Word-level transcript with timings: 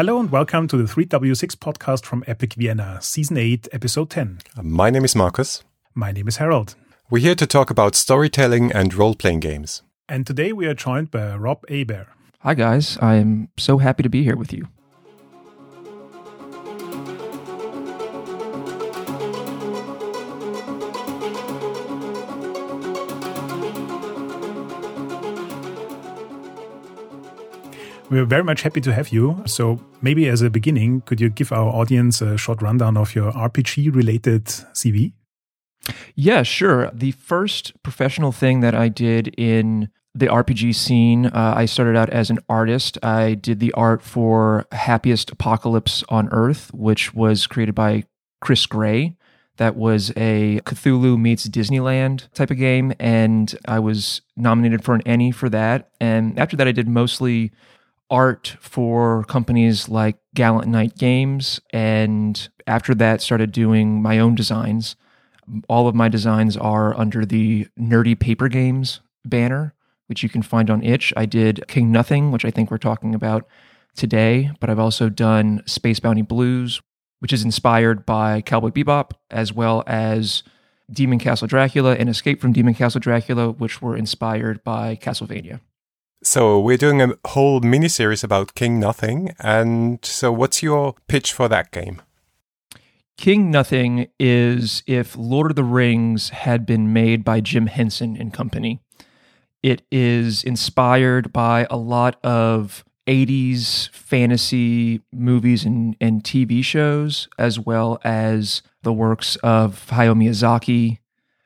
Hello 0.00 0.18
and 0.18 0.30
welcome 0.30 0.66
to 0.66 0.78
the 0.78 0.84
3W6 0.84 1.56
podcast 1.56 2.06
from 2.06 2.24
Epic 2.26 2.54
Vienna, 2.54 2.98
Season 3.02 3.36
8, 3.36 3.68
Episode 3.70 4.08
10. 4.08 4.38
My 4.62 4.88
name 4.88 5.04
is 5.04 5.14
Marcus. 5.14 5.62
My 5.94 6.10
name 6.10 6.26
is 6.26 6.38
Harold. 6.38 6.74
We're 7.10 7.18
here 7.18 7.34
to 7.34 7.46
talk 7.46 7.68
about 7.68 7.94
storytelling 7.94 8.72
and 8.72 8.94
role 8.94 9.14
playing 9.14 9.40
games. 9.40 9.82
And 10.08 10.26
today 10.26 10.54
we 10.54 10.64
are 10.64 10.72
joined 10.72 11.10
by 11.10 11.36
Rob 11.36 11.66
Aber. 11.68 12.06
Hi, 12.38 12.54
guys. 12.54 12.96
I 13.02 13.16
am 13.16 13.50
so 13.58 13.76
happy 13.76 14.02
to 14.02 14.08
be 14.08 14.24
here 14.24 14.36
with 14.36 14.54
you. 14.54 14.68
We're 28.10 28.24
very 28.24 28.42
much 28.42 28.62
happy 28.62 28.80
to 28.80 28.92
have 28.92 29.10
you. 29.10 29.40
So, 29.46 29.78
maybe 30.02 30.28
as 30.28 30.42
a 30.42 30.50
beginning, 30.50 31.02
could 31.02 31.20
you 31.20 31.30
give 31.30 31.52
our 31.52 31.68
audience 31.68 32.20
a 32.20 32.36
short 32.36 32.60
rundown 32.60 32.96
of 32.96 33.14
your 33.14 33.30
RPG 33.30 33.94
related 33.94 34.46
CV? 34.74 35.12
Yeah, 36.16 36.42
sure. 36.42 36.90
The 36.92 37.12
first 37.12 37.80
professional 37.84 38.32
thing 38.32 38.60
that 38.60 38.74
I 38.74 38.88
did 38.88 39.28
in 39.38 39.90
the 40.12 40.26
RPG 40.26 40.74
scene, 40.74 41.26
uh, 41.26 41.54
I 41.56 41.66
started 41.66 41.96
out 41.96 42.10
as 42.10 42.30
an 42.30 42.40
artist. 42.48 42.98
I 43.00 43.34
did 43.34 43.60
the 43.60 43.72
art 43.74 44.02
for 44.02 44.66
Happiest 44.72 45.30
Apocalypse 45.30 46.02
on 46.08 46.28
Earth, 46.32 46.74
which 46.74 47.14
was 47.14 47.46
created 47.46 47.76
by 47.76 48.02
Chris 48.40 48.66
Gray. 48.66 49.16
That 49.58 49.76
was 49.76 50.10
a 50.16 50.60
Cthulhu 50.64 51.16
meets 51.16 51.46
Disneyland 51.48 52.32
type 52.32 52.50
of 52.50 52.56
game, 52.56 52.92
and 52.98 53.54
I 53.68 53.78
was 53.78 54.22
nominated 54.36 54.82
for 54.82 54.96
an 54.96 55.02
ENnie 55.06 55.30
for 55.30 55.48
that. 55.50 55.90
And 56.00 56.36
after 56.40 56.56
that, 56.56 56.66
I 56.66 56.72
did 56.72 56.88
mostly 56.88 57.52
art 58.10 58.56
for 58.60 59.24
companies 59.24 59.88
like 59.88 60.16
Gallant 60.34 60.68
Knight 60.68 60.96
Games. 60.96 61.60
And 61.72 62.48
after 62.66 62.94
that, 62.96 63.22
started 63.22 63.52
doing 63.52 64.02
my 64.02 64.18
own 64.18 64.34
designs. 64.34 64.96
All 65.68 65.88
of 65.88 65.94
my 65.94 66.08
designs 66.08 66.56
are 66.56 66.96
under 66.98 67.24
the 67.24 67.66
Nerdy 67.78 68.18
Paper 68.18 68.48
Games 68.48 69.00
banner, 69.24 69.74
which 70.06 70.22
you 70.22 70.28
can 70.28 70.42
find 70.42 70.70
on 70.70 70.82
itch. 70.82 71.12
I 71.16 71.26
did 71.26 71.64
King 71.68 71.90
Nothing, 71.92 72.30
which 72.30 72.44
I 72.44 72.50
think 72.50 72.70
we're 72.70 72.78
talking 72.78 73.14
about 73.14 73.46
today, 73.96 74.50
but 74.60 74.70
I've 74.70 74.78
also 74.78 75.08
done 75.08 75.62
Space 75.66 76.00
Bounty 76.00 76.22
Blues, 76.22 76.80
which 77.18 77.32
is 77.32 77.44
inspired 77.44 78.06
by 78.06 78.40
Cowboy 78.40 78.70
Bebop, 78.70 79.12
as 79.30 79.52
well 79.52 79.82
as 79.86 80.42
Demon 80.90 81.18
Castle 81.18 81.48
Dracula 81.48 81.94
and 81.94 82.08
Escape 82.08 82.40
from 82.40 82.52
Demon 82.52 82.74
Castle 82.74 83.00
Dracula, 83.00 83.50
which 83.50 83.82
were 83.82 83.96
inspired 83.96 84.62
by 84.64 84.96
Castlevania. 84.96 85.60
So 86.22 86.60
we're 86.60 86.76
doing 86.76 87.00
a 87.00 87.14
whole 87.28 87.60
mini 87.60 87.88
series 87.88 88.22
about 88.22 88.54
King 88.54 88.78
Nothing, 88.78 89.34
and 89.40 90.04
so 90.04 90.30
what's 90.30 90.62
your 90.62 90.94
pitch 91.08 91.32
for 91.32 91.48
that 91.48 91.70
game? 91.70 92.02
King 93.16 93.50
Nothing 93.50 94.08
is 94.18 94.82
if 94.86 95.16
Lord 95.16 95.52
of 95.52 95.56
the 95.56 95.64
Rings 95.64 96.28
had 96.28 96.66
been 96.66 96.92
made 96.92 97.24
by 97.24 97.40
Jim 97.40 97.68
Henson 97.68 98.18
and 98.18 98.34
Company. 98.34 98.80
It 99.62 99.80
is 99.90 100.44
inspired 100.44 101.32
by 101.32 101.66
a 101.70 101.76
lot 101.78 102.22
of 102.22 102.84
80s 103.06 103.88
fantasy 103.90 105.00
movies 105.12 105.64
and, 105.64 105.96
and 106.02 106.22
TV 106.22 106.62
shows, 106.62 107.28
as 107.38 107.58
well 107.58 107.98
as 108.04 108.60
the 108.82 108.92
works 108.92 109.36
of 109.36 109.86
Hayao 109.88 110.14
Miyazaki 110.14 110.99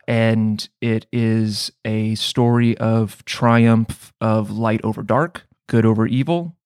and 0.06 0.68
it 0.80 1.06
is 1.12 1.72
a 1.84 2.14
story 2.14 2.76
of 2.78 3.24
triumph 3.24 4.12
of 4.20 4.50
light 4.50 4.80
over 4.84 5.02
dark, 5.02 5.46
good 5.68 5.86
over 5.86 6.06
evil. 6.06 6.56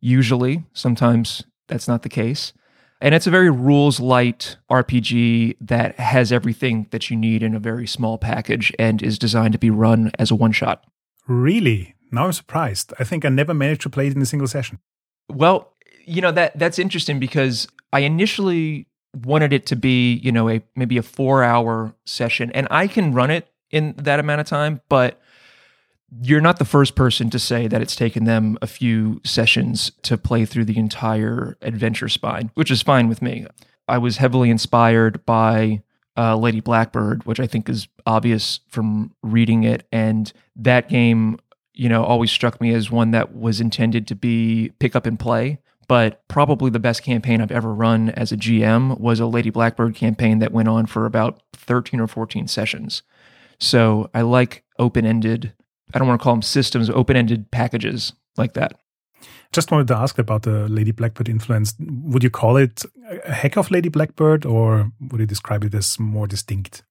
Usually, 0.00 0.64
sometimes 0.72 1.44
that's 1.68 1.88
not 1.88 2.02
the 2.02 2.08
case. 2.08 2.52
And 3.00 3.14
it's 3.14 3.28
a 3.28 3.30
very 3.30 3.50
rules 3.50 4.00
light 4.00 4.56
RPG 4.70 5.56
that 5.60 6.00
has 6.00 6.32
everything 6.32 6.88
that 6.90 7.10
you 7.10 7.16
need 7.16 7.42
in 7.42 7.54
a 7.54 7.60
very 7.60 7.86
small 7.86 8.18
package 8.18 8.72
and 8.78 9.02
is 9.02 9.18
designed 9.18 9.52
to 9.52 9.58
be 9.58 9.70
run 9.70 10.10
as 10.18 10.32
a 10.32 10.34
one 10.34 10.50
shot. 10.50 10.84
Really? 11.28 11.94
Now 12.10 12.24
I'm 12.24 12.32
surprised. 12.32 12.92
I 12.98 13.04
think 13.04 13.24
I 13.24 13.28
never 13.28 13.54
managed 13.54 13.82
to 13.82 13.90
play 13.90 14.08
it 14.08 14.16
in 14.16 14.22
a 14.22 14.26
single 14.26 14.48
session. 14.48 14.80
Well, 15.28 15.74
you 16.04 16.20
know 16.22 16.32
that 16.32 16.58
that's 16.58 16.78
interesting 16.78 17.20
because 17.20 17.68
I 17.92 18.00
initially 18.00 18.87
wanted 19.14 19.52
it 19.52 19.66
to 19.66 19.76
be, 19.76 20.14
you 20.14 20.32
know, 20.32 20.48
a 20.48 20.62
maybe 20.76 20.98
a 20.98 21.02
4-hour 21.02 21.94
session 22.04 22.50
and 22.52 22.68
I 22.70 22.86
can 22.86 23.12
run 23.12 23.30
it 23.30 23.48
in 23.70 23.94
that 23.98 24.20
amount 24.20 24.40
of 24.40 24.46
time, 24.46 24.80
but 24.88 25.20
you're 26.22 26.40
not 26.40 26.58
the 26.58 26.64
first 26.64 26.94
person 26.94 27.28
to 27.30 27.38
say 27.38 27.68
that 27.68 27.82
it's 27.82 27.96
taken 27.96 28.24
them 28.24 28.56
a 28.62 28.66
few 28.66 29.20
sessions 29.24 29.92
to 30.02 30.16
play 30.16 30.44
through 30.44 30.64
the 30.64 30.78
entire 30.78 31.56
adventure 31.60 32.08
spine, 32.08 32.50
which 32.54 32.70
is 32.70 32.80
fine 32.80 33.08
with 33.08 33.20
me. 33.20 33.46
I 33.86 33.98
was 33.98 34.16
heavily 34.16 34.50
inspired 34.50 35.24
by 35.26 35.82
uh, 36.16 36.36
Lady 36.36 36.60
Blackbird, 36.60 37.24
which 37.24 37.40
I 37.40 37.46
think 37.46 37.68
is 37.68 37.88
obvious 38.06 38.60
from 38.68 39.14
reading 39.22 39.64
it. 39.64 39.86
And 39.92 40.32
that 40.56 40.88
game, 40.88 41.38
you 41.74 41.88
know, 41.88 42.04
always 42.04 42.30
struck 42.30 42.60
me 42.60 42.74
as 42.74 42.90
one 42.90 43.12
that 43.12 43.34
was 43.34 43.60
intended 43.60 44.06
to 44.08 44.14
be 44.14 44.72
pick 44.78 44.96
up 44.96 45.06
and 45.06 45.18
play. 45.18 45.60
But 45.88 46.26
probably 46.28 46.70
the 46.70 46.78
best 46.78 47.02
campaign 47.02 47.40
I've 47.40 47.50
ever 47.50 47.72
run 47.72 48.10
as 48.10 48.30
a 48.30 48.36
GM 48.36 49.00
was 49.00 49.20
a 49.20 49.26
Lady 49.26 49.50
Blackbird 49.50 49.94
campaign 49.94 50.38
that 50.38 50.52
went 50.52 50.68
on 50.68 50.86
for 50.86 51.06
about 51.06 51.42
13 51.54 51.98
or 51.98 52.06
14 52.06 52.46
sessions. 52.46 53.02
So 53.58 54.10
I 54.14 54.20
like 54.20 54.64
open 54.78 55.06
ended, 55.06 55.54
I 55.92 55.98
don't 55.98 56.06
want 56.06 56.20
to 56.20 56.22
call 56.22 56.34
them 56.34 56.42
systems, 56.42 56.90
open 56.90 57.16
ended 57.16 57.50
packages 57.50 58.12
like 58.36 58.52
that. 58.52 58.78
Just 59.50 59.70
wanted 59.70 59.88
to 59.88 59.96
ask 59.96 60.18
about 60.18 60.42
the 60.42 60.68
Lady 60.68 60.92
Blackbird 60.92 61.28
influence. 61.28 61.74
Would 61.80 62.22
you 62.22 62.30
call 62.30 62.58
it 62.58 62.84
a 63.24 63.32
hack 63.32 63.56
of 63.56 63.70
Lady 63.70 63.88
Blackbird 63.88 64.44
or 64.44 64.92
would 65.00 65.20
you 65.20 65.26
describe 65.26 65.64
it 65.64 65.74
as 65.74 65.98
more 65.98 66.26
distinct? 66.26 66.82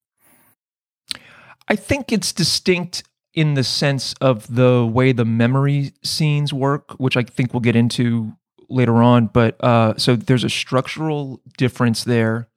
I 1.67 1.75
think 1.75 2.11
it's 2.11 2.33
distinct 2.33 3.03
in 3.35 3.53
the 3.53 3.63
sense 3.63 4.15
of 4.19 4.55
the 4.55 4.89
way 4.91 5.11
the 5.11 5.25
memory 5.25 5.91
scenes 6.03 6.51
work, 6.51 6.93
which 6.93 7.15
I 7.15 7.21
think 7.21 7.53
we'll 7.53 7.61
get 7.61 7.75
into 7.75 8.33
later 8.69 9.01
on. 9.01 9.27
But 9.27 9.61
uh, 9.63 9.97
so 9.97 10.15
there's 10.15 10.43
a 10.43 10.49
structural 10.49 11.41
difference 11.57 12.03
there. 12.03 12.47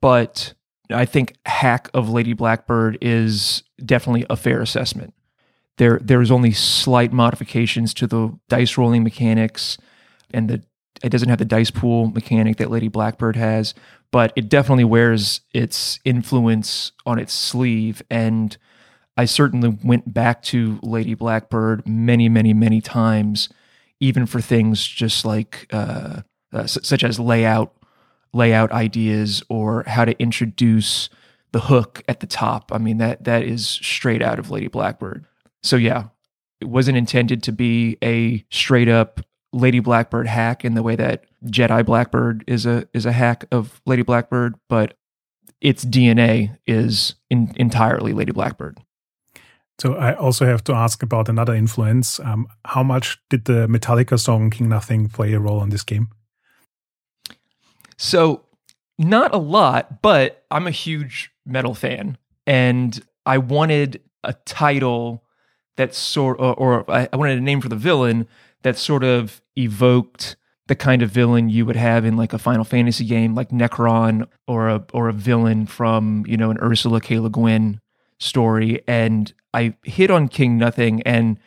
But 0.00 0.54
I 0.90 1.04
think 1.04 1.36
hack 1.46 1.90
of 1.94 2.08
Lady 2.08 2.32
Blackbird 2.32 2.98
is 3.00 3.62
definitely 3.84 4.26
a 4.28 4.36
fair 4.36 4.60
assessment. 4.60 5.14
There 5.78 5.98
there's 6.02 6.30
only 6.30 6.52
slight 6.52 7.12
modifications 7.12 7.94
to 7.94 8.06
the 8.06 8.38
dice 8.48 8.76
rolling 8.76 9.02
mechanics 9.02 9.78
and 10.32 10.48
the 10.48 10.62
it 11.02 11.08
doesn't 11.08 11.30
have 11.30 11.38
the 11.38 11.46
dice 11.46 11.70
pool 11.70 12.08
mechanic 12.10 12.58
that 12.58 12.70
Lady 12.70 12.88
Blackbird 12.88 13.36
has, 13.36 13.72
but 14.10 14.32
it 14.36 14.50
definitely 14.50 14.84
wears 14.84 15.40
its 15.54 15.98
influence 16.04 16.92
on 17.06 17.18
its 17.18 17.32
sleeve 17.32 18.02
and 18.10 18.56
I 19.16 19.24
certainly 19.24 19.76
went 19.84 20.12
back 20.12 20.42
to 20.44 20.78
Lady 20.82 21.14
Blackbird 21.14 21.86
many, 21.86 22.28
many, 22.28 22.54
many 22.54 22.80
times 22.80 23.48
even 24.00 24.26
for 24.26 24.40
things 24.40 24.86
just 24.86 25.24
like 25.24 25.66
uh, 25.72 26.22
uh, 26.52 26.66
such 26.66 27.04
as 27.04 27.20
layout 27.20 27.74
layout 28.32 28.70
ideas 28.72 29.42
or 29.48 29.84
how 29.86 30.04
to 30.04 30.20
introduce 30.20 31.08
the 31.52 31.60
hook 31.60 32.02
at 32.08 32.20
the 32.20 32.26
top. 32.26 32.72
I 32.72 32.78
mean 32.78 32.98
that 32.98 33.24
that 33.24 33.42
is 33.42 33.66
straight 33.66 34.22
out 34.22 34.38
of 34.38 34.50
Lady 34.50 34.68
Blackbird. 34.68 35.26
So 35.62 35.76
yeah, 35.76 36.08
it 36.60 36.68
wasn't 36.68 36.98
intended 36.98 37.42
to 37.44 37.52
be 37.52 37.96
a 38.02 38.44
straight 38.50 38.88
up 38.88 39.20
Lady 39.52 39.80
Blackbird 39.80 40.28
hack 40.28 40.64
in 40.64 40.74
the 40.74 40.82
way 40.82 40.96
that 40.96 41.24
Jedi 41.46 41.84
Blackbird 41.84 42.44
is 42.46 42.66
a 42.66 42.88
is 42.94 43.06
a 43.06 43.12
hack 43.12 43.44
of 43.50 43.80
Lady 43.86 44.02
Blackbird, 44.02 44.54
but 44.68 44.96
its 45.60 45.84
DNA 45.84 46.56
is 46.66 47.16
in, 47.28 47.52
entirely 47.56 48.12
Lady 48.12 48.32
Blackbird. 48.32 48.78
So 49.80 49.94
I 49.94 50.14
also 50.14 50.44
have 50.44 50.62
to 50.64 50.74
ask 50.74 51.02
about 51.02 51.30
another 51.30 51.54
influence. 51.54 52.20
Um, 52.20 52.46
how 52.66 52.82
much 52.82 53.18
did 53.30 53.46
the 53.46 53.66
Metallica 53.66 54.20
song 54.20 54.50
"King 54.50 54.68
Nothing" 54.68 55.08
play 55.08 55.32
a 55.32 55.40
role 55.40 55.62
in 55.62 55.70
this 55.70 55.82
game? 55.82 56.08
So 57.96 58.44
not 58.98 59.34
a 59.34 59.38
lot, 59.38 60.02
but 60.02 60.44
I'm 60.50 60.66
a 60.66 60.70
huge 60.70 61.30
metal 61.46 61.74
fan, 61.74 62.18
and 62.46 63.02
I 63.24 63.38
wanted 63.38 64.02
a 64.22 64.34
title 64.44 65.24
that 65.78 65.94
sort, 65.94 66.38
or, 66.38 66.52
or 66.54 66.90
I 66.90 67.08
wanted 67.14 67.38
a 67.38 67.40
name 67.40 67.62
for 67.62 67.70
the 67.70 67.76
villain 67.76 68.28
that 68.62 68.76
sort 68.76 69.02
of 69.02 69.40
evoked 69.56 70.36
the 70.66 70.76
kind 70.76 71.00
of 71.00 71.10
villain 71.10 71.48
you 71.48 71.64
would 71.64 71.76
have 71.76 72.04
in 72.04 72.18
like 72.18 72.34
a 72.34 72.38
Final 72.38 72.64
Fantasy 72.64 73.06
game, 73.06 73.34
like 73.34 73.48
Necron, 73.48 74.28
or 74.46 74.68
a 74.68 74.84
or 74.92 75.08
a 75.08 75.14
villain 75.14 75.64
from 75.64 76.26
you 76.28 76.36
know 76.36 76.50
an 76.50 76.58
Ursula 76.58 77.00
K. 77.00 77.18
Le 77.18 77.30
Guin 77.30 77.80
story. 78.20 78.82
And 78.86 79.32
I 79.52 79.74
hit 79.82 80.10
on 80.10 80.28
King 80.28 80.56
Nothing, 80.56 81.02
and 81.02 81.38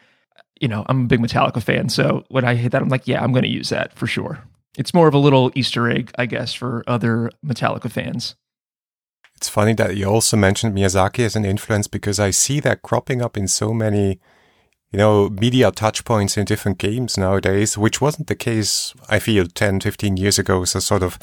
you 0.59 0.67
know, 0.67 0.85
I'm 0.87 1.03
a 1.03 1.07
big 1.07 1.21
Metallica 1.21 1.61
fan, 1.61 1.89
so 1.89 2.25
when 2.29 2.45
I 2.45 2.55
hit 2.55 2.71
that, 2.73 2.81
I'm 2.81 2.89
like, 2.89 3.07
yeah, 3.07 3.23
I'm 3.23 3.31
going 3.31 3.43
to 3.43 3.49
use 3.49 3.69
that 3.69 3.93
for 3.93 4.07
sure. 4.07 4.43
It's 4.77 4.93
more 4.93 5.07
of 5.07 5.13
a 5.13 5.19
little 5.19 5.51
Easter 5.55 5.89
egg, 5.89 6.11
I 6.17 6.25
guess, 6.25 6.53
for 6.53 6.83
other 6.87 7.29
Metallica 7.45 7.91
fans. 7.91 8.35
It's 9.35 9.49
funny 9.49 9.73
that 9.73 9.97
you 9.97 10.05
also 10.05 10.37
mentioned 10.37 10.75
Miyazaki 10.75 11.25
as 11.25 11.35
an 11.35 11.45
influence 11.45 11.87
because 11.87 12.19
I 12.19 12.31
see 12.31 12.59
that 12.61 12.81
cropping 12.81 13.21
up 13.21 13.37
in 13.37 13.47
so 13.47 13.73
many 13.73 14.19
you 14.93 14.97
know, 14.97 15.27
media 15.27 15.71
touch 15.71 16.05
points 16.05 16.37
in 16.37 16.45
different 16.45 16.77
games 16.77 17.17
nowadays, 17.17 17.75
which 17.75 17.99
wasn't 17.99 18.27
the 18.27 18.35
case, 18.35 18.93
I 19.09 19.17
feel, 19.17 19.47
10, 19.47 19.79
15 19.81 20.17
years 20.17 20.37
ago. 20.37 20.63
So 20.65 20.79
sort 20.79 21.01
of, 21.01 21.17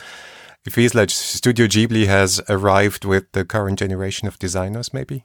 it 0.67 0.73
feels 0.73 0.93
like 0.93 1.08
Studio 1.11 1.67
Ghibli 1.67 2.06
has 2.06 2.41
arrived 2.49 3.05
with 3.05 3.31
the 3.31 3.44
current 3.44 3.79
generation 3.79 4.26
of 4.26 4.41
designers, 4.41 4.93
maybe? 4.93 5.25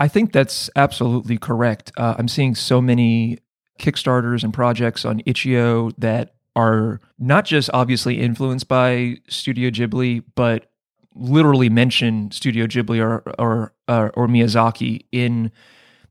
I 0.00 0.08
think 0.08 0.32
that's 0.32 0.70
absolutely 0.76 1.38
correct. 1.38 1.92
Uh, 1.96 2.14
I'm 2.18 2.28
seeing 2.28 2.54
so 2.54 2.80
many 2.80 3.38
Kickstarters 3.78 4.42
and 4.44 4.52
projects 4.52 5.04
on 5.04 5.22
itch.io 5.26 5.90
that 5.98 6.34
are 6.56 7.00
not 7.18 7.44
just 7.44 7.70
obviously 7.72 8.20
influenced 8.20 8.68
by 8.68 9.16
Studio 9.28 9.70
Ghibli, 9.70 10.24
but 10.34 10.70
literally 11.14 11.68
mention 11.68 12.30
Studio 12.30 12.66
Ghibli 12.66 13.00
or 13.00 13.22
or, 13.38 13.74
uh, 13.86 14.10
or 14.14 14.26
Miyazaki 14.26 15.06
in 15.12 15.50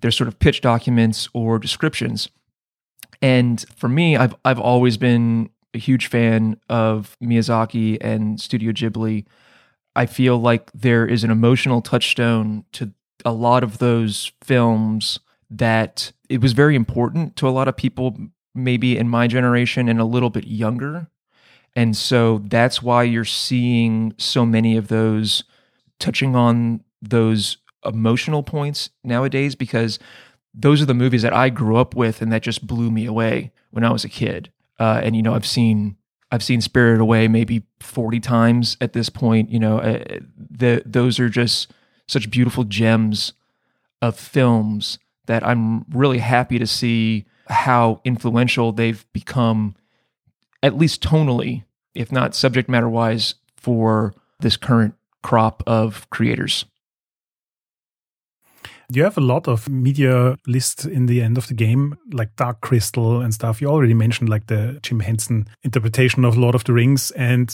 their 0.01 0.11
sort 0.11 0.27
of 0.27 0.39
pitch 0.39 0.61
documents 0.61 1.27
or 1.33 1.59
descriptions. 1.59 2.29
And 3.21 3.63
for 3.75 3.89
me, 3.89 4.15
I've 4.15 4.35
I've 4.45 4.59
always 4.59 4.97
been 4.97 5.49
a 5.73 5.79
huge 5.79 6.07
fan 6.07 6.59
of 6.69 7.17
Miyazaki 7.21 7.97
and 8.01 8.39
Studio 8.39 8.71
Ghibli. 8.71 9.25
I 9.95 10.05
feel 10.05 10.37
like 10.37 10.71
there 10.73 11.05
is 11.05 11.23
an 11.23 11.31
emotional 11.31 11.81
touchstone 11.81 12.63
to 12.73 12.93
a 13.25 13.31
lot 13.31 13.63
of 13.63 13.77
those 13.77 14.31
films 14.43 15.19
that 15.49 16.11
it 16.29 16.41
was 16.41 16.53
very 16.53 16.75
important 16.75 17.35
to 17.37 17.47
a 17.47 17.51
lot 17.51 17.67
of 17.67 17.77
people 17.77 18.17
maybe 18.53 18.97
in 18.97 19.07
my 19.07 19.27
generation 19.27 19.87
and 19.87 19.99
a 19.99 20.05
little 20.05 20.29
bit 20.29 20.47
younger. 20.47 21.07
And 21.75 21.95
so 21.95 22.39
that's 22.45 22.81
why 22.81 23.03
you're 23.03 23.23
seeing 23.23 24.13
so 24.17 24.45
many 24.45 24.77
of 24.77 24.87
those 24.87 25.43
touching 25.99 26.35
on 26.35 26.83
those 27.01 27.57
emotional 27.85 28.43
points 28.43 28.89
nowadays 29.03 29.55
because 29.55 29.99
those 30.53 30.81
are 30.81 30.85
the 30.85 30.93
movies 30.93 31.21
that 31.21 31.33
I 31.33 31.49
grew 31.49 31.77
up 31.77 31.95
with 31.95 32.21
and 32.21 32.31
that 32.31 32.41
just 32.41 32.65
blew 32.65 32.89
me 32.89 33.05
away 33.05 33.51
when 33.69 33.83
I 33.83 33.91
was 33.91 34.03
a 34.03 34.09
kid. 34.09 34.51
Uh, 34.79 35.01
and 35.03 35.15
you 35.15 35.21
know, 35.21 35.33
I've 35.33 35.45
seen 35.45 35.97
I've 36.31 36.43
seen 36.43 36.61
Spirited 36.61 36.99
Away 36.99 37.27
maybe 37.27 37.63
forty 37.79 38.19
times 38.19 38.75
at 38.81 38.93
this 38.93 39.09
point. 39.09 39.49
You 39.49 39.59
know, 39.59 39.79
uh, 39.79 40.19
the 40.35 40.81
those 40.85 41.19
are 41.19 41.29
just 41.29 41.71
such 42.07 42.31
beautiful 42.31 42.63
gems 42.63 43.33
of 44.01 44.17
films 44.17 44.99
that 45.25 45.45
I'm 45.45 45.85
really 45.89 46.19
happy 46.19 46.57
to 46.59 46.67
see 46.67 47.25
how 47.49 48.01
influential 48.03 48.71
they've 48.71 49.05
become, 49.13 49.75
at 50.63 50.77
least 50.77 51.03
tonally, 51.03 51.63
if 51.93 52.11
not 52.11 52.35
subject 52.35 52.69
matter 52.69 52.89
wise, 52.89 53.35
for 53.55 54.13
this 54.39 54.57
current 54.57 54.95
crop 55.23 55.63
of 55.67 56.09
creators. 56.09 56.65
You 58.89 59.03
have 59.03 59.17
a 59.17 59.21
lot 59.21 59.49
of 59.49 59.67
media 59.67 60.37
lists 60.47 60.85
in 60.85 61.07
the 61.07 61.21
end 61.21 61.37
of 61.37 61.47
the 61.47 61.53
game, 61.53 61.97
like 62.13 62.37
Dark 62.37 62.61
Crystal 62.61 63.19
and 63.19 63.33
stuff. 63.33 63.59
You 63.59 63.67
already 63.67 63.93
mentioned 63.93 64.29
like 64.29 64.47
the 64.47 64.79
Jim 64.81 65.01
Henson 65.01 65.47
interpretation 65.63 66.23
of 66.23 66.37
Lord 66.37 66.55
of 66.55 66.63
the 66.63 66.71
Rings, 66.71 67.11
and 67.11 67.53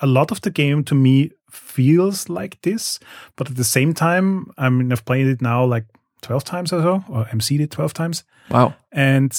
a 0.00 0.06
lot 0.08 0.32
of 0.32 0.40
the 0.40 0.50
game 0.50 0.82
to 0.84 0.94
me 0.96 1.30
feels 1.50 2.28
like 2.28 2.60
this. 2.62 2.98
But 3.36 3.50
at 3.50 3.56
the 3.56 3.64
same 3.64 3.94
time, 3.94 4.50
I 4.58 4.68
mean, 4.68 4.92
I've 4.92 5.04
played 5.04 5.26
it 5.26 5.40
now 5.40 5.64
like 5.64 5.84
12 6.22 6.44
times 6.44 6.72
or 6.72 6.82
so, 6.82 7.04
or 7.08 7.24
MC'd 7.26 7.60
it 7.60 7.70
12 7.70 7.94
times. 7.94 8.24
Wow. 8.50 8.74
And 8.92 9.32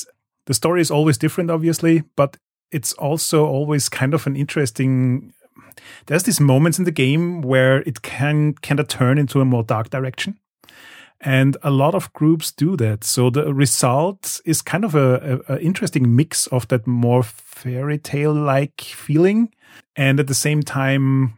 the 0.46 0.54
story 0.54 0.82
is 0.82 0.92
always 0.92 1.18
different, 1.18 1.52
obviously, 1.52 2.04
but 2.16 2.38
it's 2.72 2.94
also 2.94 3.46
always 3.46 3.90
kind 3.90 4.14
of 4.14 4.26
an 4.28 4.36
interesting. 4.36 5.34
There's 6.06 6.24
these 6.24 6.40
moments 6.40 6.80
in 6.80 6.86
the 6.86 6.92
game 6.92 7.42
where 7.42 7.82
it 7.82 8.02
can 8.02 8.54
kind 8.54 8.80
of 8.80 8.88
turn 8.88 9.18
into 9.18 9.42
a 9.42 9.46
more 9.46 9.64
dark 9.64 9.90
direction. 9.90 10.38
And 11.24 11.56
a 11.62 11.70
lot 11.70 11.94
of 11.94 12.12
groups 12.14 12.52
do 12.52 12.76
that. 12.78 13.04
So 13.04 13.30
the 13.30 13.54
result 13.54 14.42
is 14.44 14.64
kind 14.64 14.84
of 14.84 14.96
a, 14.96 15.42
a, 15.48 15.54
a 15.54 15.60
interesting 15.60 16.16
mix 16.16 16.48
of 16.48 16.68
that 16.70 16.88
more 16.88 17.22
fairy 17.22 18.00
tale 18.00 18.34
like 18.34 18.82
feeling. 18.82 19.54
And 19.96 20.20
at 20.20 20.28
the 20.28 20.34
same 20.34 20.64
time, 20.64 21.38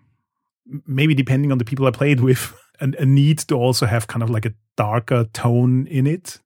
maybe 0.85 1.13
depending 1.13 1.51
on 1.51 1.57
the 1.57 1.65
people 1.65 1.85
I 1.85 1.91
played 1.91 2.19
with, 2.19 2.53
a, 2.81 2.91
a 2.99 3.05
need 3.05 3.39
to 3.39 3.55
also 3.55 3.85
have 3.85 4.07
kind 4.07 4.23
of 4.23 4.29
like 4.29 4.45
a 4.45 4.53
darker 4.77 5.25
tone 5.25 5.87
in 5.87 6.07
it. 6.07 6.39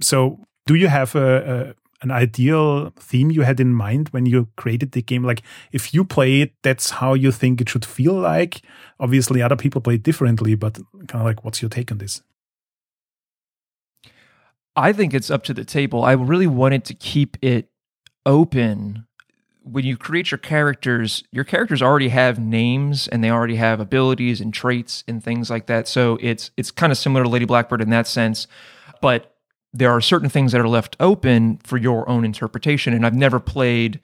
So 0.00 0.46
do 0.66 0.74
you 0.74 0.88
have 0.88 1.14
a, 1.14 1.74
a 1.76 1.82
an 2.02 2.10
ideal 2.10 2.90
theme 2.98 3.30
you 3.30 3.42
had 3.42 3.60
in 3.60 3.72
mind 3.72 4.08
when 4.08 4.26
you 4.26 4.48
created 4.56 4.92
the 4.92 5.02
game? 5.02 5.22
Like, 5.22 5.42
if 5.70 5.94
you 5.94 6.04
play 6.04 6.40
it, 6.40 6.52
that's 6.62 6.90
how 6.90 7.14
you 7.14 7.30
think 7.30 7.60
it 7.60 7.68
should 7.68 7.84
feel 7.84 8.14
like. 8.14 8.62
Obviously, 8.98 9.40
other 9.40 9.56
people 9.56 9.80
play 9.80 9.94
it 9.94 10.02
differently, 10.02 10.56
but 10.56 10.74
kind 11.06 11.20
of 11.20 11.24
like, 11.24 11.44
what's 11.44 11.62
your 11.62 11.68
take 11.68 11.92
on 11.92 11.98
this? 11.98 12.20
I 14.74 14.92
think 14.92 15.14
it's 15.14 15.30
up 15.30 15.44
to 15.44 15.54
the 15.54 15.64
table. 15.64 16.04
I 16.04 16.12
really 16.12 16.46
wanted 16.46 16.84
to 16.86 16.94
keep 16.94 17.36
it 17.40 17.68
open. 18.26 19.06
When 19.64 19.84
you 19.84 19.96
create 19.96 20.30
your 20.30 20.38
characters, 20.38 21.22
your 21.30 21.44
characters 21.44 21.82
already 21.82 22.08
have 22.08 22.38
names 22.38 23.06
and 23.08 23.22
they 23.22 23.30
already 23.30 23.56
have 23.56 23.80
abilities 23.80 24.40
and 24.40 24.52
traits 24.52 25.04
and 25.06 25.22
things 25.22 25.50
like 25.50 25.66
that. 25.66 25.86
So 25.88 26.18
it's 26.20 26.50
it's 26.56 26.70
kind 26.70 26.90
of 26.90 26.98
similar 26.98 27.22
to 27.22 27.28
Lady 27.28 27.44
Blackbird 27.44 27.80
in 27.80 27.90
that 27.90 28.06
sense, 28.06 28.46
but 29.00 29.36
there 29.72 29.90
are 29.90 30.00
certain 30.00 30.28
things 30.28 30.52
that 30.52 30.60
are 30.60 30.68
left 30.68 30.96
open 31.00 31.58
for 31.64 31.78
your 31.78 32.08
own 32.08 32.24
interpretation. 32.24 32.92
And 32.92 33.06
I've 33.06 33.14
never 33.14 33.40
played 33.40 34.00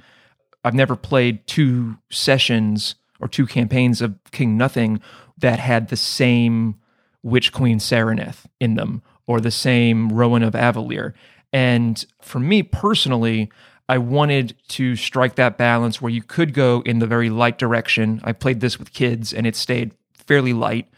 I've 0.64 0.74
never 0.74 0.96
played 0.96 1.46
two 1.46 1.98
sessions 2.10 2.94
or 3.20 3.28
two 3.28 3.46
campaigns 3.46 4.00
of 4.00 4.16
King 4.30 4.56
Nothing 4.56 5.00
that 5.36 5.58
had 5.58 5.88
the 5.88 5.96
same 5.96 6.76
Witch 7.22 7.52
Queen 7.52 7.78
Sareneth 7.78 8.46
in 8.60 8.74
them 8.74 9.02
or 9.26 9.40
the 9.40 9.50
same 9.50 10.10
Rowan 10.10 10.42
of 10.42 10.54
Avalir. 10.54 11.14
And 11.52 12.04
for 12.20 12.38
me 12.38 12.62
personally, 12.62 13.50
I 13.88 13.98
wanted 13.98 14.54
to 14.68 14.96
strike 14.96 15.36
that 15.36 15.56
balance 15.56 16.02
where 16.02 16.12
you 16.12 16.22
could 16.22 16.52
go 16.52 16.82
in 16.84 16.98
the 16.98 17.06
very 17.06 17.30
light 17.30 17.56
direction. 17.56 18.20
I 18.22 18.32
played 18.32 18.60
this 18.60 18.78
with 18.78 18.92
kids 18.92 19.32
and 19.32 19.46
it 19.46 19.56
stayed 19.56 19.92
fairly 20.12 20.52
light, 20.52 20.88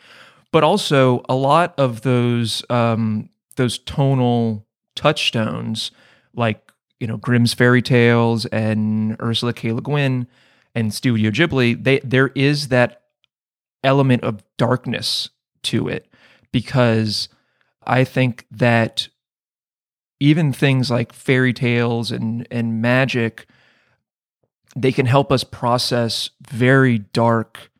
but 0.50 0.64
also 0.64 1.22
a 1.28 1.34
lot 1.34 1.72
of 1.78 2.02
those 2.02 2.64
um, 2.68 3.30
those 3.56 3.78
tonal 3.78 4.66
touchstones, 4.96 5.92
like 6.34 6.72
you 6.98 7.06
know 7.06 7.16
Grimm's 7.16 7.54
fairy 7.54 7.82
tales 7.82 8.44
and 8.46 9.16
Ursula 9.22 9.52
K. 9.52 9.72
Le 9.72 9.80
Guin 9.80 10.26
and 10.74 10.92
Studio 10.92 11.30
Ghibli. 11.30 11.82
They 11.82 12.00
there 12.00 12.32
is 12.34 12.68
that 12.68 13.02
element 13.84 14.24
of 14.24 14.42
darkness 14.56 15.30
to 15.62 15.88
it 15.88 16.06
because 16.52 17.28
I 17.86 18.04
think 18.04 18.46
that 18.50 19.08
even 20.20 20.52
things 20.52 20.90
like 20.90 21.12
fairy 21.12 21.52
tales 21.52 22.12
and 22.12 22.46
and 22.50 22.80
magic 22.80 23.46
they 24.76 24.92
can 24.92 25.06
help 25.06 25.32
us 25.32 25.42
process 25.44 26.30
very 26.40 26.98
dark 26.98 27.70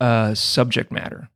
uh, 0.00 0.34
subject 0.34 0.90
matter. 0.90 1.28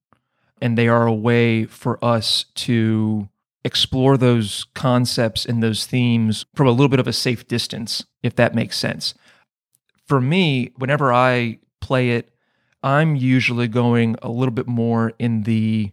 And 0.61 0.76
they 0.76 0.88
are 0.88 1.06
a 1.06 1.14
way 1.14 1.66
for 1.66 2.02
us 2.04 2.46
to 2.54 3.28
explore 3.64 4.16
those 4.16 4.64
concepts 4.75 5.44
and 5.44 5.62
those 5.62 5.87
themes 5.87 6.46
from 6.54 6.66
a 6.66 6.70
little 6.70 6.88
bit 6.88 7.00
of 7.00 7.06
a 7.06 7.12
safe 7.12 7.46
distance 7.46 8.04
if 8.23 8.35
that 8.37 8.54
makes 8.54 8.76
sense. 8.76 9.14
For 10.06 10.20
me 10.20 10.73
whenever 10.76 11.12
i 11.12 11.58
play 11.80 12.11
it 12.11 12.30
i'm 12.82 13.16
usually 13.16 13.66
going 13.66 14.16
a 14.23 14.28
little 14.28 14.52
bit 14.52 14.68
more 14.68 15.12
in 15.18 15.42
the 15.42 15.90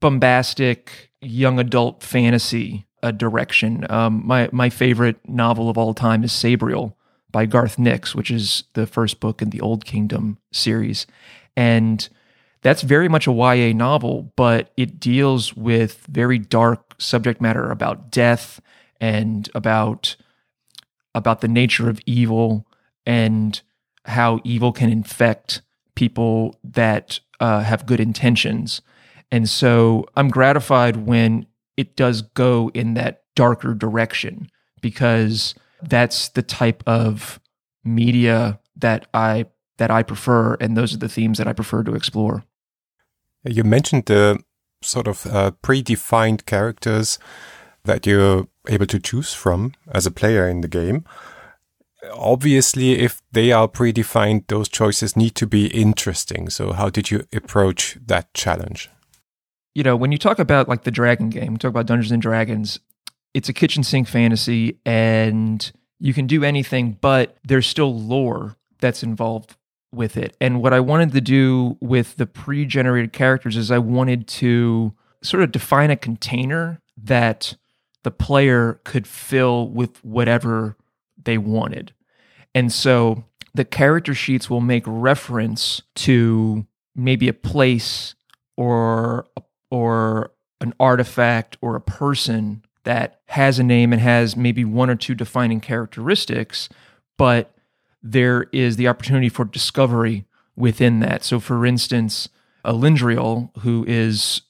bombastic 0.00 1.12
young 1.20 1.60
adult 1.60 2.02
fantasy 2.02 2.84
uh, 3.04 3.10
direction. 3.10 3.86
Um, 3.90 4.22
my 4.26 4.48
my 4.50 4.70
favorite 4.70 5.16
novel 5.28 5.68
of 5.68 5.78
all 5.78 5.94
time 5.94 6.24
is 6.24 6.32
Sabriel 6.32 6.94
by 7.30 7.46
Garth 7.46 7.78
Nix, 7.78 8.14
which 8.14 8.30
is 8.30 8.64
the 8.72 8.86
first 8.86 9.20
book 9.20 9.42
in 9.42 9.50
the 9.50 9.60
Old 9.60 9.84
Kingdom 9.84 10.38
series, 10.52 11.06
and 11.56 12.08
that's 12.62 12.80
very 12.80 13.08
much 13.08 13.26
a 13.26 13.32
YA 13.32 13.74
novel, 13.74 14.32
but 14.36 14.72
it 14.78 14.98
deals 14.98 15.54
with 15.54 16.06
very 16.08 16.38
dark 16.38 16.94
subject 16.98 17.40
matter 17.40 17.70
about 17.70 18.10
death 18.10 18.60
and 19.00 19.50
about 19.54 20.16
about 21.14 21.42
the 21.42 21.48
nature 21.48 21.90
of 21.90 22.00
evil 22.06 22.66
and 23.04 23.60
how 24.06 24.40
evil 24.44 24.72
can 24.72 24.90
infect 24.90 25.60
people 25.94 26.58
that 26.64 27.20
uh, 27.38 27.60
have 27.60 27.86
good 27.86 28.00
intentions. 28.00 28.80
And 29.30 29.48
so 29.48 30.06
I'm 30.16 30.28
gratified 30.28 30.96
when 30.96 31.46
it 31.76 31.96
does 31.96 32.22
go 32.22 32.70
in 32.74 32.94
that 32.94 33.22
darker 33.34 33.74
direction 33.74 34.50
because 34.80 35.54
that's 35.82 36.28
the 36.30 36.42
type 36.42 36.82
of 36.86 37.40
media 37.84 38.58
that 38.76 39.06
I 39.14 39.46
that 39.78 39.90
I 39.90 40.02
prefer 40.02 40.54
and 40.60 40.76
those 40.76 40.94
are 40.94 40.98
the 40.98 41.08
themes 41.08 41.38
that 41.38 41.48
I 41.48 41.52
prefer 41.52 41.82
to 41.82 41.94
explore. 41.94 42.44
You 43.44 43.64
mentioned 43.64 44.06
the 44.06 44.38
sort 44.82 45.08
of 45.08 45.26
uh, 45.26 45.52
predefined 45.62 46.46
characters 46.46 47.18
that 47.84 48.06
you're 48.06 48.48
able 48.68 48.86
to 48.86 48.98
choose 48.98 49.32
from 49.34 49.74
as 49.90 50.06
a 50.06 50.10
player 50.10 50.48
in 50.48 50.60
the 50.60 50.68
game. 50.68 51.04
Obviously, 52.12 52.98
if 52.98 53.22
they 53.32 53.50
are 53.50 53.68
predefined, 53.68 54.46
those 54.48 54.68
choices 54.68 55.16
need 55.16 55.34
to 55.36 55.46
be 55.46 55.66
interesting. 55.68 56.50
So, 56.50 56.72
how 56.72 56.90
did 56.90 57.10
you 57.10 57.26
approach 57.32 57.98
that 58.06 58.32
challenge? 58.34 58.90
You 59.74 59.82
know, 59.82 59.96
when 59.96 60.12
you 60.12 60.18
talk 60.18 60.38
about 60.38 60.68
like 60.68 60.84
the 60.84 60.90
dragon 60.90 61.30
game, 61.30 61.56
talk 61.56 61.70
about 61.70 61.86
Dungeons 61.86 62.12
and 62.12 62.22
Dragons, 62.22 62.78
it's 63.32 63.48
a 63.48 63.52
kitchen 63.52 63.82
sink 63.82 64.08
fantasy 64.08 64.78
and 64.86 65.72
you 65.98 66.14
can 66.14 66.26
do 66.26 66.44
anything, 66.44 66.96
but 67.00 67.36
there's 67.44 67.66
still 67.66 67.98
lore 67.98 68.56
that's 68.78 69.02
involved 69.02 69.56
with 69.92 70.16
it. 70.16 70.36
And 70.40 70.62
what 70.62 70.72
I 70.72 70.80
wanted 70.80 71.12
to 71.12 71.20
do 71.20 71.76
with 71.80 72.16
the 72.16 72.26
pre 72.26 72.64
generated 72.64 73.12
characters 73.12 73.56
is 73.56 73.70
I 73.70 73.78
wanted 73.78 74.28
to 74.28 74.94
sort 75.22 75.42
of 75.42 75.52
define 75.52 75.90
a 75.90 75.96
container 75.96 76.80
that 76.96 77.56
the 78.02 78.10
player 78.10 78.80
could 78.84 79.06
fill 79.06 79.68
with 79.68 80.04
whatever 80.04 80.76
they 81.22 81.38
wanted. 81.38 81.92
And 82.54 82.72
so 82.72 83.24
the 83.54 83.64
character 83.64 84.14
sheets 84.14 84.50
will 84.50 84.60
make 84.60 84.84
reference 84.86 85.82
to 85.96 86.66
maybe 86.94 87.28
a 87.28 87.32
place 87.32 88.14
or 88.56 89.26
or 89.74 90.30
an 90.60 90.72
artifact 90.78 91.56
or 91.60 91.74
a 91.74 91.80
person 91.80 92.64
that 92.84 93.18
has 93.26 93.58
a 93.58 93.64
name 93.64 93.92
and 93.92 94.00
has 94.00 94.36
maybe 94.36 94.64
one 94.64 94.88
or 94.88 94.94
two 94.94 95.16
defining 95.16 95.60
characteristics, 95.60 96.68
but 97.18 97.52
there 98.00 98.44
is 98.52 98.76
the 98.76 98.86
opportunity 98.86 99.28
for 99.28 99.44
discovery 99.44 100.26
within 100.54 101.00
that. 101.00 101.24
So, 101.24 101.40
for 101.40 101.66
instance, 101.66 102.28
Elendriel, 102.64 103.50
who 103.62 103.84
is 103.88 104.42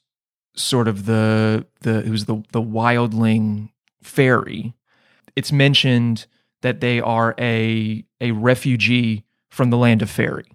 sort 0.56 0.88
of 0.88 1.06
the 1.06 1.64
the 1.80 2.02
who's 2.02 2.26
the 2.26 2.42
the 2.52 2.60
wildling 2.60 3.70
fairy, 4.02 4.74
it's 5.34 5.52
mentioned 5.52 6.26
that 6.60 6.80
they 6.80 7.00
are 7.00 7.34
a 7.38 8.04
a 8.20 8.32
refugee 8.32 9.24
from 9.48 9.70
the 9.70 9.78
land 9.78 10.02
of 10.02 10.10
fairy. 10.10 10.53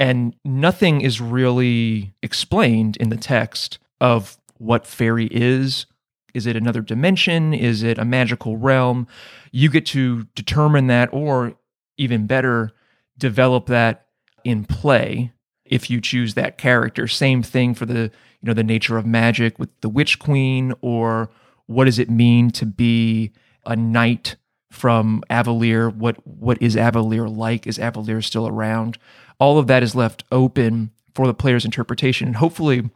And 0.00 0.36
nothing 0.44 1.00
is 1.00 1.20
really 1.20 2.14
explained 2.22 2.96
in 2.98 3.08
the 3.08 3.16
text 3.16 3.78
of 4.00 4.38
what 4.58 4.86
fairy 4.86 5.26
is. 5.26 5.86
Is 6.34 6.46
it 6.46 6.56
another 6.56 6.82
dimension? 6.82 7.52
Is 7.52 7.82
it 7.82 7.98
a 7.98 8.04
magical 8.04 8.56
realm? 8.56 9.08
You 9.50 9.70
get 9.70 9.86
to 9.86 10.24
determine 10.34 10.86
that, 10.88 11.08
or 11.12 11.54
even 11.96 12.26
better, 12.26 12.72
develop 13.18 13.66
that 13.66 14.06
in 14.44 14.64
play 14.64 15.32
if 15.64 15.90
you 15.90 16.00
choose 16.00 16.34
that 16.34 16.58
character. 16.58 17.08
Same 17.08 17.42
thing 17.42 17.74
for 17.74 17.86
the 17.86 18.10
you 18.40 18.46
know 18.46 18.54
the 18.54 18.62
nature 18.62 18.96
of 18.98 19.06
magic 19.06 19.58
with 19.58 19.68
the 19.80 19.88
Witch 19.88 20.18
Queen, 20.18 20.72
or 20.80 21.30
what 21.66 21.86
does 21.86 21.98
it 21.98 22.08
mean 22.08 22.50
to 22.52 22.66
be 22.66 23.32
a 23.66 23.74
knight 23.74 24.36
from 24.70 25.22
Avalere? 25.30 25.94
What 25.94 26.16
what 26.26 26.60
is 26.60 26.76
Avalere 26.76 27.34
like? 27.34 27.66
Is 27.66 27.78
Avalere 27.78 28.24
still 28.24 28.46
around? 28.46 28.98
All 29.38 29.58
of 29.58 29.66
that 29.68 29.82
is 29.82 29.94
left 29.94 30.24
open 30.32 30.90
for 31.14 31.26
the 31.26 31.34
player's 31.34 31.64
interpretation, 31.64 32.28
and 32.28 32.36
hopefully 32.36 32.90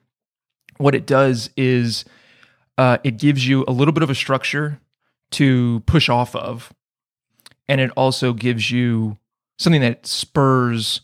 what 0.79 0.95
it 0.95 1.07
does 1.07 1.51
is 1.57 2.05
uh, 2.79 2.99
it 3.05 3.19
gives 3.19 3.47
you 3.47 3.65
a 3.69 3.73
little 3.73 3.93
bit 3.93 4.03
of 4.03 4.11
a 4.11 4.15
structure 4.15 4.81
to 5.33 5.83
push 5.87 6.09
off 6.09 6.35
of. 6.35 6.73
And 7.69 7.81
it 7.81 7.91
also 7.97 8.33
gives 8.33 8.71
you 8.71 9.19
something 9.59 9.81
that 9.83 10.07
spurs 10.07 11.03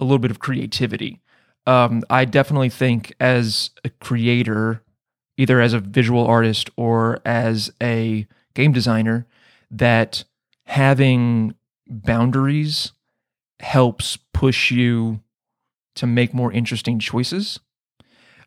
a 0.00 0.04
little 0.04 0.18
bit 0.18 0.30
of 0.30 0.40
creativity. 0.40 1.20
Um, 1.66 2.02
I 2.10 2.24
definitely 2.24 2.70
think, 2.70 3.14
as 3.20 3.70
a 3.84 3.90
creator, 3.90 4.82
either 5.36 5.60
as 5.60 5.72
a 5.72 5.80
visual 5.80 6.26
artist 6.26 6.70
or 6.76 7.20
as 7.24 7.70
a 7.82 8.26
game 8.54 8.72
designer, 8.72 9.26
that 9.70 10.24
having 10.66 11.54
boundaries 11.86 12.92
helps 13.60 14.16
push 14.32 14.70
you 14.70 15.20
to 15.96 16.06
make 16.06 16.32
more 16.32 16.52
interesting 16.52 16.98
choices 16.98 17.60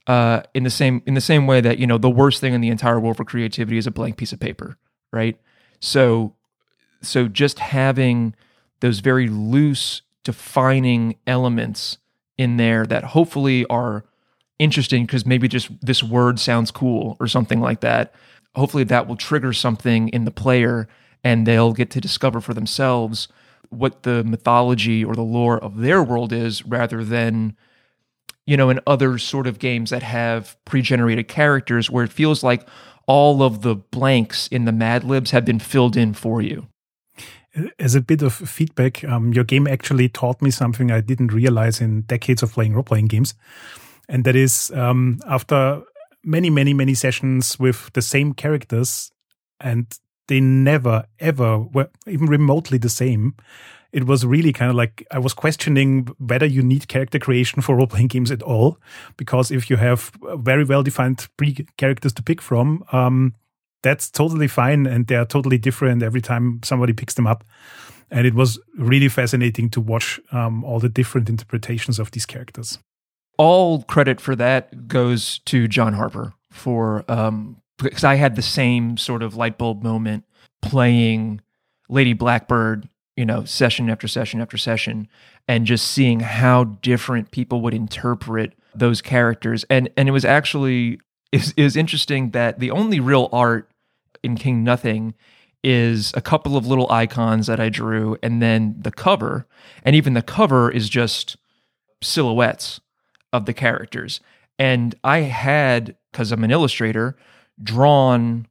uh, 0.08 0.42
in 0.54 0.64
the 0.64 0.70
same 0.70 1.02
in 1.06 1.14
the 1.14 1.22
same 1.22 1.48
way 1.48 1.62
that 1.62 1.78
you 1.78 1.88
know 1.88 1.98
the 1.98 2.10
worst 2.10 2.42
thing 2.42 2.54
in 2.54 2.62
the 2.62 2.70
entire 2.70 3.00
world 3.00 3.18
for 3.18 3.26
creativity 3.26 3.78
is 3.78 3.88
a 3.88 3.92
blank 3.92 4.18
piece 4.18 4.34
of 4.34 4.40
paper, 4.40 4.78
right? 5.12 5.40
So, 5.80 6.36
so 7.02 7.28
just 7.28 7.60
having 7.60 8.36
those 8.82 9.00
very 9.00 9.30
loose 9.30 10.02
defining 10.24 11.16
elements 11.28 11.98
in 12.38 12.58
there 12.58 12.86
that 12.86 13.04
hopefully 13.04 13.66
are 13.68 14.06
interesting 14.60 15.06
because 15.06 15.26
maybe 15.26 15.48
just 15.48 15.70
this 15.82 16.04
word 16.04 16.40
sounds 16.40 16.72
cool 16.72 17.18
or 17.20 17.28
something 17.28 17.62
like 17.62 17.82
that. 17.82 18.14
Hopefully, 18.56 18.84
that 18.86 19.08
will 19.08 19.16
trigger 19.16 19.54
something 19.54 20.10
in 20.10 20.26
the 20.26 20.32
player 20.32 20.88
and 21.24 21.46
they'll 21.46 21.74
get 21.74 21.90
to 21.92 22.02
discover 22.02 22.42
for 22.42 22.54
themselves 22.54 23.28
what 23.70 24.04
the 24.04 24.24
mythology 24.24 25.04
or 25.04 25.16
the 25.16 25.22
lore 25.22 25.58
of 25.58 25.78
their 25.78 26.04
world 26.04 26.32
is 26.32 26.66
rather 26.66 27.04
than 27.04 27.56
you 28.46 28.58
know, 28.58 28.70
in 28.70 28.80
other 28.86 29.18
sort 29.18 29.48
of 29.48 29.60
games 29.60 29.90
that 29.90 30.04
have 30.04 30.58
pre-generated 30.66 31.28
characters 31.28 31.90
where 31.90 32.04
it 32.04 32.12
feels 32.12 32.44
like 32.44 32.68
all 33.08 33.42
of 33.42 33.62
the 33.62 33.76
blanks 33.76 34.48
in 34.48 34.66
the 34.66 34.72
Mad 34.72 35.04
Libs 35.04 35.32
have 35.32 35.46
been 35.46 35.60
filled 35.60 35.96
in 35.96 36.14
for 36.14 36.42
you. 36.42 36.68
As 37.78 37.96
a 37.96 38.02
bit 38.02 38.22
of 38.22 38.34
feedback, 38.34 39.04
um, 39.04 39.32
your 39.32 39.44
game 39.44 39.68
actually 39.68 40.10
taught 40.10 40.42
me 40.42 40.50
something 40.50 40.92
I 40.92 41.02
didn't 41.02 41.32
realize 41.32 41.80
in 41.80 42.02
decades 42.02 42.42
of 42.42 42.52
playing 42.52 42.74
role 42.74 42.84
playing 42.84 43.08
games. 43.08 43.36
And 44.10 44.24
that 44.26 44.36
is 44.36 44.72
um, 44.72 45.20
after 45.28 45.84
many, 46.24 46.50
many, 46.50 46.74
many 46.74 46.96
sessions 46.96 47.60
with 47.60 47.94
the 47.94 48.02
same 48.02 48.34
characters, 48.34 49.12
and 49.60 49.86
they 50.34 50.42
never, 50.42 51.06
ever 51.20 51.60
were 51.60 51.90
even 52.08 52.26
remotely 52.26 52.80
the 52.80 52.90
same 52.90 53.36
it 53.94 54.08
was 54.08 54.26
really 54.26 54.52
kind 54.52 54.72
of 54.72 54.76
like 54.76 55.06
I 55.12 55.20
was 55.20 55.34
questioning 55.34 56.08
whether 56.18 56.48
you 56.48 56.64
need 56.64 56.88
character 56.88 57.20
creation 57.20 57.62
for 57.62 57.76
role 57.76 57.88
playing 57.88 58.08
games 58.08 58.32
at 58.32 58.42
all. 58.42 58.80
Because 59.18 59.52
if 59.52 59.70
you 59.70 59.78
have 59.78 60.12
very 60.38 60.64
well 60.64 60.82
defined 60.82 61.28
pre 61.38 61.54
characters 61.78 62.12
to 62.14 62.24
pick 62.24 62.42
from, 62.42 62.84
um, 62.92 63.36
that's 63.84 64.10
totally 64.10 64.48
fine 64.48 64.88
and 64.88 65.06
they're 65.06 65.26
totally 65.26 65.60
different 65.60 66.02
every 66.02 66.22
time 66.22 66.60
somebody 66.64 66.94
picks 66.94 67.14
them 67.14 67.28
up. 67.28 67.44
And 68.10 68.26
it 68.26 68.34
was 68.34 68.60
really 68.78 69.10
fascinating 69.10 69.70
to 69.70 69.82
watch 69.82 70.20
um, 70.32 70.64
all 70.64 70.80
the 70.80 70.90
different 70.90 71.30
interpretations 71.30 72.00
of 72.00 72.10
these 72.12 72.26
characters. 72.26 72.80
All 73.38 73.84
credit 73.84 74.20
for 74.20 74.36
that 74.36 74.88
goes 74.88 75.40
to 75.46 75.68
John 75.68 75.94
Harper 75.94 76.34
for 76.52 77.06
um, 77.08 77.58
because 77.78 78.04
I 78.04 78.16
had 78.16 78.36
the 78.36 78.42
same 78.42 78.98
sort 78.98 79.24
of 79.24 79.36
light 79.36 79.58
bulb 79.58 79.84
moment 79.84 80.26
playing 80.62 81.42
Lady 81.90 82.14
Blackbird 82.14 82.88
you 83.16 83.26
know, 83.26 83.44
session 83.44 83.90
after 83.90 84.08
session 84.08 84.42
after 84.42 84.58
session, 84.58 85.08
and 85.48 85.66
just 85.66 85.88
seeing 85.88 86.22
how 86.22 86.64
different 86.64 87.32
people 87.32 87.62
would 87.62 87.74
interpret 87.74 88.54
those 88.74 89.02
characters. 89.02 89.66
And 89.70 89.90
and 89.96 90.10
it 90.10 90.12
was 90.12 90.26
actually 90.26 91.00
is 91.32 91.54
was, 91.56 91.76
interesting 91.76 92.32
that 92.32 92.60
the 92.60 92.72
only 92.72 93.00
real 93.00 93.30
art 93.32 93.70
in 94.24 94.36
King 94.36 94.64
Nothing 94.64 95.14
is 95.64 96.12
a 96.16 96.22
couple 96.22 96.58
of 96.58 96.68
little 96.68 96.92
icons 96.92 97.48
that 97.48 97.60
I 97.60 97.70
drew, 97.70 98.18
and 98.24 98.42
then 98.42 98.76
the 98.80 98.92
cover, 98.92 99.46
and 99.84 99.96
even 99.96 100.14
the 100.14 100.22
cover 100.22 100.72
is 100.72 100.90
just 100.90 101.38
silhouettes 102.02 102.82
of 103.32 103.46
the 103.46 103.54
characters. 103.54 104.20
And 104.60 104.96
I 105.04 105.20
had, 105.20 105.96
because 106.12 106.32
I'm 106.32 106.44
an 106.44 106.52
illustrator, 106.52 107.16
drawn 107.62 108.48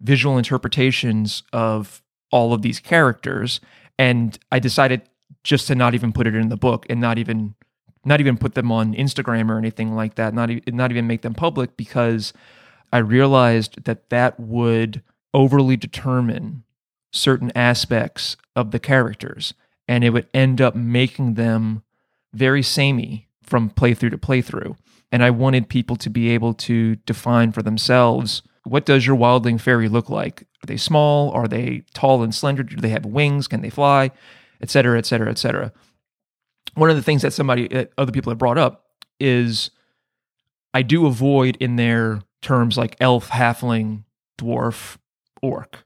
visual 0.00 0.36
interpretations 0.36 1.42
of 1.52 2.02
all 2.30 2.52
of 2.52 2.62
these 2.62 2.80
characters 2.80 3.60
and 3.98 4.38
I 4.50 4.58
decided 4.58 5.02
just 5.44 5.66
to 5.68 5.74
not 5.74 5.94
even 5.94 6.12
put 6.12 6.26
it 6.26 6.34
in 6.34 6.48
the 6.48 6.56
book 6.56 6.86
and 6.88 7.00
not 7.00 7.18
even 7.18 7.54
not 8.04 8.20
even 8.20 8.36
put 8.36 8.54
them 8.54 8.72
on 8.72 8.94
Instagram 8.94 9.48
or 9.48 9.58
anything 9.58 9.94
like 9.94 10.16
that. 10.16 10.34
Not 10.34 10.50
not 10.68 10.90
even 10.90 11.06
make 11.06 11.22
them 11.22 11.34
public 11.34 11.76
because 11.76 12.32
I 12.92 12.98
realized 12.98 13.84
that 13.84 14.10
that 14.10 14.38
would 14.38 15.02
overly 15.32 15.76
determine 15.76 16.64
certain 17.12 17.52
aspects 17.54 18.36
of 18.56 18.70
the 18.70 18.78
characters, 18.78 19.54
and 19.86 20.02
it 20.02 20.10
would 20.10 20.28
end 20.34 20.60
up 20.60 20.74
making 20.74 21.34
them 21.34 21.82
very 22.32 22.62
samey 22.62 23.28
from 23.42 23.70
playthrough 23.70 24.10
to 24.10 24.18
playthrough. 24.18 24.76
And 25.12 25.22
I 25.22 25.30
wanted 25.30 25.68
people 25.68 25.94
to 25.96 26.10
be 26.10 26.30
able 26.30 26.54
to 26.54 26.96
define 26.96 27.52
for 27.52 27.62
themselves 27.62 28.42
what 28.64 28.86
does 28.86 29.06
your 29.06 29.16
wildling 29.16 29.60
fairy 29.60 29.88
look 29.88 30.08
like? 30.08 30.42
Are 30.42 30.66
they 30.66 30.76
small? 30.76 31.30
Are 31.32 31.48
they 31.48 31.84
tall 31.94 32.22
and 32.22 32.34
slender? 32.34 32.62
Do 32.62 32.76
they 32.76 32.90
have 32.90 33.04
wings? 33.04 33.48
Can 33.48 33.60
they 33.60 33.70
fly? 33.70 34.10
Et 34.60 34.70
cetera, 34.70 34.98
et 34.98 35.06
cetera, 35.06 35.30
et 35.30 35.38
cetera. 35.38 35.72
One 36.74 36.88
of 36.88 36.96
the 36.96 37.02
things 37.02 37.22
that 37.22 37.32
somebody, 37.32 37.68
that 37.68 37.92
other 37.98 38.12
people 38.12 38.30
have 38.30 38.38
brought 38.38 38.58
up 38.58 38.86
is 39.20 39.70
I 40.72 40.82
do 40.82 41.06
avoid 41.06 41.56
in 41.56 41.76
their 41.76 42.22
terms 42.40 42.78
like 42.78 42.96
elf, 43.00 43.30
halfling, 43.30 44.04
dwarf, 44.38 44.96
orc, 45.42 45.84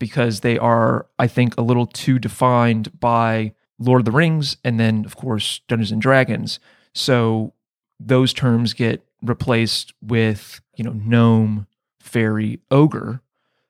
because 0.00 0.40
they 0.40 0.58
are, 0.58 1.06
I 1.18 1.26
think, 1.26 1.56
a 1.56 1.62
little 1.62 1.86
too 1.86 2.18
defined 2.18 2.98
by 2.98 3.52
Lord 3.78 4.00
of 4.00 4.04
the 4.06 4.12
Rings 4.12 4.56
and 4.64 4.80
then, 4.80 5.04
of 5.04 5.16
course, 5.16 5.60
Dungeons 5.68 5.92
and 5.92 6.02
Dragons. 6.02 6.58
So 6.94 7.53
those 8.00 8.32
terms 8.32 8.72
get 8.72 9.04
replaced 9.22 9.92
with, 10.02 10.60
you 10.76 10.84
know, 10.84 10.92
gnome, 10.92 11.66
fairy, 12.00 12.60
ogre, 12.70 13.20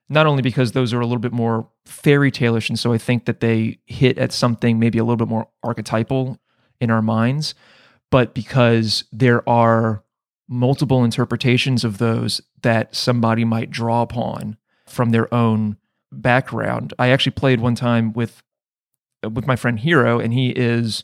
not 0.08 0.26
only 0.26 0.42
because 0.42 0.72
those 0.72 0.92
are 0.92 1.00
a 1.00 1.06
little 1.06 1.18
bit 1.18 1.32
more 1.32 1.68
fairy 1.84 2.30
talish, 2.30 2.68
and 2.68 2.78
so 2.78 2.92
I 2.92 2.98
think 2.98 3.24
that 3.26 3.40
they 3.40 3.78
hit 3.86 4.18
at 4.18 4.32
something 4.32 4.78
maybe 4.78 4.98
a 4.98 5.04
little 5.04 5.16
bit 5.16 5.28
more 5.28 5.48
archetypal 5.62 6.38
in 6.80 6.90
our 6.90 7.02
minds, 7.02 7.54
but 8.10 8.34
because 8.34 9.04
there 9.12 9.48
are 9.48 10.02
multiple 10.48 11.04
interpretations 11.04 11.84
of 11.84 11.98
those 11.98 12.40
that 12.62 12.94
somebody 12.94 13.44
might 13.44 13.70
draw 13.70 14.02
upon 14.02 14.56
from 14.86 15.10
their 15.10 15.32
own 15.32 15.76
background. 16.12 16.92
I 16.98 17.08
actually 17.08 17.32
played 17.32 17.60
one 17.60 17.74
time 17.74 18.12
with 18.12 18.42
with 19.22 19.46
my 19.46 19.56
friend 19.56 19.80
Hiro, 19.80 20.18
and 20.20 20.34
he 20.34 20.50
is 20.50 21.02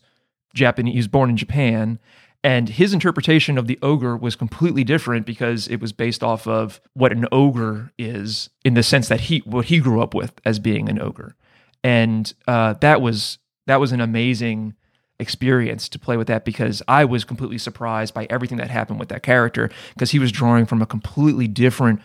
Japanese. 0.55 0.93
He 0.93 0.99
was 0.99 1.09
born 1.09 1.31
in 1.31 1.37
Japan, 1.39 1.99
and 2.43 2.69
his 2.69 2.95
interpretation 2.95 3.59
of 3.59 3.67
the 3.67 3.79
ogre 3.83 4.17
was 4.17 4.35
completely 4.35 4.85
different 4.85 5.27
because 5.27 5.69
it 5.69 5.81
was 5.81 5.93
based 5.93 6.23
off 6.23 6.47
of 6.47 6.81
what 6.95 7.13
an 7.13 7.27
ogre 7.31 7.93
is, 7.99 8.51
in 8.65 8.75
the 8.75 8.83
sense 8.83 9.09
that 9.09 9.23
he 9.23 9.39
what 9.41 9.67
he 9.67 9.79
grew 9.79 10.01
up 10.01 10.15
with 10.15 10.41
as 10.45 10.59
being 10.59 10.89
an 10.89 11.01
ogre, 11.01 11.37
and 11.85 12.33
uh, 12.49 12.75
that 12.75 13.01
was 13.01 13.39
that 13.67 13.81
was 13.81 13.93
an 13.93 14.01
amazing 14.01 14.75
experience 15.19 15.89
to 15.91 15.99
play 15.99 16.17
with 16.17 16.27
that 16.29 16.47
because 16.47 16.83
I 16.89 17.05
was 17.05 17.25
completely 17.25 17.59
surprised 17.59 18.15
by 18.15 18.27
everything 18.31 18.57
that 18.57 18.71
happened 18.71 18.99
with 18.99 19.11
that 19.11 19.23
character 19.23 19.71
because 19.93 20.13
he 20.13 20.19
was 20.19 20.33
drawing 20.33 20.65
from 20.65 20.81
a 20.81 20.87
completely 20.87 21.47
different 21.47 22.01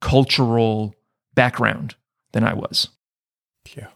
cultural 0.00 0.94
background 1.34 1.94
than 2.32 2.44
I 2.44 2.52
was. 2.52 2.88
Yeah, 3.74 3.88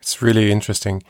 it's 0.00 0.22
really 0.22 0.50
interesting. 0.50 1.02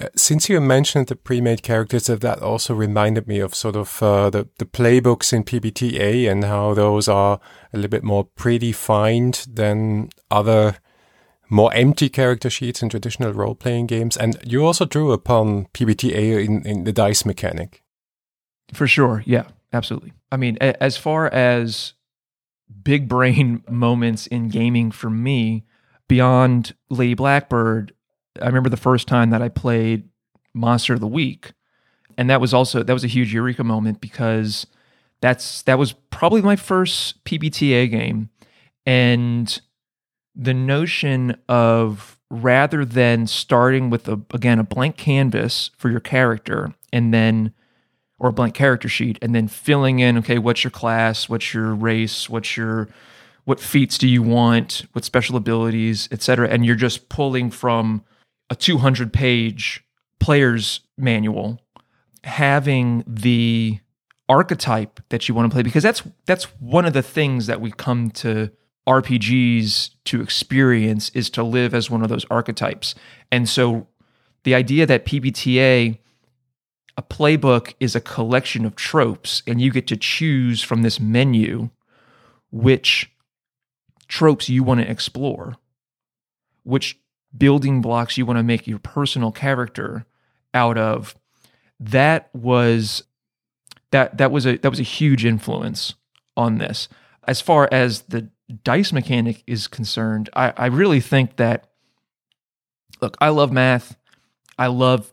Uh, 0.00 0.08
since 0.16 0.48
you 0.48 0.60
mentioned 0.60 1.06
the 1.06 1.16
pre-made 1.16 1.62
characters, 1.62 2.06
that 2.06 2.42
also 2.42 2.74
reminded 2.74 3.26
me 3.26 3.38
of 3.38 3.54
sort 3.54 3.76
of 3.76 4.02
uh, 4.02 4.30
the 4.30 4.48
the 4.58 4.64
playbooks 4.64 5.32
in 5.32 5.44
PBTA 5.44 6.30
and 6.30 6.44
how 6.44 6.74
those 6.74 7.08
are 7.08 7.40
a 7.72 7.76
little 7.76 7.90
bit 7.90 8.04
more 8.04 8.26
predefined 8.36 9.46
than 9.54 10.10
other 10.30 10.76
more 11.48 11.72
empty 11.74 12.08
character 12.08 12.50
sheets 12.50 12.82
in 12.82 12.88
traditional 12.88 13.32
role-playing 13.32 13.86
games. 13.86 14.16
And 14.16 14.36
you 14.44 14.64
also 14.64 14.84
drew 14.84 15.12
upon 15.12 15.66
PBTA 15.66 16.44
in, 16.44 16.66
in 16.66 16.84
the 16.84 16.92
dice 16.92 17.24
mechanic. 17.24 17.82
For 18.72 18.88
sure, 18.88 19.22
yeah, 19.26 19.44
absolutely. 19.72 20.12
I 20.32 20.36
mean, 20.36 20.56
as 20.60 20.96
far 20.96 21.28
as 21.32 21.94
big 22.82 23.08
brain 23.08 23.62
moments 23.70 24.26
in 24.26 24.48
gaming 24.48 24.90
for 24.90 25.08
me, 25.08 25.64
beyond 26.08 26.74
Lady 26.90 27.14
Blackbird, 27.14 27.92
I 28.42 28.46
remember 28.46 28.70
the 28.70 28.76
first 28.76 29.08
time 29.08 29.30
that 29.30 29.42
I 29.42 29.48
played 29.48 30.08
Monster 30.54 30.94
of 30.94 31.00
the 31.00 31.06
Week, 31.06 31.52
and 32.16 32.30
that 32.30 32.40
was 32.40 32.54
also 32.54 32.82
that 32.82 32.92
was 32.92 33.04
a 33.04 33.08
huge 33.08 33.32
eureka 33.32 33.64
moment 33.64 34.00
because 34.00 34.66
that's 35.20 35.62
that 35.62 35.78
was 35.78 35.92
probably 35.92 36.42
my 36.42 36.56
first 36.56 37.24
PBTA 37.24 37.90
game, 37.90 38.30
and 38.84 39.60
the 40.34 40.54
notion 40.54 41.36
of 41.48 42.18
rather 42.30 42.84
than 42.84 43.26
starting 43.26 43.88
with 43.90 44.08
a 44.08 44.20
again 44.32 44.58
a 44.58 44.64
blank 44.64 44.96
canvas 44.96 45.70
for 45.76 45.90
your 45.90 46.00
character 46.00 46.74
and 46.92 47.14
then 47.14 47.52
or 48.18 48.30
a 48.30 48.32
blank 48.32 48.54
character 48.54 48.88
sheet 48.88 49.18
and 49.22 49.34
then 49.34 49.46
filling 49.46 50.00
in 50.00 50.18
okay 50.18 50.38
what's 50.38 50.64
your 50.64 50.70
class 50.70 51.28
what's 51.28 51.54
your 51.54 51.74
race 51.74 52.28
what's 52.28 52.56
your 52.56 52.88
what 53.44 53.60
feats 53.60 53.96
do 53.96 54.08
you 54.08 54.22
want 54.22 54.84
what 54.92 55.04
special 55.04 55.36
abilities 55.36 56.08
etc 56.10 56.48
and 56.48 56.66
you're 56.66 56.74
just 56.74 57.08
pulling 57.08 57.50
from 57.50 58.04
a 58.50 58.54
200 58.54 59.12
page 59.12 59.84
player's 60.20 60.80
manual 60.96 61.60
having 62.24 63.04
the 63.06 63.78
archetype 64.28 65.00
that 65.10 65.28
you 65.28 65.34
want 65.34 65.48
to 65.48 65.54
play 65.54 65.62
because 65.62 65.82
that's 65.82 66.02
that's 66.26 66.44
one 66.60 66.84
of 66.84 66.92
the 66.92 67.02
things 67.02 67.46
that 67.46 67.60
we 67.60 67.70
come 67.70 68.10
to 68.10 68.50
RPGs 68.88 69.90
to 70.04 70.20
experience 70.20 71.10
is 71.10 71.28
to 71.30 71.42
live 71.42 71.74
as 71.74 71.90
one 71.90 72.02
of 72.02 72.08
those 72.08 72.24
archetypes. 72.30 72.94
And 73.32 73.48
so 73.48 73.88
the 74.44 74.54
idea 74.54 74.86
that 74.86 75.04
PBTA 75.04 75.98
a 76.98 77.02
playbook 77.02 77.74
is 77.78 77.94
a 77.94 78.00
collection 78.00 78.64
of 78.64 78.74
tropes 78.74 79.42
and 79.46 79.60
you 79.60 79.70
get 79.70 79.86
to 79.88 79.96
choose 79.96 80.62
from 80.62 80.82
this 80.82 80.98
menu 80.98 81.68
which 82.50 83.10
tropes 84.08 84.48
you 84.48 84.62
want 84.62 84.80
to 84.80 84.90
explore, 84.90 85.56
which 86.62 86.98
building 87.38 87.80
blocks 87.80 88.16
you 88.16 88.26
want 88.26 88.38
to 88.38 88.42
make 88.42 88.66
your 88.66 88.78
personal 88.78 89.32
character 89.32 90.06
out 90.54 90.78
of. 90.78 91.14
That 91.78 92.30
was 92.34 93.04
that 93.90 94.18
that 94.18 94.30
was 94.30 94.46
a 94.46 94.56
that 94.58 94.70
was 94.70 94.80
a 94.80 94.84
huge 94.84 95.24
influence 95.24 95.94
on 96.36 96.58
this. 96.58 96.88
As 97.26 97.40
far 97.40 97.68
as 97.72 98.02
the 98.02 98.30
dice 98.62 98.92
mechanic 98.92 99.42
is 99.46 99.66
concerned, 99.66 100.30
I, 100.34 100.52
I 100.56 100.66
really 100.66 101.00
think 101.00 101.36
that 101.36 101.68
look, 103.00 103.16
I 103.20 103.28
love 103.28 103.52
math. 103.52 103.96
I 104.58 104.68
love 104.68 105.12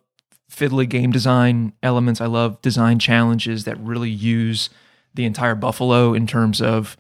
fiddly 0.50 0.88
game 0.88 1.12
design 1.12 1.74
elements. 1.82 2.22
I 2.22 2.28
love 2.28 2.62
design 2.62 3.00
challenges 3.00 3.66
that 3.66 3.80
really 3.80 4.10
use 4.10 4.70
the 5.14 5.26
entire 5.26 5.56
buffalo 5.56 6.14
in 6.14 6.28
terms 6.28 6.62
of 6.62 6.96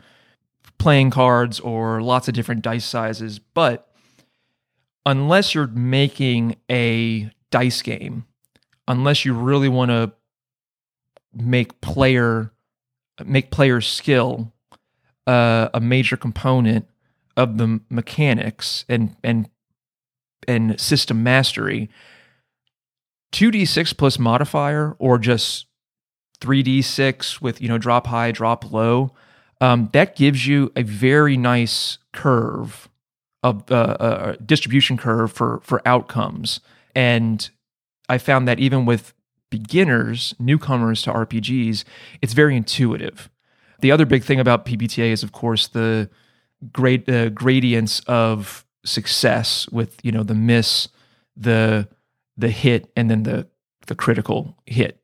playing 0.77 1.11
cards 1.11 1.59
or 1.59 2.01
lots 2.01 2.27
of 2.27 2.33
different 2.33 2.61
dice 2.61 2.85
sizes. 2.85 3.39
But 3.39 3.87
unless 5.05 5.53
you're 5.53 5.67
making 5.67 6.55
a 6.69 7.29
dice 7.51 7.81
game, 7.81 8.25
unless 8.87 9.25
you 9.25 9.33
really 9.33 9.69
want 9.69 9.91
to 9.91 10.11
make 11.33 11.81
player 11.81 12.51
make 13.25 13.51
player 13.51 13.81
skill 13.81 14.51
uh, 15.27 15.69
a 15.73 15.79
major 15.79 16.17
component 16.17 16.87
of 17.37 17.57
the 17.57 17.79
mechanics 17.89 18.85
and 18.87 19.15
and 19.23 19.49
and 20.47 20.79
system 20.79 21.23
mastery 21.23 21.89
2d6 23.31 23.97
plus 23.97 24.19
modifier 24.19 24.95
or 24.99 25.17
just 25.17 25.65
3d6 26.41 27.41
with 27.41 27.61
you 27.61 27.67
know 27.67 27.77
drop 27.77 28.07
high 28.07 28.31
drop 28.31 28.71
low 28.71 29.11
um, 29.61 29.89
that 29.93 30.15
gives 30.15 30.45
you 30.45 30.71
a 30.75 30.83
very 30.83 31.37
nice 31.37 31.97
curve 32.11 32.89
uh, 33.43 34.35
distribution 34.45 34.97
curve 34.97 35.31
for 35.31 35.59
for 35.63 35.81
outcomes 35.85 36.59
and 36.95 37.49
i 38.09 38.17
found 38.17 38.47
that 38.47 38.59
even 38.59 38.85
with 38.85 39.13
beginners 39.49 40.33
newcomers 40.39 41.01
to 41.01 41.11
rpgs 41.11 41.83
it's 42.21 42.33
very 42.33 42.55
intuitive 42.55 43.29
the 43.83 43.91
other 43.91 44.05
big 44.05 44.23
thing 44.23 44.39
about 44.39 44.65
PBTA 44.65 45.11
is, 45.11 45.23
of 45.23 45.33
course, 45.33 45.67
the 45.67 46.09
great 46.71 47.09
uh, 47.09 47.27
gradients 47.27 47.99
of 48.07 48.65
success 48.85 49.67
with 49.73 49.97
you 50.03 50.11
know 50.11 50.23
the 50.23 50.33
miss, 50.33 50.87
the 51.35 51.89
the 52.37 52.49
hit, 52.49 52.89
and 52.95 53.11
then 53.11 53.23
the 53.23 53.45
the 53.87 53.93
critical 53.93 54.57
hit. 54.65 55.01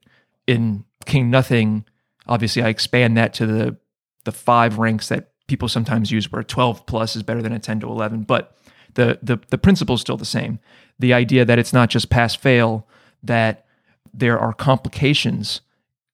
In 0.48 0.86
King 1.06 1.30
Nothing, 1.30 1.84
obviously, 2.26 2.64
I 2.64 2.70
expand 2.70 3.18
that 3.18 3.34
to 3.34 3.46
the 3.46 3.76
the 4.24 4.32
five 4.32 4.78
ranks 4.78 5.10
that 5.10 5.29
people 5.50 5.68
sometimes 5.68 6.12
use, 6.12 6.32
where 6.32 6.44
12 6.44 6.86
plus 6.86 7.16
is 7.16 7.24
better 7.24 7.42
than 7.42 7.52
a 7.52 7.60
10 7.60 7.82
to 7.82 7.88
11. 7.88 8.24
But 8.24 8.56
the 8.94 9.20
the 9.22 9.40
the 9.50 9.58
principle 9.58 9.96
is 9.96 10.02
still 10.02 10.18
the 10.18 10.26
same. 10.26 10.60
The 10.98 11.14
idea 11.14 11.46
that 11.46 11.60
it's 11.60 11.74
not 11.74 11.90
just 11.90 12.10
pass 12.10 12.36
fail, 12.36 12.88
that 13.22 13.66
there 14.14 14.40
are 14.40 14.54
complications 14.54 15.62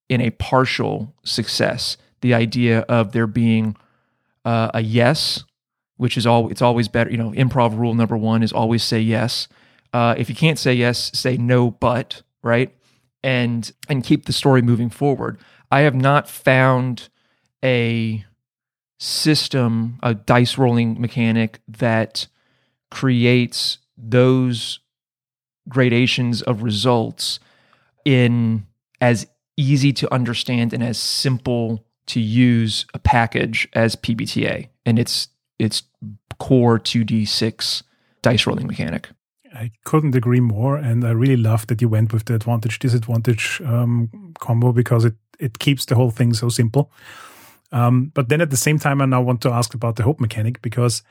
in 0.10 0.21
a 0.21 0.32
partial 0.32 1.13
success 1.24 1.98
the 2.26 2.34
idea 2.34 2.80
of 2.82 3.12
there 3.12 3.28
being 3.28 3.76
uh, 4.45 4.71
a 4.74 4.82
yes, 4.82 5.43
which 5.98 6.17
is 6.17 6.26
all 6.26 6.50
it's 6.50 6.62
always 6.62 6.88
better. 6.88 7.12
You 7.12 7.17
know, 7.17 7.32
improv 7.32 7.78
rule 7.78 7.93
number 7.93 8.17
one 8.17 8.41
is 8.41 8.52
always 8.52 8.84
say 8.84 9.00
yes. 9.00 9.48
Uh, 9.93 10.15
if 10.17 10.28
you 10.28 10.36
can't 10.36 10.58
say 10.58 10.74
yes, 10.74 11.12
say 11.13 11.38
no, 11.38 11.69
but 11.69 12.24
right, 12.41 12.76
and 13.24 13.71
and 13.89 14.04
keep 14.04 14.26
the 14.26 14.34
story 14.34 14.63
moving 14.63 14.89
forward. 14.89 15.39
I 15.71 15.82
have 15.82 15.93
not 15.93 16.28
found 16.28 17.10
a 17.63 18.26
system, 18.97 19.99
a 20.01 20.13
dice 20.13 20.58
rolling 20.58 20.99
mechanic 20.99 21.60
that 21.67 22.27
creates 22.91 23.79
those 23.97 24.79
gradations 25.67 26.41
of 26.41 26.63
results 26.63 27.39
in 28.05 28.65
as 29.01 29.27
easy 29.58 29.91
to 29.93 30.13
understand 30.13 30.73
and 30.73 30.84
as 30.84 30.97
simple 30.97 31.86
to 32.08 32.19
use 32.19 32.86
a 32.93 32.99
package 32.99 33.67
as 33.73 33.95
PBTA 33.95 34.69
and 34.86 34.99
its 34.99 35.27
its 35.58 35.84
core 36.39 36.79
2d6 36.79 37.84
dice 38.21 38.45
rolling 38.45 38.67
mechanic. 38.67 39.10
I 39.53 39.71
couldn't 39.86 40.15
agree 40.15 40.41
more, 40.41 40.75
and 40.75 41.05
I 41.05 41.12
really 41.12 41.38
love 41.38 41.67
that 41.67 41.81
you 41.81 41.88
went 41.88 42.12
with 42.12 42.25
the 42.25 42.36
advantage 42.36 42.77
disadvantage 42.79 43.62
um, 43.65 44.34
combo 44.39 44.71
because 44.73 45.05
it 45.05 45.15
it 45.39 45.60
keeps 45.60 45.86
the 45.86 45.95
whole 45.95 46.12
thing 46.12 46.34
so 46.34 46.49
simple. 46.49 46.91
Um, 47.71 48.12
but 48.13 48.30
then 48.30 48.41
at 48.41 48.49
the 48.49 48.58
same 48.58 48.80
time, 48.80 49.01
I 49.01 49.06
now 49.06 49.21
want 49.21 49.41
to 49.41 49.51
ask 49.51 49.73
about 49.73 49.95
the 49.95 50.04
hope 50.04 50.19
mechanic 50.19 50.62
because 50.62 51.04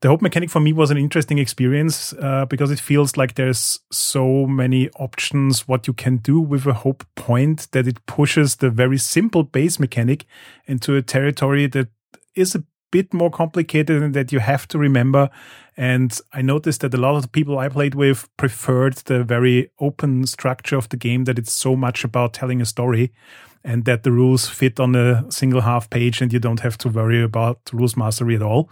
the 0.00 0.08
hope 0.08 0.20
mechanic 0.20 0.50
for 0.50 0.60
me 0.60 0.72
was 0.72 0.90
an 0.90 0.98
interesting 0.98 1.38
experience 1.38 2.12
uh, 2.14 2.44
because 2.46 2.70
it 2.70 2.80
feels 2.80 3.16
like 3.16 3.34
there's 3.34 3.80
so 3.90 4.46
many 4.46 4.90
options 4.90 5.66
what 5.66 5.86
you 5.86 5.92
can 5.92 6.18
do 6.18 6.40
with 6.40 6.66
a 6.66 6.74
hope 6.74 7.04
point 7.14 7.68
that 7.72 7.86
it 7.86 8.04
pushes 8.06 8.56
the 8.56 8.70
very 8.70 8.98
simple 8.98 9.42
base 9.42 9.80
mechanic 9.80 10.26
into 10.66 10.96
a 10.96 11.02
territory 11.02 11.66
that 11.66 11.88
is 12.34 12.54
a 12.54 12.64
bit 12.92 13.12
more 13.12 13.30
complicated 13.30 14.02
and 14.02 14.14
that 14.14 14.32
you 14.32 14.38
have 14.38 14.68
to 14.68 14.78
remember. 14.78 15.28
And 15.76 16.18
I 16.32 16.42
noticed 16.42 16.82
that 16.82 16.94
a 16.94 16.98
lot 16.98 17.16
of 17.16 17.22
the 17.22 17.28
people 17.28 17.58
I 17.58 17.68
played 17.68 17.94
with 17.94 18.28
preferred 18.36 18.94
the 19.06 19.24
very 19.24 19.70
open 19.80 20.26
structure 20.26 20.76
of 20.76 20.88
the 20.88 20.96
game, 20.96 21.24
that 21.24 21.38
it's 21.38 21.52
so 21.52 21.74
much 21.74 22.04
about 22.04 22.32
telling 22.32 22.60
a 22.60 22.66
story 22.66 23.12
and 23.66 23.84
that 23.84 24.04
the 24.04 24.12
rules 24.12 24.48
fit 24.48 24.78
on 24.78 24.94
a 24.94 25.24
single 25.28 25.60
half 25.60 25.90
page 25.90 26.22
and 26.22 26.32
you 26.32 26.38
don't 26.38 26.60
have 26.60 26.78
to 26.78 26.88
worry 26.88 27.22
about 27.22 27.58
rules 27.72 27.96
mastery 27.96 28.36
at 28.36 28.42
all. 28.42 28.70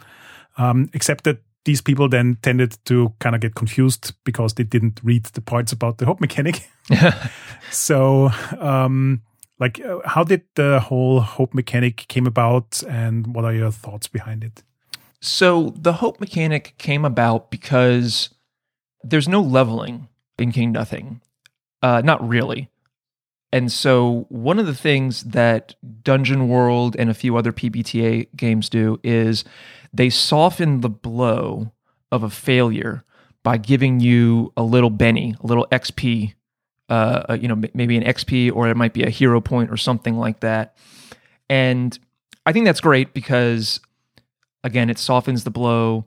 Um, 0.57 0.89
except 0.95 1.25
that 1.25 1.39
these 1.65 1.81
people 1.81 2.09
then 2.09 2.39
tended 2.43 2.77
to 2.85 3.13
kind 3.19 3.35
of 3.35 3.41
get 3.41 3.57
confused 3.57 4.13
because 4.25 4.55
they 4.55 4.63
didn't 4.63 5.01
read 5.03 5.25
the 5.25 5.41
parts 5.41 5.73
about 5.73 5.99
the 5.99 6.07
hope 6.07 6.21
mechanic. 6.21 6.71
so, 7.71 8.31
um, 8.61 9.23
like, 9.59 9.81
uh, 9.81 9.99
how 10.05 10.23
did 10.23 10.43
the 10.55 10.79
whole 10.79 11.21
hope 11.21 11.55
mechanic 11.55 12.07
came 12.09 12.27
about, 12.27 12.83
and 12.89 13.35
what 13.35 13.45
are 13.45 13.55
your 13.55 13.71
thoughts 13.71 14.09
behind 14.09 14.45
it? 14.45 14.63
So 15.21 15.73
the 15.77 15.95
hope 15.95 16.21
mechanic 16.21 16.75
came 16.77 17.05
about 17.05 17.51
because 17.51 18.31
there's 19.03 19.29
no 19.29 19.41
leveling 19.41 20.09
in 20.39 20.53
King 20.53 20.73
Nothing, 20.73 21.21
uh, 21.83 22.03
not 22.05 22.27
really. 22.27 22.69
And 23.55 23.71
so 23.71 24.27
one 24.31 24.59
of 24.59 24.67
the 24.67 24.75
things 24.75 25.23
that 25.23 25.77
Dungeon 26.03 26.49
World 26.49 26.97
and 26.99 27.09
a 27.09 27.15
few 27.15 27.37
other 27.37 27.53
PBTA 27.53 28.27
games 28.35 28.69
do 28.69 28.99
is 29.05 29.45
they 29.93 30.11
soften 30.11 30.81
the 30.81 30.89
blow 30.89 31.71
of 32.11 32.25
a 32.25 32.31
failure 32.31 33.05
by 33.45 33.59
giving 33.59 34.01
you 34.01 34.53
a 34.57 34.65
little 34.65 34.91
Benny, 34.91 35.37
a 35.41 35.47
little 35.47 35.69
XP, 35.71 36.35
uh, 36.89 37.27
uh, 37.29 37.39
you 37.41 37.47
know, 37.47 37.63
maybe 37.75 37.97
an 37.97 38.03
XP 38.03 38.51
or 38.53 38.67
it 38.67 38.77
might 38.77 38.93
be 38.93 39.05
a 39.05 39.09
hero 39.09 39.41
point 39.41 39.71
or 39.71 39.77
something 39.77 40.17
like 40.19 40.41
that. 40.41 40.77
And 41.49 41.97
I 42.45 42.53
think 42.53 42.65
that's 42.65 42.81
great 42.81 43.15
because, 43.15 43.79
again, 44.65 44.91
it 44.91 44.99
softens 44.99 45.45
the 45.45 45.53
blow 45.53 46.07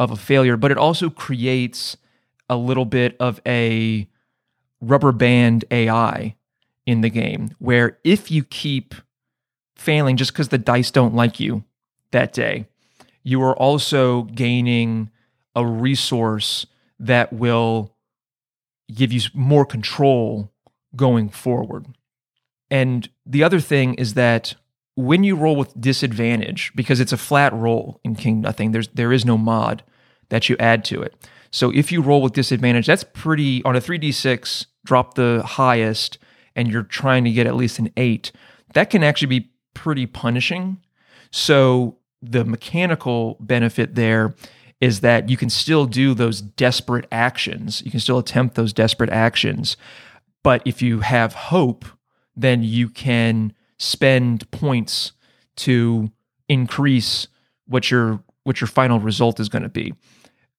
of 0.00 0.10
a 0.10 0.16
failure, 0.16 0.56
but 0.56 0.72
it 0.72 0.78
also 0.78 1.10
creates 1.10 1.96
a 2.50 2.56
little 2.56 2.86
bit 2.86 3.16
of 3.20 3.40
a 3.46 4.08
rubber 4.80 5.12
band 5.12 5.64
AI 5.70 6.34
in 6.88 7.02
the 7.02 7.10
game 7.10 7.50
where 7.58 7.98
if 8.02 8.30
you 8.30 8.42
keep 8.42 8.94
failing 9.76 10.16
just 10.16 10.32
because 10.32 10.48
the 10.48 10.56
dice 10.56 10.90
don't 10.90 11.14
like 11.14 11.38
you 11.38 11.62
that 12.12 12.32
day, 12.32 12.66
you 13.22 13.42
are 13.42 13.54
also 13.56 14.22
gaining 14.22 15.10
a 15.54 15.66
resource 15.66 16.64
that 16.98 17.30
will 17.30 17.94
give 18.92 19.12
you 19.12 19.20
more 19.34 19.66
control 19.66 20.50
going 20.96 21.28
forward. 21.28 21.84
And 22.70 23.06
the 23.26 23.44
other 23.44 23.60
thing 23.60 23.92
is 23.94 24.14
that 24.14 24.54
when 24.94 25.24
you 25.24 25.36
roll 25.36 25.56
with 25.56 25.78
disadvantage, 25.78 26.72
because 26.74 27.00
it's 27.00 27.12
a 27.12 27.18
flat 27.18 27.52
roll 27.52 28.00
in 28.02 28.14
King 28.14 28.40
Nothing, 28.40 28.72
there's 28.72 28.88
there 28.88 29.12
is 29.12 29.26
no 29.26 29.36
mod 29.36 29.82
that 30.30 30.48
you 30.48 30.56
add 30.58 30.86
to 30.86 31.02
it. 31.02 31.14
So 31.50 31.70
if 31.70 31.92
you 31.92 32.00
roll 32.00 32.22
with 32.22 32.32
disadvantage, 32.32 32.86
that's 32.86 33.04
pretty 33.04 33.62
on 33.64 33.76
a 33.76 33.80
3d6, 33.80 34.66
drop 34.86 35.14
the 35.14 35.42
highest, 35.44 36.18
and 36.58 36.68
you're 36.68 36.82
trying 36.82 37.22
to 37.24 37.30
get 37.30 37.46
at 37.46 37.54
least 37.54 37.78
an 37.78 37.90
eight, 37.96 38.32
that 38.74 38.90
can 38.90 39.04
actually 39.04 39.28
be 39.28 39.50
pretty 39.74 40.06
punishing. 40.06 40.78
So 41.30 41.98
the 42.20 42.44
mechanical 42.44 43.36
benefit 43.38 43.94
there 43.94 44.34
is 44.80 45.00
that 45.00 45.28
you 45.28 45.36
can 45.36 45.50
still 45.50 45.86
do 45.86 46.14
those 46.14 46.40
desperate 46.40 47.06
actions. 47.12 47.80
You 47.84 47.92
can 47.92 48.00
still 48.00 48.18
attempt 48.18 48.56
those 48.56 48.72
desperate 48.72 49.10
actions. 49.10 49.76
But 50.42 50.62
if 50.64 50.82
you 50.82 51.00
have 51.00 51.32
hope, 51.32 51.84
then 52.34 52.64
you 52.64 52.88
can 52.88 53.54
spend 53.78 54.50
points 54.50 55.12
to 55.56 56.10
increase 56.48 57.28
what 57.66 57.90
your 57.90 58.20
what 58.42 58.60
your 58.60 58.68
final 58.68 58.98
result 58.98 59.38
is 59.38 59.48
going 59.48 59.62
to 59.62 59.68
be. 59.68 59.92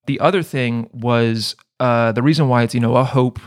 The 0.06 0.20
other 0.20 0.42
thing 0.42 0.88
was 0.92 1.56
uh, 1.78 2.12
the 2.12 2.22
reason 2.22 2.48
why 2.48 2.62
it's 2.62 2.74
you 2.74 2.80
know 2.80 2.96
a 2.96 3.04
hope 3.04 3.38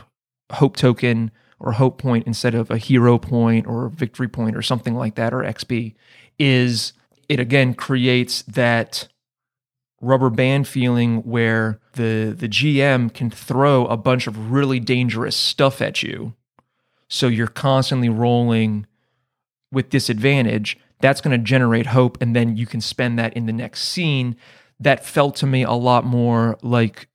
hope 0.51 0.75
token 0.75 1.31
or 1.63 1.71
hope 1.71 1.97
point 1.97 2.27
instead 2.27 2.53
of 2.53 2.69
a 2.69 2.77
hero 2.77 3.17
point 3.17 3.65
or 3.65 3.89
victory 3.89 4.27
point 4.27 4.55
or 4.55 4.61
something 4.61 4.93
like 4.93 5.15
that 5.15 5.33
or 5.33 5.39
XP 5.39 5.95
is 6.37 6.93
it 7.29 7.39
again 7.39 7.73
creates 7.73 8.41
that 8.43 9.07
rubber 10.01 10.29
band 10.29 10.67
feeling 10.67 11.23
where 11.23 11.79
the 11.93 12.35
the 12.37 12.49
GM 12.49 13.11
can 13.13 13.31
throw 13.31 13.85
a 13.87 13.97
bunch 13.97 14.27
of 14.27 14.51
really 14.51 14.79
dangerous 14.79 15.35
stuff 15.35 15.81
at 15.81 16.03
you. 16.03 16.33
So 17.07 17.27
you're 17.27 17.47
constantly 17.47 18.09
rolling 18.09 18.85
with 19.71 19.89
disadvantage. 19.89 20.77
That's 20.99 21.21
going 21.21 21.37
to 21.37 21.43
generate 21.43 21.87
hope 21.87 22.21
and 22.21 22.35
then 22.35 22.57
you 22.57 22.65
can 22.65 22.81
spend 22.81 23.17
that 23.17 23.33
in 23.33 23.45
the 23.45 23.53
next 23.53 23.85
scene. 23.85 24.35
That 24.79 25.05
felt 25.05 25.37
to 25.37 25.47
me 25.47 25.63
a 25.63 25.71
lot 25.71 26.03
more 26.03 26.57
like 26.61 27.07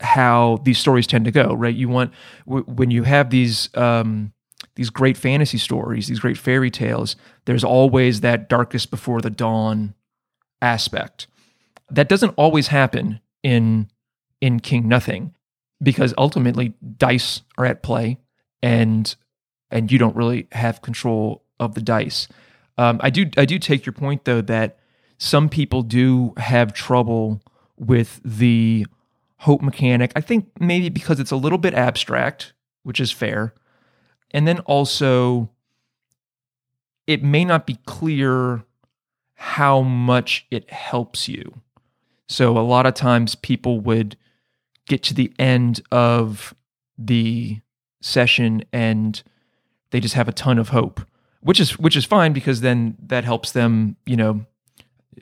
how 0.00 0.58
these 0.64 0.78
stories 0.78 1.06
tend 1.06 1.24
to 1.24 1.30
go, 1.30 1.54
right? 1.54 1.74
You 1.74 1.88
want 1.88 2.12
when 2.44 2.90
you 2.90 3.04
have 3.04 3.30
these 3.30 3.70
um, 3.74 4.32
these 4.74 4.90
great 4.90 5.16
fantasy 5.16 5.58
stories, 5.58 6.06
these 6.06 6.20
great 6.20 6.38
fairy 6.38 6.70
tales, 6.70 7.16
there's 7.46 7.64
always 7.64 8.20
that 8.20 8.48
darkest 8.48 8.90
before 8.90 9.20
the 9.20 9.30
dawn 9.30 9.94
aspect. 10.60 11.26
That 11.90 12.08
doesn't 12.08 12.34
always 12.36 12.68
happen 12.68 13.20
in 13.42 13.88
in 14.40 14.60
King 14.60 14.88
Nothing 14.88 15.34
because 15.82 16.14
ultimately 16.18 16.74
dice 16.96 17.42
are 17.58 17.64
at 17.64 17.82
play 17.82 18.18
and 18.62 19.14
and 19.70 19.90
you 19.90 19.98
don't 19.98 20.16
really 20.16 20.46
have 20.52 20.82
control 20.82 21.42
of 21.58 21.74
the 21.74 21.82
dice. 21.82 22.28
Um, 22.78 23.00
I 23.02 23.10
do 23.10 23.26
I 23.36 23.44
do 23.44 23.58
take 23.58 23.86
your 23.86 23.92
point 23.92 24.24
though 24.24 24.42
that 24.42 24.78
some 25.18 25.48
people 25.48 25.82
do 25.82 26.34
have 26.36 26.72
trouble 26.74 27.40
with 27.78 28.20
the 28.24 28.86
hope 29.46 29.62
mechanic. 29.62 30.10
I 30.16 30.20
think 30.20 30.48
maybe 30.58 30.88
because 30.88 31.20
it's 31.20 31.30
a 31.30 31.36
little 31.36 31.56
bit 31.56 31.72
abstract, 31.72 32.52
which 32.82 32.98
is 32.98 33.12
fair. 33.12 33.54
And 34.32 34.46
then 34.46 34.58
also, 34.60 35.50
it 37.06 37.22
may 37.22 37.44
not 37.44 37.64
be 37.64 37.78
clear 37.86 38.64
how 39.34 39.82
much 39.82 40.46
it 40.50 40.68
helps 40.68 41.28
you. 41.28 41.60
So, 42.28 42.58
a 42.58 42.60
lot 42.60 42.86
of 42.86 42.94
times 42.94 43.36
people 43.36 43.78
would 43.80 44.16
get 44.88 45.04
to 45.04 45.14
the 45.14 45.32
end 45.38 45.80
of 45.92 46.52
the 46.98 47.60
session 48.02 48.64
and 48.72 49.22
they 49.90 50.00
just 50.00 50.14
have 50.14 50.26
a 50.26 50.32
ton 50.32 50.58
of 50.58 50.70
hope, 50.70 51.00
which 51.40 51.60
is 51.60 51.78
which 51.78 51.94
is 51.94 52.04
fine 52.04 52.32
because 52.32 52.62
then 52.62 52.96
that 53.00 53.22
helps 53.22 53.52
them, 53.52 53.94
you 54.06 54.16
know, 54.16 54.44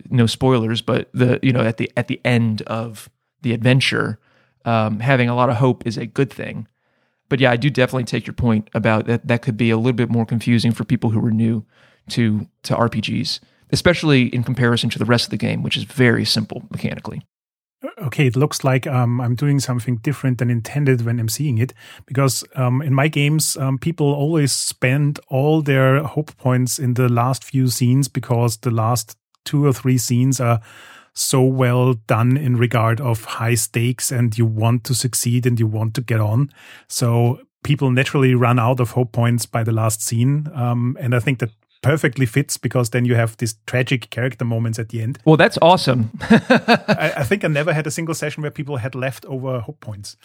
no 0.09 0.25
spoilers, 0.25 0.81
but 0.81 1.11
the 1.13 1.39
you 1.43 1.53
know 1.53 1.61
at 1.61 1.77
the 1.77 1.93
at 1.95 2.09
the 2.09 2.23
end 2.25 2.63
of 2.63 3.11
the 3.45 3.53
adventure, 3.53 4.19
um, 4.65 4.99
having 4.99 5.29
a 5.29 5.37
lot 5.37 5.49
of 5.49 5.57
hope 5.57 5.87
is 5.87 5.97
a 5.97 6.07
good 6.07 6.33
thing. 6.33 6.67
But 7.29 7.41
yeah, 7.41 7.53
I 7.53 7.57
do 7.57 7.71
definitely 7.71 8.05
take 8.05 8.27
your 8.27 8.35
point 8.35 8.69
about 8.75 9.07
that. 9.07 9.27
That 9.27 9.43
could 9.43 9.57
be 9.57 9.71
a 9.71 9.77
little 9.77 9.93
bit 9.93 10.11
more 10.11 10.27
confusing 10.27 10.73
for 10.73 10.85
people 10.85 11.11
who 11.11 11.25
are 11.25 11.31
new 11.31 11.65
to 12.11 12.47
to 12.65 12.75
RPGs, 12.75 13.41
especially 13.71 14.27
in 14.35 14.43
comparison 14.43 14.91
to 14.91 14.99
the 14.99 15.05
rest 15.05 15.25
of 15.27 15.31
the 15.31 15.37
game, 15.37 15.63
which 15.63 15.77
is 15.77 15.85
very 15.85 16.25
simple 16.25 16.65
mechanically. 16.71 17.23
Okay, 17.99 18.27
it 18.27 18.37
looks 18.37 18.65
like 18.65 18.87
um, 18.87 19.21
I'm 19.21 19.35
doing 19.35 19.61
something 19.61 19.97
different 19.97 20.39
than 20.39 20.51
intended 20.51 21.05
when 21.05 21.21
I'm 21.21 21.29
seeing 21.29 21.59
it, 21.59 21.75
because 22.07 22.43
um, 22.55 22.81
in 22.81 22.95
my 22.95 23.09
games, 23.09 23.57
um, 23.57 23.79
people 23.79 24.07
always 24.07 24.53
spend 24.53 25.21
all 25.29 25.61
their 25.61 26.03
hope 26.03 26.37
points 26.39 26.79
in 26.79 26.95
the 26.95 27.09
last 27.09 27.45
few 27.45 27.69
scenes 27.69 28.09
because 28.09 28.57
the 28.59 28.71
last 28.71 29.17
two 29.45 29.67
or 29.67 29.73
three 29.73 29.99
scenes 29.99 30.41
are 30.41 30.61
so 31.15 31.43
well 31.43 31.95
done 31.95 32.37
in 32.37 32.57
regard 32.57 33.01
of 33.01 33.25
high 33.25 33.55
stakes 33.55 34.11
and 34.11 34.37
you 34.37 34.45
want 34.45 34.85
to 34.85 34.95
succeed 34.95 35.47
and 35.47 35.59
you 35.61 35.67
want 35.67 35.95
to 35.95 36.01
get 36.01 36.21
on. 36.21 36.51
So 36.89 37.41
people 37.63 37.91
naturally 37.91 38.35
run 38.35 38.59
out 38.59 38.81
of 38.81 38.93
hope 38.93 39.13
points 39.13 39.47
by 39.47 39.63
the 39.63 39.73
last 39.73 40.03
scene. 40.03 40.49
Um, 40.55 40.97
and 41.01 41.15
I 41.15 41.21
think 41.21 41.39
that 41.39 41.51
perfectly 41.83 42.27
fits 42.27 42.57
because 42.57 42.91
then 42.91 43.05
you 43.05 43.15
have 43.15 43.37
these 43.37 43.57
tragic 43.67 44.09
character 44.11 44.45
moments 44.45 44.79
at 44.79 44.89
the 44.89 45.03
end. 45.03 45.19
Well, 45.25 45.37
that's 45.37 45.59
awesome. 45.61 46.11
I, 46.23 47.13
I, 47.19 47.25
think 47.25 47.45
I 47.45 47.49
never 47.49 47.75
had 47.75 47.87
a 47.87 47.91
single 47.91 48.15
session 48.15 48.43
where 48.43 48.51
people 48.51 48.79
had 48.79 48.95
left 48.95 49.25
over 49.27 49.61
hope 49.61 49.81
points. 49.81 50.17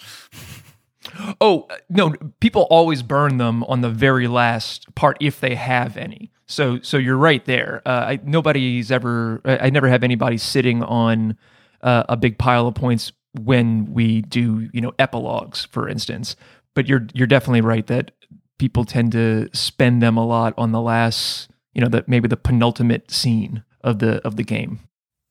Oh, 1.39 1.67
no, 1.89 2.13
people 2.39 2.63
always 2.63 3.03
burn 3.03 3.37
them 3.37 3.63
on 3.65 3.81
the 3.81 3.89
very 3.89 4.27
last 4.27 4.93
part 4.95 5.17
if 5.21 5.39
they 5.39 5.55
have 5.55 5.97
any. 5.97 6.31
So, 6.45 6.79
so 6.81 6.97
you're 6.97 7.17
right 7.17 7.43
there. 7.45 7.81
Uh, 7.85 8.05
I, 8.07 8.19
nobody's 8.23 8.91
ever. 8.91 9.41
I 9.45 9.69
never 9.69 9.87
have 9.87 10.03
anybody 10.03 10.37
sitting 10.37 10.83
on 10.83 11.37
uh, 11.81 12.03
a 12.09 12.17
big 12.17 12.37
pile 12.37 12.67
of 12.67 12.75
points 12.75 13.11
when 13.39 13.93
we 13.93 14.21
do, 14.23 14.69
you 14.73 14.81
know, 14.81 14.91
epilogues, 14.99 15.65
for 15.65 15.87
instance. 15.87 16.35
But 16.75 16.87
you're 16.87 17.07
you're 17.13 17.27
definitely 17.27 17.61
right 17.61 17.85
that 17.87 18.11
people 18.57 18.83
tend 18.83 19.11
to 19.13 19.49
spend 19.53 20.01
them 20.01 20.17
a 20.17 20.25
lot 20.25 20.53
on 20.57 20.71
the 20.71 20.81
last, 20.81 21.49
you 21.73 21.81
know, 21.81 21.87
that 21.89 22.07
maybe 22.07 22.27
the 22.27 22.37
penultimate 22.37 23.11
scene 23.11 23.63
of 23.81 23.99
the 23.99 24.25
of 24.25 24.35
the 24.35 24.43
game. 24.43 24.79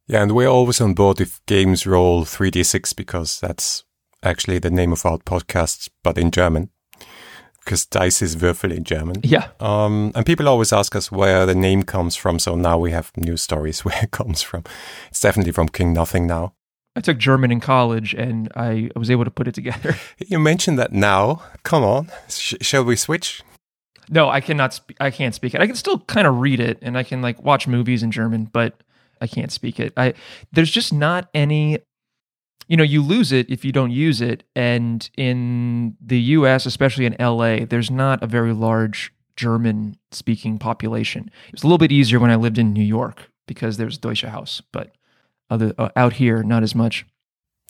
Yeah, 0.07 0.23
and 0.23 0.33
we're 0.33 0.49
always 0.49 0.81
on 0.81 0.95
board 0.95 1.21
if 1.21 1.45
games 1.45 1.87
roll 1.87 2.25
3d6 2.25 2.97
because 2.97 3.39
that's 3.41 3.85
actually 4.23 4.59
the 4.59 4.71
name 4.71 4.93
of 4.93 5.05
our 5.07 5.19
podcast, 5.19 5.89
but 6.03 6.19
in 6.19 6.31
German 6.31 6.71
because 7.69 7.85
dice 7.85 8.23
is 8.23 8.35
Würfel 8.35 8.75
in 8.75 8.83
German. 8.83 9.17
Yeah. 9.23 9.49
Um, 9.61 10.11
and 10.15 10.25
people 10.25 10.49
always 10.49 10.73
ask 10.73 10.97
us 10.97 11.13
where 11.13 11.45
the 11.45 11.55
name 11.55 11.83
comes 11.83 12.17
from. 12.17 12.39
So 12.39 12.55
now 12.55 12.79
we 12.79 12.93
have 12.93 13.13
new 13.15 13.37
stories 13.37 13.81
where 13.85 14.03
it 14.03 14.11
comes 14.11 14.41
from. 14.41 14.65
It's 15.11 15.21
definitely 15.21 15.53
from 15.53 15.69
King 15.69 15.93
Nothing 15.93 16.27
now. 16.27 16.55
I 16.97 17.01
took 17.03 17.19
German 17.19 17.53
in 17.53 17.61
college 17.61 18.15
and 18.15 18.51
I 18.57 18.91
was 18.97 19.11
able 19.11 19.25
to 19.27 19.31
put 19.31 19.49
it 19.49 19.55
together. 19.55 19.97
You 20.27 20.39
mentioned 20.39 20.79
that 20.79 20.93
now. 20.93 21.43
Come 21.63 21.85
on. 21.85 22.11
Sh- 22.29 22.55
shall 22.63 22.85
we 22.85 22.97
switch? 22.97 23.43
No, 24.09 24.31
I 24.31 24.41
cannot. 24.41 24.73
Sp- 24.73 24.97
I 24.99 25.11
can't 25.11 25.35
speak 25.35 25.55
it. 25.55 25.61
I 25.61 25.67
can 25.67 25.77
still 25.77 25.99
kind 26.01 26.27
of 26.27 26.39
read 26.39 26.61
it, 26.61 26.79
and 26.81 26.97
I 26.97 27.03
can 27.03 27.21
like 27.21 27.43
watch 27.43 27.69
movies 27.69 28.03
in 28.03 28.11
German, 28.11 28.47
but 28.51 28.83
I 29.21 29.27
can't 29.27 29.53
speak 29.53 29.79
it. 29.79 29.93
I 29.97 30.15
there's 30.53 30.71
just 30.71 30.93
not 30.93 31.29
any. 31.35 31.81
You 32.69 32.77
know, 32.77 32.85
you 32.85 33.03
lose 33.03 33.33
it 33.33 33.51
if 33.51 33.65
you 33.65 33.73
don't 33.73 33.91
use 33.91 34.21
it, 34.21 34.45
and 34.55 35.09
in 35.17 35.97
the 36.01 36.21
U.S., 36.21 36.67
especially 36.67 37.07
in 37.07 37.21
L.A., 37.21 37.65
there's 37.65 37.91
not 37.91 38.23
a 38.23 38.27
very 38.27 38.53
large 38.53 39.13
German-speaking 39.37 40.59
population. 40.59 41.31
It 41.47 41.53
was 41.53 41.63
a 41.63 41.67
little 41.67 41.79
bit 41.79 41.93
easier 41.93 42.21
when 42.21 42.31
I 42.31 42.37
lived 42.37 42.59
in 42.59 42.73
New 42.73 42.85
York 42.85 43.31
because 43.47 43.79
there's 43.79 43.99
Deutsche 43.99 44.23
Haus, 44.23 44.63
but 44.73 44.95
other 45.51 45.73
uh, 45.79 45.89
out 45.97 46.15
here, 46.15 46.43
not 46.43 46.63
as 46.63 46.75
much. 46.75 47.07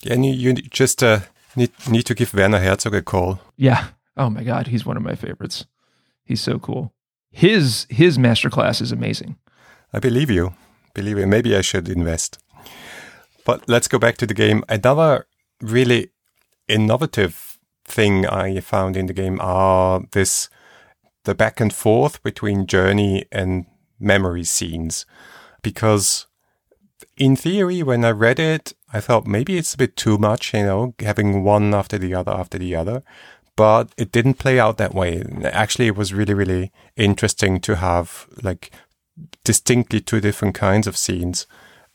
Yeah, 0.03 0.15
and 0.15 0.27
you, 0.27 0.33
you 0.33 0.53
just 0.55 1.03
uh, 1.03 1.21
need 1.57 1.71
need 1.89 2.07
to 2.07 2.15
give 2.15 2.35
Werner 2.35 2.59
Herzog 2.59 2.95
a 2.95 3.03
call. 3.03 3.41
Yeah. 3.57 3.89
Oh 4.17 4.31
my 4.31 4.43
God, 4.43 4.67
he's 4.67 4.85
one 4.85 4.97
of 4.97 5.03
my 5.03 5.15
favorites. 5.15 5.67
He's 6.25 6.41
so 6.41 6.59
cool. 6.59 6.93
His 7.31 7.87
his 7.89 8.19
masterclass 8.19 8.83
is 8.83 8.93
amazing. 8.93 9.37
I 9.93 10.01
believe 10.01 10.31
you. 10.31 10.55
Believe 10.95 11.19
you. 11.19 11.27
Maybe 11.27 11.57
I 11.57 11.63
should 11.63 11.89
invest. 11.89 12.39
But 13.49 13.67
let's 13.67 13.89
go 13.89 13.99
back 13.99 14.19
to 14.19 14.27
the 14.27 14.35
game. 14.35 14.63
Another 14.69 15.27
really 15.63 16.11
innovative 16.69 17.59
thing 17.87 18.27
I 18.27 18.61
found 18.61 18.95
in 18.95 19.07
the 19.07 19.15
game 19.15 19.41
are 19.41 20.03
this 20.13 20.51
the 21.25 21.35
back 21.35 21.59
and 21.59 21.73
forth 21.73 22.23
between 22.23 22.67
journey 22.67 23.25
and 23.33 23.65
memory 23.99 24.45
scenes. 24.45 25.07
Because 25.63 26.27
in 27.17 27.37
theory, 27.37 27.83
when 27.83 28.05
I 28.05 28.11
read 28.11 28.39
it, 28.39 28.75
I 28.93 29.01
thought 29.01 29.27
maybe 29.27 29.57
it's 29.57 29.73
a 29.73 29.79
bit 29.79 29.97
too 29.97 30.19
much, 30.19 30.53
you 30.53 30.65
know, 30.65 30.95
having 31.01 31.43
one 31.43 31.73
after 31.73 31.97
the 31.97 32.15
other 32.15 32.33
after 32.33 32.59
the 32.59 32.77
other 32.77 33.03
but 33.57 33.93
it 33.97 34.13
didn't 34.13 34.35
play 34.35 34.61
out 34.61 34.77
that 34.77 34.95
way. 34.95 35.25
Actually, 35.43 35.89
it 35.89 35.97
was 35.97 36.15
really, 36.15 36.33
really 36.33 36.71
interesting 36.97 37.59
to 37.61 37.75
have 37.75 38.29
like 38.41 38.71
distinctly 39.43 40.01
two 40.01 40.21
different 40.21 40.55
kinds 40.55 40.87
of 40.87 40.97
scenes 40.97 41.45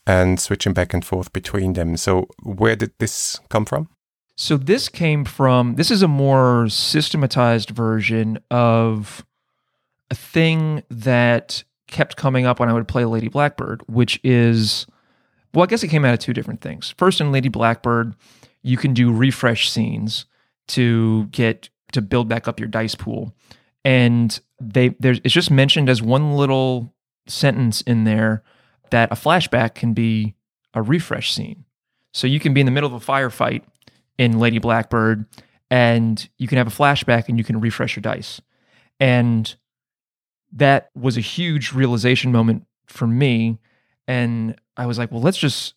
and 0.06 0.40
switching 0.40 0.74
back 0.74 0.94
and 0.94 1.06
forth 1.06 1.32
between 1.34 1.74
them. 1.74 1.98
So, 1.98 2.28
where 2.42 2.76
did 2.76 2.92
this 3.00 3.40
come 3.50 3.66
from? 3.66 3.90
So, 4.36 4.58
this 4.58 4.90
came 4.90 5.26
from 5.26 5.76
this 5.76 5.92
is 5.92 6.02
a 6.02 6.08
more 6.08 6.68
systematized 6.70 7.70
version 7.70 8.40
of 8.52 9.26
a 10.10 10.16
thing 10.16 10.84
that 10.90 11.64
kept 11.88 12.18
coming 12.18 12.46
up 12.46 12.60
when 12.60 12.70
I 12.70 12.74
would 12.74 12.88
play 12.88 13.06
Lady 13.06 13.30
Blackbird, 13.30 13.84
which 13.88 14.20
is 14.24 14.88
well, 15.54 15.64
I 15.64 15.68
guess 15.68 15.84
it 15.84 15.90
came 15.90 16.04
out 16.04 16.14
of 16.14 16.20
two 16.20 16.34
different 16.34 16.62
things. 16.62 16.94
First, 16.98 17.22
in 17.22 17.32
Lady 17.32 17.50
Blackbird, 17.50 18.16
you 18.64 18.78
can 18.78 18.94
do 18.94 19.14
refresh 19.14 19.70
scenes 19.70 20.26
to 20.70 21.26
get 21.26 21.70
to 21.92 22.02
build 22.02 22.28
back 22.28 22.48
up 22.48 22.60
your 22.60 22.70
dice 22.70 22.96
pool. 22.96 23.36
And 23.86 24.40
they 24.60 24.90
there's 25.00 25.20
it's 25.24 25.34
just 25.34 25.52
mentioned 25.52 25.90
as 25.90 26.02
one 26.02 26.36
little 26.36 26.94
sentence 27.28 27.82
in 27.82 28.04
there 28.04 28.44
that 28.94 29.12
a 29.12 29.16
flashback 29.16 29.74
can 29.74 29.94
be 29.94 30.36
a 30.76 30.82
refresh 30.82 31.34
scene. 31.34 31.66
So 32.14 32.28
you 32.28 32.40
can 32.40 32.54
be 32.54 32.60
in 32.60 32.68
the 32.68 32.72
middle 32.72 32.96
of 32.96 33.02
a 33.02 33.12
firefight 33.12 33.64
in 34.20 34.38
Lady 34.38 34.60
Blackbird 34.60 35.26
and 35.72 36.30
you 36.38 36.48
can 36.48 36.60
have 36.60 36.68
a 36.68 36.70
flashback 36.70 37.28
and 37.28 37.40
you 37.40 37.44
can 37.44 37.60
refresh 37.60 37.96
your 37.96 38.02
dice. 38.02 38.40
And 39.00 39.56
that 40.52 40.92
was 40.96 41.18
a 41.18 41.22
huge 41.22 41.74
realization 41.74 42.32
moment 42.32 42.68
for 42.86 43.08
me 43.08 43.58
and 44.08 44.56
I 44.78 44.86
was 44.86 45.00
like, 45.00 45.12
well, 45.12 45.22
let's 45.22 45.40
just 45.40 45.74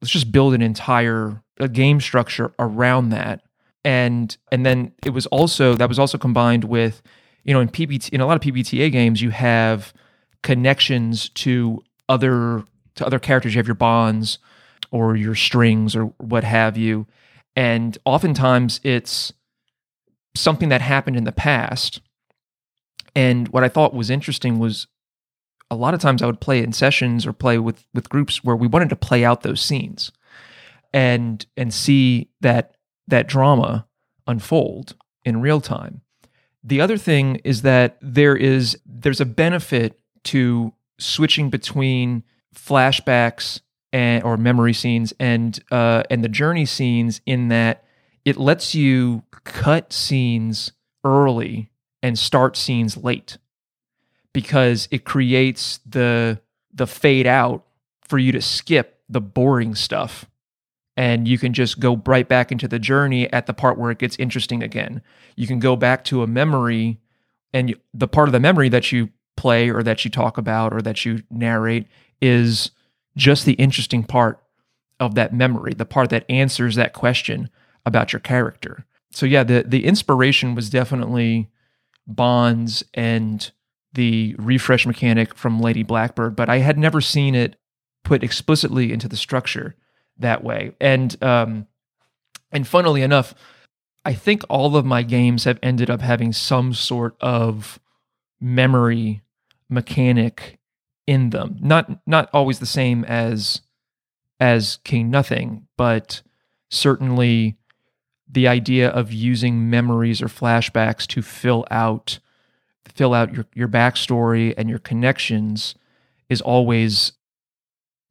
let's 0.00 0.12
just 0.12 0.30
build 0.30 0.54
an 0.54 0.62
entire 0.62 1.42
a 1.58 1.68
game 1.68 2.00
structure 2.00 2.52
around 2.60 3.08
that 3.08 3.42
and 3.84 4.36
and 4.52 4.64
then 4.64 4.92
it 5.04 5.10
was 5.10 5.26
also 5.26 5.74
that 5.74 5.88
was 5.88 5.98
also 5.98 6.18
combined 6.18 6.64
with 6.64 7.02
you 7.42 7.52
know 7.52 7.60
in 7.60 7.68
PBT 7.68 8.10
in 8.10 8.20
a 8.20 8.26
lot 8.26 8.36
of 8.36 8.42
PBTA 8.42 8.92
games 8.92 9.20
you 9.20 9.30
have 9.30 9.92
connections 10.42 11.30
to 11.30 11.82
other 12.08 12.64
to 12.96 13.06
other 13.06 13.18
characters. 13.18 13.54
You 13.54 13.58
have 13.58 13.68
your 13.68 13.74
bonds 13.74 14.38
or 14.90 15.16
your 15.16 15.34
strings 15.34 15.96
or 15.96 16.06
what 16.18 16.44
have 16.44 16.76
you. 16.76 17.06
And 17.56 17.96
oftentimes 18.04 18.80
it's 18.82 19.32
something 20.36 20.68
that 20.68 20.80
happened 20.80 21.16
in 21.16 21.24
the 21.24 21.32
past. 21.32 22.00
And 23.14 23.48
what 23.48 23.64
I 23.64 23.68
thought 23.68 23.94
was 23.94 24.10
interesting 24.10 24.58
was 24.58 24.86
a 25.70 25.76
lot 25.76 25.94
of 25.94 26.00
times 26.00 26.22
I 26.22 26.26
would 26.26 26.40
play 26.40 26.62
in 26.62 26.72
sessions 26.72 27.26
or 27.26 27.32
play 27.32 27.58
with 27.58 27.84
with 27.94 28.08
groups 28.08 28.44
where 28.44 28.56
we 28.56 28.66
wanted 28.66 28.90
to 28.90 28.96
play 28.96 29.24
out 29.24 29.42
those 29.42 29.60
scenes 29.60 30.12
and 30.92 31.44
and 31.56 31.72
see 31.72 32.28
that 32.40 32.76
that 33.08 33.28
drama 33.28 33.86
unfold 34.26 34.94
in 35.24 35.40
real 35.40 35.60
time. 35.60 36.02
The 36.62 36.80
other 36.80 36.96
thing 36.96 37.36
is 37.44 37.62
that 37.62 37.98
there 38.00 38.36
is 38.36 38.78
there's 38.86 39.20
a 39.20 39.26
benefit 39.26 40.00
to 40.24 40.72
switching 40.98 41.50
between 41.50 42.22
flashbacks 42.54 43.60
and 43.92 44.22
or 44.24 44.36
memory 44.36 44.72
scenes 44.72 45.12
and 45.18 45.62
uh, 45.70 46.02
and 46.10 46.24
the 46.24 46.28
journey 46.28 46.66
scenes 46.66 47.20
in 47.26 47.48
that 47.48 47.84
it 48.24 48.36
lets 48.36 48.74
you 48.74 49.22
cut 49.44 49.92
scenes 49.92 50.72
early 51.04 51.70
and 52.02 52.18
start 52.18 52.56
scenes 52.56 52.96
late 52.96 53.38
because 54.32 54.88
it 54.90 55.04
creates 55.04 55.80
the 55.86 56.40
the 56.72 56.86
fade 56.86 57.26
out 57.26 57.64
for 58.02 58.18
you 58.18 58.32
to 58.32 58.40
skip 58.40 59.00
the 59.08 59.20
boring 59.20 59.74
stuff 59.74 60.26
and 60.96 61.26
you 61.26 61.38
can 61.38 61.52
just 61.52 61.80
go 61.80 62.00
right 62.06 62.28
back 62.28 62.52
into 62.52 62.68
the 62.68 62.78
journey 62.78 63.32
at 63.32 63.46
the 63.46 63.54
part 63.54 63.78
where 63.78 63.90
it 63.90 63.98
gets 63.98 64.16
interesting 64.18 64.62
again. 64.62 65.02
You 65.36 65.46
can 65.46 65.58
go 65.58 65.76
back 65.76 66.04
to 66.04 66.22
a 66.22 66.26
memory, 66.26 67.00
and 67.52 67.74
the 67.92 68.08
part 68.08 68.28
of 68.28 68.32
the 68.32 68.40
memory 68.40 68.68
that 68.68 68.92
you 68.92 69.10
play 69.36 69.70
or 69.70 69.82
that 69.82 70.04
you 70.04 70.10
talk 70.10 70.38
about 70.38 70.72
or 70.72 70.80
that 70.82 71.04
you 71.04 71.22
narrate 71.30 71.86
is 72.20 72.70
just 73.16 73.44
the 73.44 73.54
interesting 73.54 74.02
part 74.02 74.40
of 75.00 75.14
that 75.14 75.34
memory, 75.34 75.74
the 75.74 75.84
part 75.84 76.10
that 76.10 76.24
answers 76.28 76.76
that 76.76 76.92
question 76.92 77.50
about 77.84 78.12
your 78.12 78.20
character. 78.20 78.84
So 79.10 79.26
yeah, 79.26 79.44
the 79.44 79.64
the 79.66 79.84
inspiration 79.84 80.54
was 80.54 80.70
definitely 80.70 81.48
Bonds 82.06 82.84
and 82.92 83.50
the 83.94 84.34
refresh 84.38 84.86
mechanic 84.86 85.34
from 85.34 85.60
Lady 85.60 85.82
Blackbird, 85.82 86.36
but 86.36 86.50
I 86.50 86.58
had 86.58 86.76
never 86.76 87.00
seen 87.00 87.34
it 87.34 87.56
put 88.02 88.22
explicitly 88.22 88.92
into 88.92 89.08
the 89.08 89.16
structure 89.16 89.74
that 90.18 90.44
way. 90.44 90.72
And 90.80 91.22
um, 91.22 91.66
and 92.52 92.66
funnily 92.66 93.02
enough, 93.02 93.34
I 94.04 94.12
think 94.12 94.42
all 94.48 94.76
of 94.76 94.84
my 94.84 95.02
games 95.02 95.44
have 95.44 95.58
ended 95.62 95.88
up 95.88 96.00
having 96.00 96.32
some 96.32 96.74
sort 96.74 97.16
of 97.20 97.80
memory 98.44 99.22
mechanic 99.70 100.58
in 101.06 101.30
them. 101.30 101.56
Not 101.60 102.06
not 102.06 102.28
always 102.32 102.58
the 102.58 102.66
same 102.66 103.04
as 103.04 103.62
as 104.38 104.78
King 104.84 105.10
Nothing, 105.10 105.66
but 105.76 106.20
certainly 106.70 107.56
the 108.28 108.46
idea 108.46 108.88
of 108.90 109.12
using 109.12 109.70
memories 109.70 110.20
or 110.20 110.26
flashbacks 110.26 111.06
to 111.06 111.22
fill 111.22 111.64
out 111.70 112.18
fill 112.94 113.14
out 113.14 113.32
your, 113.34 113.46
your 113.54 113.66
backstory 113.66 114.54
and 114.56 114.68
your 114.68 114.78
connections 114.78 115.74
is 116.28 116.40
always 116.40 117.12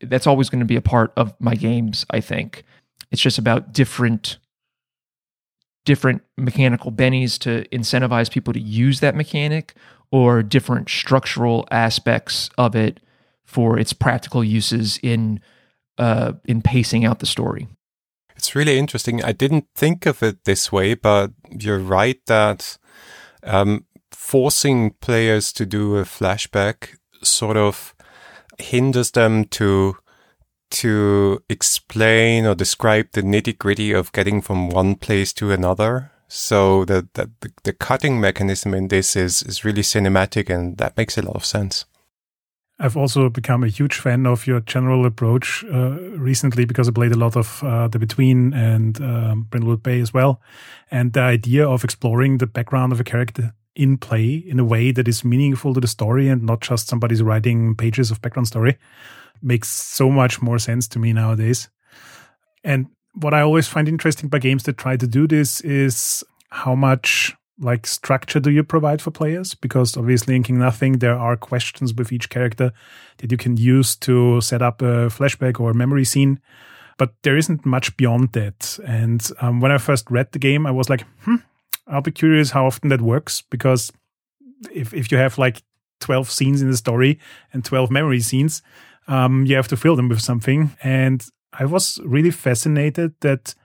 that's 0.01 0.27
always 0.27 0.49
going 0.49 0.59
to 0.59 0.65
be 0.65 0.75
a 0.75 0.81
part 0.81 1.13
of 1.15 1.33
my 1.39 1.55
games, 1.55 2.05
I 2.09 2.19
think. 2.19 2.63
It's 3.11 3.21
just 3.21 3.37
about 3.37 3.71
different 3.71 4.39
different 5.85 6.23
mechanical 6.37 6.91
bennies 6.91 7.37
to 7.37 7.67
incentivize 7.69 8.31
people 8.31 8.53
to 8.53 8.59
use 8.59 8.99
that 9.01 9.15
mechanic 9.15 9.75
or 10.13 10.43
different 10.43 10.89
structural 10.89 11.67
aspects 11.71 12.47
of 12.55 12.75
it 12.75 12.99
for 13.43 13.79
its 13.79 13.93
practical 13.93 14.43
uses 14.43 14.99
in 15.01 15.41
uh, 15.97 16.33
in 16.45 16.61
pacing 16.61 17.03
out 17.03 17.17
the 17.17 17.25
story. 17.25 17.67
It's 18.35 18.55
really 18.55 18.77
interesting. 18.77 19.23
I 19.23 19.31
didn't 19.31 19.65
think 19.75 20.05
of 20.05 20.21
it 20.21 20.45
this 20.45 20.71
way, 20.71 20.93
but 20.93 21.31
you're 21.49 21.79
right 21.79 22.19
that 22.27 22.77
um, 23.41 23.85
forcing 24.11 24.91
players 25.01 25.51
to 25.53 25.65
do 25.65 25.97
a 25.97 26.03
flashback 26.03 26.95
sort 27.23 27.57
of 27.57 27.95
hinders 28.59 29.11
them 29.11 29.45
to 29.45 29.97
to 30.69 31.39
explain 31.49 32.45
or 32.45 32.53
describe 32.55 33.07
the 33.13 33.23
nitty 33.23 33.57
gritty 33.57 33.91
of 33.91 34.11
getting 34.11 34.41
from 34.41 34.69
one 34.69 34.95
place 34.95 35.33
to 35.33 35.51
another. 35.51 36.12
So 36.35 36.83
the, 36.85 37.07
the 37.13 37.29
the 37.63 37.73
cutting 37.73 38.19
mechanism 38.19 38.73
in 38.73 38.87
this 38.87 39.15
is 39.15 39.43
is 39.43 39.63
really 39.63 39.83
cinematic, 39.83 40.49
and 40.49 40.77
that 40.77 40.97
makes 40.97 41.15
a 41.15 41.21
lot 41.21 41.35
of 41.35 41.45
sense. 41.45 41.85
I've 42.79 42.97
also 42.97 43.29
become 43.29 43.63
a 43.63 43.67
huge 43.67 43.99
fan 43.99 44.25
of 44.25 44.47
your 44.47 44.59
general 44.61 45.05
approach 45.05 45.63
uh, 45.71 45.91
recently 46.17 46.65
because 46.65 46.87
I 46.87 46.91
played 46.91 47.11
a 47.11 47.19
lot 47.19 47.37
of 47.37 47.63
uh, 47.63 47.87
The 47.87 47.99
Between 47.99 48.51
and 48.51 48.99
um, 48.99 49.47
Brindlewood 49.47 49.83
Bay 49.83 50.01
as 50.01 50.11
well. 50.11 50.41
And 50.89 51.13
the 51.13 51.21
idea 51.21 51.69
of 51.69 51.83
exploring 51.83 52.39
the 52.39 52.47
background 52.47 52.93
of 52.93 52.99
a 52.99 53.03
character 53.03 53.53
in 53.75 53.99
play 53.99 54.43
in 54.47 54.59
a 54.59 54.65
way 54.65 54.91
that 54.91 55.07
is 55.07 55.23
meaningful 55.23 55.75
to 55.75 55.79
the 55.79 55.87
story 55.87 56.29
and 56.29 56.41
not 56.41 56.61
just 56.61 56.87
somebody's 56.87 57.21
writing 57.21 57.75
pages 57.75 58.09
of 58.09 58.23
background 58.23 58.47
story 58.47 58.79
makes 59.43 59.69
so 59.69 60.09
much 60.09 60.41
more 60.41 60.57
sense 60.57 60.87
to 60.87 60.99
me 60.99 61.13
nowadays. 61.13 61.69
And 62.63 62.87
what 63.13 63.33
I 63.33 63.41
always 63.41 63.67
find 63.67 63.87
interesting 63.87 64.29
by 64.29 64.39
games 64.39 64.63
that 64.63 64.77
try 64.77 64.97
to 64.97 65.07
do 65.07 65.27
this 65.27 65.61
is 65.61 66.23
how 66.49 66.75
much 66.75 67.35
like 67.59 67.85
structure 67.85 68.39
do 68.39 68.49
you 68.49 68.63
provide 68.63 69.01
for 69.01 69.11
players? 69.11 69.53
Because 69.53 69.95
obviously 69.95 70.35
in 70.35 70.43
King 70.43 70.59
Nothing 70.59 70.99
there 70.99 71.17
are 71.17 71.37
questions 71.37 71.93
with 71.93 72.11
each 72.11 72.29
character 72.29 72.73
that 73.17 73.31
you 73.31 73.37
can 73.37 73.57
use 73.57 73.95
to 73.97 74.41
set 74.41 74.61
up 74.61 74.81
a 74.81 75.09
flashback 75.09 75.59
or 75.59 75.71
a 75.71 75.75
memory 75.75 76.05
scene, 76.05 76.39
but 76.97 77.13
there 77.23 77.37
isn't 77.37 77.65
much 77.65 77.95
beyond 77.95 78.33
that. 78.33 78.79
And 78.85 79.27
um, 79.39 79.61
when 79.61 79.71
I 79.71 79.77
first 79.77 80.09
read 80.09 80.31
the 80.31 80.39
game, 80.39 80.65
I 80.65 80.71
was 80.71 80.89
like, 80.89 81.05
hmm, 81.21 81.37
I'll 81.87 82.01
be 82.01 82.11
curious 82.11 82.51
how 82.51 82.65
often 82.65 82.89
that 82.89 83.01
works 83.01 83.41
because 83.41 83.91
if 84.71 84.93
if 84.93 85.11
you 85.11 85.17
have 85.17 85.37
like 85.37 85.61
12 85.99 86.29
scenes 86.29 86.61
in 86.61 86.69
the 86.69 86.77
story 86.77 87.19
and 87.53 87.63
12 87.63 87.91
memory 87.91 88.19
scenes, 88.19 88.61
um, 89.07 89.45
you 89.45 89.55
have 89.55 89.67
to 89.67 89.77
fill 89.77 89.95
them 89.95 90.09
with 90.09 90.21
something. 90.21 90.71
And 90.83 91.25
I 91.59 91.65
was 91.65 91.99
really 92.03 92.31
fascinated 92.31 93.13
that 93.21 93.55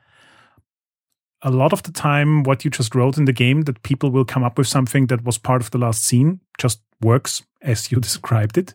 a 1.43 1.51
lot 1.51 1.73
of 1.73 1.83
the 1.85 1.93
time, 1.93 2.43
what 2.43 2.65
you 2.65 2.71
just 2.71 2.95
wrote 2.95 3.17
in 3.17 3.25
the 3.25 3.33
game, 3.33 3.63
that 3.63 3.83
people 3.83 4.11
will 4.11 4.25
come 4.25 4.43
up 4.43 4.59
with 4.59 4.67
something 4.67 5.07
that 5.07 5.25
was 5.25 5.39
part 5.39 5.63
of 5.63 5.71
the 5.71 5.79
last 5.79 6.05
scene, 6.05 6.41
just 6.59 6.81
works 7.01 7.43
as 7.63 7.93
you 7.93 8.01
described 8.01 8.59
it. 8.59 8.75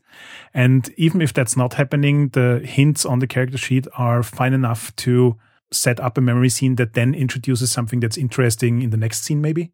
And 0.53 0.93
even 0.97 1.21
if 1.21 1.33
that's 1.33 1.57
not 1.57 1.73
happening, 1.73 2.29
the 2.29 2.61
hints 2.63 3.05
on 3.05 3.19
the 3.19 3.27
character 3.27 3.57
sheet 3.57 3.87
are 3.97 4.23
fine 4.23 4.53
enough 4.53 4.95
to 4.97 5.37
set 5.71 5.99
up 5.99 6.17
a 6.17 6.21
memory 6.21 6.49
scene 6.49 6.75
that 6.75 6.93
then 6.93 7.13
introduces 7.13 7.71
something 7.71 7.99
that's 7.99 8.17
interesting 8.17 8.81
in 8.81 8.91
the 8.91 8.97
next 8.97 9.23
scene, 9.23 9.41
maybe. 9.41 9.71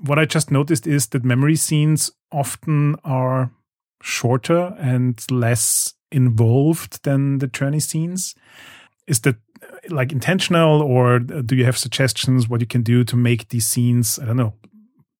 What 0.00 0.18
I 0.18 0.24
just 0.24 0.50
noticed 0.50 0.86
is 0.86 1.08
that 1.08 1.24
memory 1.24 1.56
scenes 1.56 2.10
often 2.30 2.96
are 3.04 3.52
shorter 4.02 4.74
and 4.78 5.22
less 5.30 5.94
involved 6.12 7.02
than 7.04 7.38
the 7.38 7.46
journey 7.46 7.80
scenes. 7.80 8.34
Is 9.06 9.20
that 9.20 9.36
like 9.88 10.12
intentional, 10.12 10.82
or 10.82 11.18
do 11.18 11.56
you 11.56 11.64
have 11.64 11.76
suggestions 11.76 12.48
what 12.48 12.60
you 12.60 12.66
can 12.66 12.82
do 12.82 13.04
to 13.04 13.16
make 13.16 13.48
these 13.48 13.66
scenes, 13.66 14.18
I 14.18 14.26
don't 14.26 14.36
know, 14.36 14.54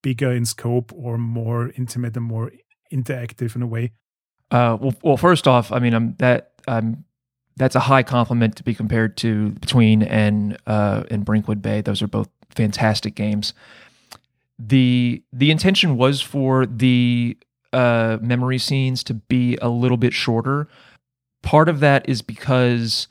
bigger 0.03 0.33
in 0.33 0.45
scope 0.45 0.93
or 0.95 1.19
more 1.19 1.73
intimate 1.77 2.17
and 2.17 2.27
more 2.27 2.53
interactive 2.93 3.57
in 3.57 3.63
a 3.63 3.67
way? 3.67 3.93
Uh, 4.51 4.77
well, 4.81 4.95
well, 5.03 5.17
first 5.17 5.49
off, 5.49 5.73
I 5.73 5.79
mean, 5.79 5.95
I'm 5.95 6.15
that 6.19 6.53
I'm 6.69 7.05
that's 7.57 7.75
a 7.75 7.81
high 7.81 8.03
compliment 8.03 8.57
to 8.57 8.63
be 8.63 8.75
compared 8.75 9.17
to 9.19 9.51
Between 9.53 10.03
and 10.03 10.57
uh, 10.67 11.05
and 11.11 11.25
Brinkwood 11.25 11.63
Bay. 11.63 11.81
Those 11.81 12.03
are 12.03 12.09
both 12.09 12.29
fantastic 12.51 13.15
games. 13.15 13.55
the 14.59 15.23
The 15.33 15.51
intention 15.51 15.97
was 15.97 16.21
for 16.21 16.67
the 16.67 17.37
uh, 17.73 18.19
memory 18.21 18.59
scenes 18.59 19.03
to 19.05 19.15
be 19.15 19.57
a 19.63 19.69
little 19.69 19.97
bit 19.97 20.13
shorter. 20.13 20.69
Part 21.43 21.69
of 21.69 21.81
that 21.81 22.09
is 22.09 22.23
because, 22.23 23.09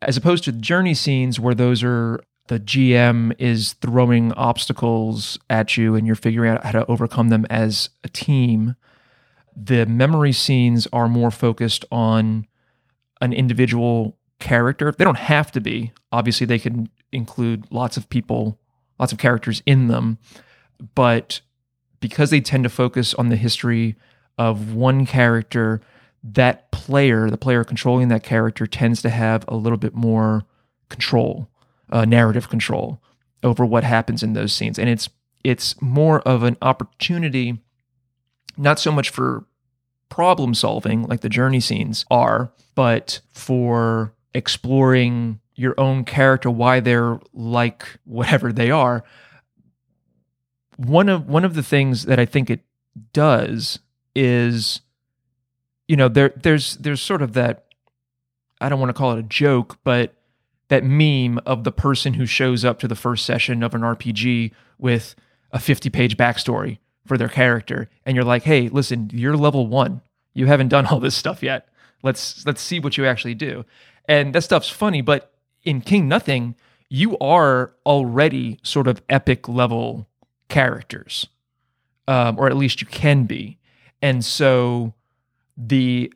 as 0.00 0.16
opposed 0.16 0.44
to 0.44 0.52
the 0.52 0.60
journey 0.60 0.94
scenes 0.94 1.38
where 1.38 1.54
those 1.54 1.82
are 1.82 2.22
the 2.48 2.58
GM 2.58 3.34
is 3.38 3.74
throwing 3.74 4.32
obstacles 4.32 5.38
at 5.50 5.76
you 5.76 5.94
and 5.94 6.06
you're 6.06 6.16
figuring 6.16 6.50
out 6.50 6.64
how 6.64 6.72
to 6.72 6.86
overcome 6.86 7.28
them 7.28 7.46
as 7.50 7.90
a 8.02 8.08
team, 8.08 8.74
the 9.54 9.84
memory 9.86 10.32
scenes 10.32 10.86
are 10.92 11.08
more 11.08 11.30
focused 11.30 11.84
on 11.92 12.46
an 13.20 13.32
individual 13.32 14.16
character. 14.38 14.92
They 14.92 15.04
don't 15.04 15.18
have 15.18 15.52
to 15.52 15.60
be. 15.60 15.92
Obviously, 16.10 16.46
they 16.46 16.58
can 16.58 16.88
include 17.12 17.66
lots 17.70 17.96
of 17.96 18.08
people, 18.08 18.58
lots 18.98 19.12
of 19.12 19.18
characters 19.18 19.62
in 19.66 19.88
them. 19.88 20.18
But 20.94 21.42
because 22.00 22.30
they 22.30 22.40
tend 22.40 22.64
to 22.64 22.70
focus 22.70 23.14
on 23.14 23.28
the 23.28 23.36
history 23.36 23.96
of 24.36 24.74
one 24.74 25.04
character, 25.06 25.80
that 26.22 26.70
player, 26.70 27.28
the 27.30 27.36
player 27.36 27.64
controlling 27.64 28.08
that 28.08 28.22
character, 28.22 28.66
tends 28.66 29.02
to 29.02 29.10
have 29.10 29.44
a 29.48 29.56
little 29.56 29.78
bit 29.78 29.94
more 29.94 30.44
control, 30.88 31.48
uh, 31.90 32.04
narrative 32.04 32.48
control 32.48 33.00
over 33.42 33.64
what 33.64 33.84
happens 33.84 34.22
in 34.22 34.32
those 34.32 34.52
scenes, 34.52 34.78
and 34.78 34.88
it's 34.88 35.08
it's 35.44 35.80
more 35.80 36.20
of 36.22 36.42
an 36.42 36.56
opportunity, 36.60 37.58
not 38.56 38.78
so 38.78 38.90
much 38.90 39.10
for 39.10 39.44
problem 40.08 40.54
solving 40.54 41.04
like 41.04 41.20
the 41.20 41.28
journey 41.28 41.60
scenes 41.60 42.04
are, 42.10 42.50
but 42.74 43.20
for 43.32 44.12
exploring 44.34 45.40
your 45.54 45.74
own 45.78 46.04
character, 46.04 46.50
why 46.50 46.80
they're 46.80 47.18
like 47.32 47.84
whatever 48.04 48.52
they 48.52 48.70
are. 48.70 49.04
One 50.78 51.08
of 51.08 51.28
one 51.28 51.44
of 51.44 51.54
the 51.54 51.62
things 51.62 52.04
that 52.04 52.18
I 52.18 52.24
think 52.24 52.48
it 52.48 52.60
does 53.12 53.80
is 54.14 54.80
you 55.86 55.96
know 55.96 56.08
there 56.08 56.32
there's 56.36 56.76
there's 56.76 57.02
sort 57.02 57.20
of 57.20 57.34
that 57.34 57.66
I 58.60 58.68
don't 58.68 58.80
want 58.80 58.90
to 58.90 58.94
call 58.94 59.12
it 59.12 59.18
a 59.18 59.24
joke, 59.24 59.78
but 59.84 60.14
that 60.68 60.84
meme 60.84 61.38
of 61.46 61.64
the 61.64 61.72
person 61.72 62.14
who 62.14 62.26
shows 62.26 62.64
up 62.64 62.78
to 62.80 62.88
the 62.88 62.94
first 62.94 63.24
session 63.24 63.62
of 63.62 63.74
an 63.74 63.82
RPG 63.82 64.52
with 64.78 65.14
a 65.52 65.58
50 65.58 65.90
page 65.90 66.16
backstory 66.16 66.78
for 67.06 67.16
their 67.16 67.28
character 67.28 67.88
and 68.04 68.14
you're 68.14 68.24
like, 68.24 68.42
"Hey, 68.42 68.68
listen, 68.68 69.10
you're 69.12 69.36
level 69.36 69.66
1. 69.66 70.00
You 70.34 70.46
haven't 70.46 70.68
done 70.68 70.86
all 70.86 71.00
this 71.00 71.14
stuff 71.14 71.42
yet. 71.42 71.68
Let's 72.02 72.46
let's 72.46 72.60
see 72.60 72.80
what 72.80 72.96
you 72.96 73.06
actually 73.06 73.34
do." 73.34 73.64
And 74.06 74.34
that 74.34 74.42
stuff's 74.42 74.70
funny, 74.70 75.00
but 75.00 75.32
in 75.64 75.80
King 75.80 76.08
Nothing, 76.08 76.54
you 76.88 77.18
are 77.18 77.72
already 77.84 78.58
sort 78.62 78.86
of 78.86 79.02
epic 79.08 79.48
level 79.48 80.07
characters. 80.48 81.26
Um, 82.06 82.38
or 82.38 82.46
at 82.46 82.56
least 82.56 82.80
you 82.80 82.86
can 82.86 83.24
be. 83.24 83.58
And 84.00 84.24
so 84.24 84.94
the 85.56 86.12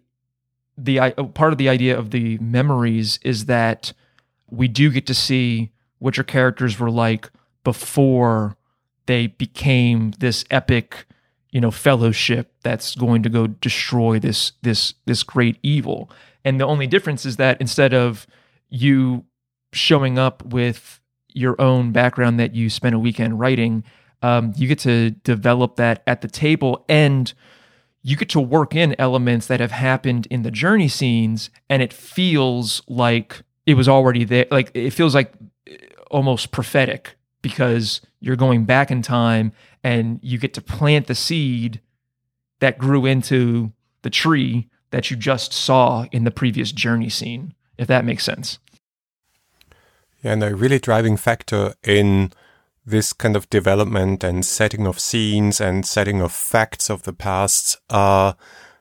the 0.79 1.13
part 1.35 1.53
of 1.53 1.59
the 1.59 1.69
idea 1.69 1.99
of 1.99 2.11
the 2.11 2.39
memories 2.39 3.19
is 3.23 3.47
that 3.47 3.93
we 4.51 4.69
do 4.69 4.91
get 4.91 5.07
to 5.07 5.15
see 5.15 5.71
what 5.99 6.17
your 6.17 6.25
characters 6.25 6.79
were 6.79 6.91
like 6.91 7.31
before 7.63 8.57
they 9.07 9.27
became 9.27 10.13
this 10.19 10.45
epic 10.51 11.07
you 11.51 11.61
know 11.61 11.71
fellowship 11.71 12.53
that's 12.63 12.95
going 12.95 13.23
to 13.23 13.29
go 13.29 13.47
destroy 13.47 14.19
this 14.19 14.53
this 14.63 14.95
this 15.05 15.23
great 15.23 15.59
evil 15.63 16.11
and 16.45 16.61
the 16.61 16.67
only 16.67 16.87
difference 16.87 17.27
is 17.27 17.37
that 17.37 17.61
instead 17.61 17.93
of 17.93 18.27
you 18.71 19.25
showing 19.73 20.19
up 20.19 20.43
with 20.45 21.01
your 21.29 21.61
own 21.61 21.93
background 21.93 22.39
that 22.39 22.55
you 22.55 22.71
spent 22.71 22.95
a 22.95 22.99
weekend 22.99 23.39
writing 23.39 23.85
um, 24.23 24.53
you 24.57 24.69
get 24.69 24.79
to 24.81 25.11
develop 25.11 25.77
that 25.77 26.03
at 26.07 26.21
the 26.21 26.29
table 26.29 26.85
and 26.89 27.35
you 28.03 28.17
get 28.17 28.29
to 28.31 28.41
work 28.41 28.75
in 28.75 28.97
elements 28.99 29.47
that 29.47 29.61
have 29.61 29.71
happened 29.71 30.27
in 30.31 30.43
the 30.43 30.51
journey 30.51 30.89
scenes 30.89 31.51
and 31.69 31.83
it 31.83 31.93
feels 31.93 32.83
like 32.89 33.43
it 33.67 33.75
was 33.75 33.89
already 33.89 34.25
there 34.25 34.47
like 34.51 34.71
it 34.75 34.91
feels 34.91 35.15
like 35.15 35.33
uh, 35.71 35.75
almost 36.11 36.51
prophetic 36.51 37.17
because 37.43 38.01
you're 38.21 38.37
going 38.37 38.65
back 38.65 38.91
in 38.91 39.03
time 39.03 39.53
and 39.83 40.21
you 40.23 40.39
get 40.39 40.55
to 40.55 40.61
plant 40.61 41.07
the 41.07 41.15
seed 41.15 41.81
that 42.61 42.79
grew 42.79 43.05
into 43.05 43.73
the 44.03 44.11
tree 44.11 44.69
that 44.91 45.11
you 45.11 45.17
just 45.17 45.53
saw 45.53 46.07
in 46.13 46.25
the 46.25 46.31
previous 46.31 46.73
journey 46.73 47.09
scene 47.09 47.55
if 47.79 47.89
that 47.89 48.05
makes 48.05 48.25
sense. 48.25 48.59
Yeah 50.23 50.33
and 50.33 50.45
a 50.45 50.55
really 50.55 50.79
driving 50.79 51.17
factor 51.17 51.75
in 51.83 52.33
this 52.85 53.13
kind 53.13 53.37
of 53.37 53.49
development 53.51 54.25
and 54.25 54.45
setting 54.45 54.87
of 54.87 54.99
scenes 54.99 55.61
and 55.61 55.87
setting 55.87 56.21
of 56.21 56.33
facts 56.33 56.91
of 56.91 57.05
the 57.05 57.13
past 57.13 57.77
are 57.91 58.37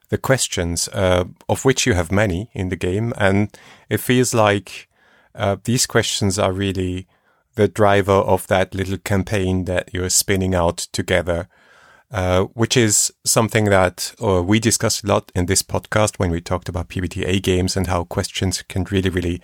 the 0.10 0.18
questions, 0.18 0.90
uh, 0.90 1.26
of 1.48 1.64
which 1.66 1.86
you 1.86 1.94
have 1.94 2.12
many 2.12 2.50
in 2.54 2.70
the 2.70 2.76
game. 2.76 3.14
And 3.18 3.56
it 3.90 4.00
feels 4.00 4.34
like 4.34 4.90
uh, 5.36 5.58
these 5.64 5.86
questions 5.86 6.40
are 6.40 6.52
really 6.52 7.08
the 7.56 7.68
driver 7.68 8.12
of 8.12 8.48
that 8.48 8.74
little 8.74 8.98
campaign 8.98 9.66
that 9.66 9.94
you're 9.94 10.10
spinning 10.10 10.56
out 10.56 10.78
together. 10.78 11.48
Uh, 12.12 12.44
which 12.56 12.76
is 12.76 13.14
something 13.24 13.66
that 13.66 14.14
uh, 14.22 14.44
we 14.44 14.60
discussed 14.60 15.02
a 15.02 15.08
lot 15.08 15.32
in 15.34 15.46
this 15.46 15.64
podcast 15.64 16.20
when 16.20 16.30
we 16.30 16.42
talked 16.42 16.68
about 16.68 16.90
PBTA 16.90 17.42
games 17.42 17.78
and 17.78 17.88
how 17.88 18.04
questions 18.04 18.62
can 18.64 18.84
really, 18.92 19.10
really, 19.10 19.42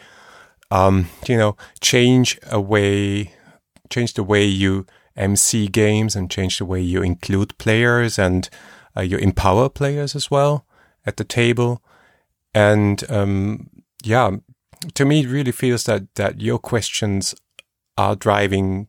um, 0.69 1.07
you 1.29 1.37
know, 1.37 1.55
change 1.79 2.37
a 2.51 2.59
way 2.59 3.36
change 3.89 4.13
the 4.13 4.23
way 4.23 4.45
you 4.45 4.85
MC 5.15 5.67
games 5.67 6.15
and 6.15 6.29
change 6.29 6.59
the 6.59 6.65
way 6.65 6.81
you 6.81 7.01
include 7.01 7.57
players 7.57 8.19
and 8.19 8.49
uh, 8.95 9.01
you 9.01 9.17
empower 9.17 9.69
players 9.69 10.15
as 10.15 10.29
well 10.31 10.65
at 11.05 11.17
the 11.17 11.23
table. 11.23 11.81
And 12.53 13.03
um, 13.09 13.69
yeah, 14.03 14.37
to 14.93 15.05
me, 15.05 15.21
it 15.21 15.27
really 15.27 15.51
feels 15.51 15.83
that 15.85 16.13
that 16.15 16.41
your 16.41 16.59
questions 16.59 17.35
are 17.97 18.15
driving 18.15 18.87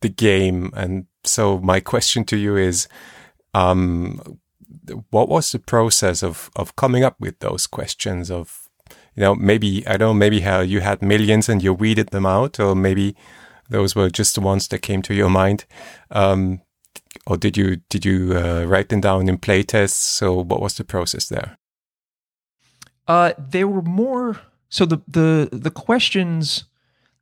the 0.00 0.08
game. 0.08 0.70
And 0.74 1.06
so 1.24 1.58
my 1.58 1.80
question 1.80 2.24
to 2.24 2.36
you 2.36 2.56
is, 2.56 2.88
um, 3.54 4.38
what 5.10 5.28
was 5.28 5.52
the 5.52 5.58
process 5.58 6.22
of 6.22 6.50
of 6.56 6.76
coming 6.76 7.04
up 7.04 7.16
with 7.20 7.38
those 7.38 7.66
questions? 7.66 8.30
Of 8.30 8.68
you 9.14 9.22
know, 9.22 9.34
maybe 9.34 9.86
I 9.86 9.96
don't 9.96 10.00
know, 10.00 10.14
maybe 10.14 10.40
how 10.40 10.60
you 10.60 10.80
had 10.80 11.02
millions 11.02 11.48
and 11.48 11.62
you 11.62 11.72
weeded 11.72 12.08
them 12.08 12.26
out, 12.26 12.60
or 12.60 12.74
maybe 12.74 13.16
those 13.68 13.94
were 13.94 14.10
just 14.10 14.34
the 14.34 14.40
ones 14.40 14.68
that 14.68 14.80
came 14.80 15.02
to 15.02 15.14
your 15.14 15.30
mind. 15.30 15.64
Um, 16.10 16.62
or 17.26 17.36
did 17.36 17.56
you 17.56 17.76
did 17.88 18.04
you 18.04 18.36
uh, 18.36 18.64
write 18.64 18.88
them 18.88 19.00
down 19.00 19.28
in 19.28 19.38
playtests? 19.38 19.90
So 19.92 20.42
what 20.42 20.60
was 20.60 20.74
the 20.74 20.84
process 20.84 21.28
there? 21.28 21.58
Uh, 23.06 23.32
they 23.38 23.64
were 23.64 23.82
more 23.82 24.40
so 24.68 24.84
the 24.84 25.00
the 25.06 25.48
the 25.52 25.70
questions 25.70 26.64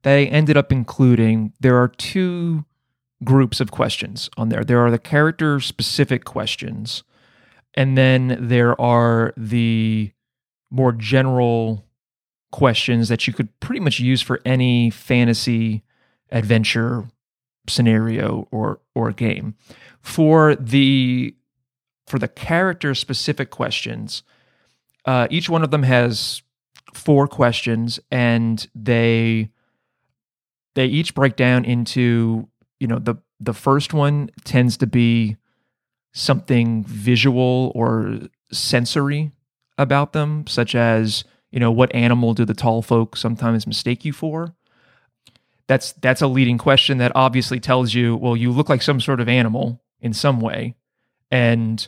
that 0.02 0.16
I 0.16 0.24
ended 0.24 0.56
up 0.56 0.72
including. 0.72 1.52
There 1.60 1.76
are 1.76 1.88
two 1.88 2.64
groups 3.24 3.60
of 3.60 3.70
questions 3.70 4.28
on 4.36 4.48
there. 4.48 4.64
There 4.64 4.84
are 4.84 4.90
the 4.90 4.98
character 4.98 5.60
specific 5.60 6.24
questions, 6.24 7.02
and 7.74 7.96
then 7.96 8.36
there 8.40 8.80
are 8.80 9.32
the 9.36 10.12
more 10.70 10.92
general 10.92 11.84
questions 12.52 13.08
that 13.08 13.26
you 13.26 13.32
could 13.32 13.48
pretty 13.60 13.80
much 13.80 14.00
use 14.00 14.22
for 14.22 14.40
any 14.44 14.90
fantasy 14.90 15.82
adventure 16.30 17.08
scenario 17.68 18.48
or 18.50 18.80
or 18.94 19.12
game. 19.12 19.54
For 20.00 20.54
the 20.56 21.34
for 22.06 22.18
the 22.18 22.28
character 22.28 22.94
specific 22.94 23.50
questions, 23.50 24.22
uh, 25.04 25.26
each 25.30 25.48
one 25.48 25.62
of 25.62 25.70
them 25.70 25.82
has 25.82 26.42
four 26.94 27.26
questions, 27.26 27.98
and 28.10 28.66
they 28.74 29.50
they 30.74 30.86
each 30.86 31.14
break 31.14 31.36
down 31.36 31.64
into 31.64 32.48
you 32.80 32.86
know 32.86 32.98
the 32.98 33.16
the 33.40 33.54
first 33.54 33.92
one 33.92 34.30
tends 34.44 34.76
to 34.78 34.86
be 34.86 35.36
something 36.12 36.84
visual 36.84 37.72
or 37.74 38.20
sensory 38.50 39.32
about 39.76 40.12
them, 40.12 40.46
such 40.46 40.74
as 40.74 41.24
you 41.50 41.60
know 41.60 41.70
what 41.70 41.94
animal 41.94 42.32
do 42.34 42.44
the 42.44 42.54
tall 42.54 42.82
folk 42.82 43.16
sometimes 43.16 43.66
mistake 43.66 44.04
you 44.04 44.12
for 44.12 44.54
that's 45.66 45.92
that's 45.94 46.22
a 46.22 46.26
leading 46.26 46.58
question 46.58 46.98
that 46.98 47.12
obviously 47.14 47.60
tells 47.60 47.92
you 47.92 48.16
well 48.16 48.36
you 48.36 48.52
look 48.52 48.68
like 48.68 48.82
some 48.82 49.00
sort 49.00 49.20
of 49.20 49.28
animal 49.28 49.82
in 50.00 50.12
some 50.12 50.40
way. 50.40 50.74
And 51.30 51.86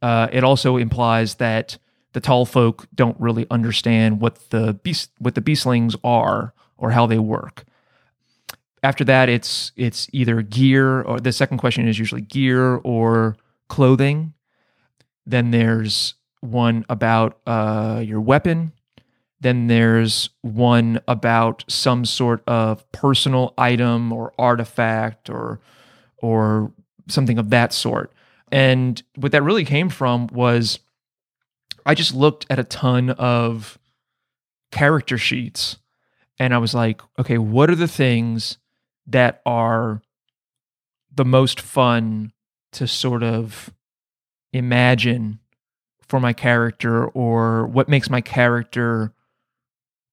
uh, 0.00 0.28
it 0.32 0.44
also 0.44 0.76
implies 0.76 1.36
that 1.36 1.78
the 2.12 2.20
tall 2.20 2.46
folk 2.46 2.86
don't 2.94 3.18
really 3.20 3.46
understand 3.50 4.20
what 4.20 4.50
the 4.50 4.74
beast 4.74 5.10
what 5.18 5.34
the 5.34 5.42
beastlings 5.42 5.96
are 6.04 6.54
or 6.78 6.90
how 6.90 7.06
they 7.06 7.18
work. 7.18 7.64
After 8.82 9.04
that 9.04 9.28
it's 9.28 9.72
it's 9.76 10.08
either 10.12 10.42
gear 10.42 11.02
or 11.02 11.20
the 11.20 11.32
second 11.32 11.58
question 11.58 11.88
is 11.88 11.98
usually 11.98 12.22
gear 12.22 12.76
or 12.76 13.36
clothing. 13.68 14.34
Then 15.26 15.50
there's 15.50 16.14
one 16.40 16.84
about 16.90 17.40
uh, 17.46 18.02
your 18.04 18.20
weapon 18.20 18.72
then 19.44 19.66
there's 19.66 20.30
one 20.40 21.00
about 21.06 21.64
some 21.68 22.04
sort 22.06 22.42
of 22.46 22.90
personal 22.92 23.52
item 23.58 24.12
or 24.12 24.32
artifact 24.38 25.28
or 25.28 25.60
or 26.18 26.72
something 27.08 27.38
of 27.38 27.50
that 27.50 27.72
sort. 27.72 28.10
And 28.50 29.02
what 29.16 29.32
that 29.32 29.42
really 29.42 29.64
came 29.64 29.90
from 29.90 30.28
was 30.28 30.78
I 31.84 31.94
just 31.94 32.14
looked 32.14 32.46
at 32.48 32.58
a 32.58 32.64
ton 32.64 33.10
of 33.10 33.78
character 34.72 35.18
sheets 35.18 35.76
and 36.38 36.54
I 36.54 36.58
was 36.58 36.74
like, 36.74 37.02
okay, 37.18 37.36
what 37.36 37.68
are 37.68 37.74
the 37.74 37.86
things 37.86 38.56
that 39.06 39.42
are 39.44 40.00
the 41.14 41.26
most 41.26 41.60
fun 41.60 42.32
to 42.72 42.88
sort 42.88 43.22
of 43.22 43.70
imagine 44.52 45.38
for 46.08 46.18
my 46.18 46.32
character 46.32 47.06
or 47.08 47.66
what 47.66 47.88
makes 47.88 48.08
my 48.08 48.20
character 48.20 49.12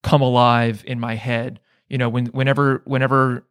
come 0.04 0.22
alive 0.22 0.84
in 0.86 1.00
my 1.00 1.16
head. 1.16 1.60
You 1.90 1.98
know, 1.98 2.10
when 2.10 2.28
whenever 2.28 2.82
whenever 2.86 3.46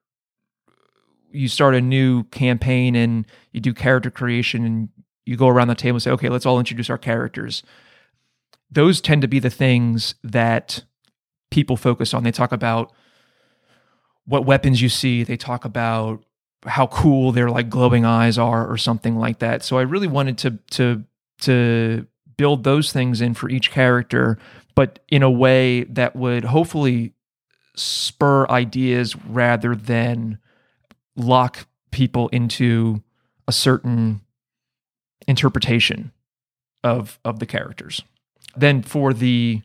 you 1.33 1.49
start 1.49 1.75
a 1.75 1.81
new 1.81 2.25
campaign 2.25 2.95
and 2.95 3.27
you 3.53 3.61
do 3.61 3.73
character 3.73 4.11
creation 4.11 4.65
and 4.65 4.89
you 5.25 5.37
go 5.37 5.49
around 5.49 5.69
the 5.69 5.75
table 5.75 5.97
and 5.97 6.03
say, 6.03 6.11
okay, 6.11 6.29
let's 6.29 6.47
all 6.47 6.59
introduce 6.59 6.91
our 6.91 6.99
characters. 6.99 7.63
Those 8.71 9.01
tend 9.01 9.23
to 9.23 9.29
be 9.29 9.39
the 9.39 9.51
things 9.51 10.15
that 10.25 10.85
people 11.51 11.77
focus 11.77 12.15
on. 12.15 12.25
They 12.25 12.33
talk 12.33 12.53
about 12.53 12.93
what 14.25 14.45
weapons 14.45 14.81
you 14.81 14.89
see, 14.89 15.23
they 15.25 15.37
talk 15.37 15.65
about 15.65 16.25
how 16.67 16.87
cool 16.87 17.33
their 17.33 17.51
like 17.51 17.71
glowing 17.71 18.05
eyes 18.05 18.39
are 18.39 18.71
or 18.71 18.77
something 18.77 19.17
like 19.17 19.39
that. 19.39 19.63
So 19.63 19.79
I 19.79 19.83
really 19.83 20.07
wanted 20.07 20.39
to 20.39 20.59
to 20.73 21.05
to 21.43 22.07
build 22.37 22.65
those 22.65 22.93
things 22.93 23.21
in 23.21 23.35
for 23.35 23.49
each 23.51 23.71
character 23.71 24.39
but 24.75 25.01
in 25.09 25.23
a 25.23 25.31
way 25.31 25.85
that 25.85 26.17
would 26.17 26.45
hopefully 26.45 27.15
spur 27.75 28.47
ideas 28.49 29.17
rather 29.27 29.75
than 29.75 30.39
lock 31.17 31.67
people 31.91 32.29
into 32.29 33.03
a 33.49 33.53
certain 33.53 34.21
interpretation 35.27 36.13
of 36.83 37.19
of 37.25 37.39
the 37.39 37.47
characters. 37.47 38.03
Then 38.57 38.83
for 38.83 39.13
the 39.13 39.63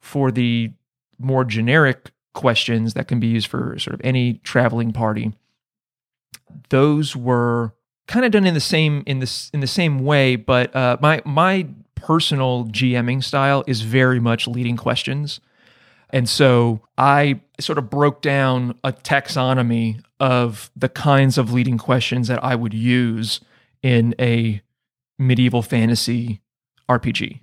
for 0.00 0.30
the 0.30 0.70
more 1.18 1.44
generic 1.44 2.10
questions 2.34 2.94
that 2.94 3.08
can 3.08 3.18
be 3.18 3.26
used 3.26 3.48
for 3.48 3.78
sort 3.78 3.94
of 3.94 4.00
any 4.04 4.34
traveling 4.34 4.92
party, 4.92 5.32
those 6.68 7.16
were 7.16 7.74
kind 8.06 8.24
of 8.24 8.32
done 8.32 8.46
in 8.46 8.54
the 8.54 8.60
same 8.60 9.02
in 9.06 9.18
this 9.18 9.50
in 9.52 9.60
the 9.60 9.66
same 9.66 10.00
way. 10.00 10.36
But 10.36 10.74
uh, 10.74 10.96
my 11.00 11.22
my 11.24 11.68
personal 12.02 12.64
GMing 12.66 13.22
style 13.22 13.64
is 13.66 13.82
very 13.82 14.20
much 14.20 14.46
leading 14.46 14.76
questions. 14.76 15.40
And 16.10 16.28
so 16.28 16.80
I 16.96 17.40
sort 17.60 17.78
of 17.78 17.90
broke 17.90 18.22
down 18.22 18.78
a 18.82 18.92
taxonomy 18.92 20.02
of 20.18 20.70
the 20.74 20.88
kinds 20.88 21.36
of 21.36 21.52
leading 21.52 21.78
questions 21.78 22.28
that 22.28 22.42
I 22.42 22.54
would 22.54 22.74
use 22.74 23.40
in 23.82 24.14
a 24.18 24.62
medieval 25.18 25.62
fantasy 25.62 26.40
RPG. 26.88 27.40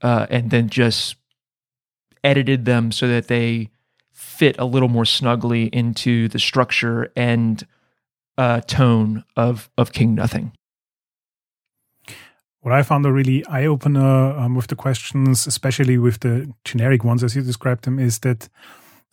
Uh, 0.00 0.26
and 0.30 0.50
then 0.50 0.68
just 0.68 1.16
edited 2.22 2.64
them 2.64 2.92
so 2.92 3.08
that 3.08 3.26
they 3.26 3.70
fit 4.12 4.56
a 4.58 4.64
little 4.64 4.88
more 4.88 5.04
snugly 5.04 5.64
into 5.66 6.28
the 6.28 6.38
structure 6.38 7.10
and 7.16 7.66
uh, 8.36 8.60
tone 8.60 9.24
of 9.36 9.68
of 9.76 9.92
King 9.92 10.14
Nothing 10.14 10.52
what 12.68 12.78
I 12.78 12.82
found 12.82 13.06
a 13.06 13.12
really 13.12 13.46
eye 13.46 13.64
opener 13.64 14.38
um, 14.38 14.54
with 14.54 14.66
the 14.66 14.76
questions, 14.76 15.46
especially 15.46 15.96
with 15.96 16.20
the 16.20 16.52
generic 16.66 17.02
ones 17.02 17.24
as 17.24 17.34
you 17.34 17.40
described 17.40 17.86
them, 17.86 17.98
is 17.98 18.18
that 18.18 18.50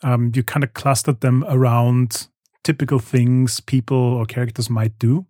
um, 0.03 0.33
you 0.35 0.43
kind 0.43 0.65
of 0.65 0.73
clustered 0.73 1.21
them 1.21 1.45
around 1.47 2.27
typical 2.65 2.99
things 2.99 3.61
people 3.61 3.97
or 3.97 4.25
characters 4.25 4.69
might 4.69 4.99
do. 4.99 5.25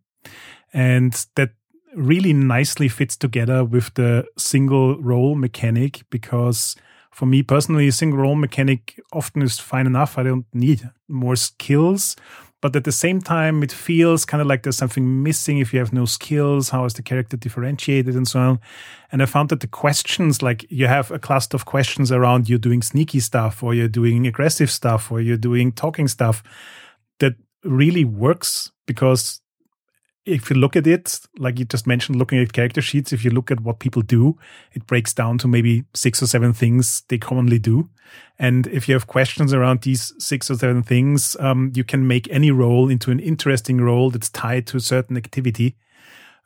And 0.73 1.13
that 1.35 1.51
really 1.93 2.33
nicely 2.33 2.87
fits 2.87 3.15
together 3.15 3.63
with 3.63 3.93
the 3.93 4.25
single 4.39 4.99
roll 4.99 5.35
mechanic 5.35 6.01
because 6.09 6.75
for 7.11 7.27
me 7.27 7.43
personally, 7.43 7.91
single 7.91 8.19
roll 8.19 8.35
mechanic 8.35 8.99
often 9.13 9.43
is 9.43 9.59
fine 9.59 9.85
enough. 9.85 10.17
I 10.17 10.23
don't 10.23 10.47
need 10.51 10.89
more 11.07 11.35
skills 11.35 12.15
but 12.65 12.75
at 12.75 12.83
the 12.83 12.91
same 12.91 13.21
time 13.21 13.61
it 13.61 13.71
feels 13.71 14.25
kind 14.25 14.41
of 14.41 14.47
like 14.47 14.63
there's 14.63 14.75
something 14.75 15.21
missing 15.21 15.59
if 15.59 15.71
you 15.71 15.77
have 15.77 15.93
no 15.93 16.03
skills 16.03 16.69
how 16.69 16.83
is 16.83 16.95
the 16.95 17.03
character 17.03 17.37
differentiated 17.37 18.15
and 18.15 18.27
so 18.27 18.39
on. 18.39 18.59
And 19.11 19.21
i 19.21 19.27
found 19.27 19.49
that 19.49 19.59
the 19.59 19.67
questions 19.67 20.41
like 20.41 20.65
you 20.71 20.87
have 20.87 21.11
a 21.11 21.19
cluster 21.19 21.55
of 21.55 21.65
questions 21.65 22.11
around 22.11 22.49
you're 22.49 22.57
doing 22.57 22.81
sneaky 22.81 23.19
stuff 23.19 23.61
or 23.61 23.75
you're 23.75 23.87
doing 23.87 24.25
aggressive 24.25 24.71
stuff 24.71 25.11
or 25.11 25.21
you're 25.21 25.37
doing 25.37 25.73
talking 25.73 26.07
stuff 26.07 26.41
that 27.19 27.35
really 27.63 28.03
works 28.03 28.71
because 28.87 29.41
if 30.25 30.49
you 30.49 30.55
look 30.55 30.75
at 30.75 30.87
it, 30.87 31.19
like 31.37 31.59
you 31.59 31.65
just 31.65 31.85
mentioned, 31.85 32.17
looking 32.17 32.39
at 32.39 32.51
character 32.51 32.81
sheets, 32.81 33.13
if 33.13 33.23
you 33.23 33.29
look 33.29 33.51
at 33.51 33.61
what 33.61 33.79
people 33.79 34.01
do, 34.01 34.37
it 34.73 34.87
breaks 34.87 35.13
down 35.13 35.37
to 35.39 35.47
maybe 35.47 35.85
six 35.93 36.21
or 36.21 36.27
seven 36.27 36.51
things 36.51 37.03
they 37.09 37.17
commonly 37.17 37.59
do. 37.59 37.89
And 38.39 38.67
if 38.67 38.87
you 38.87 38.95
have 38.95 39.07
questions 39.07 39.53
around 39.53 39.81
these 39.81 40.13
six 40.17 40.49
or 40.49 40.55
seven 40.55 40.81
things, 40.83 41.37
um, 41.39 41.71
you 41.75 41.83
can 41.83 42.07
make 42.07 42.27
any 42.31 42.49
role 42.49 42.89
into 42.89 43.11
an 43.11 43.19
interesting 43.19 43.79
role 43.79 44.09
that's 44.09 44.29
tied 44.29 44.65
to 44.67 44.77
a 44.77 44.81
certain 44.81 45.15
activity. 45.15 45.75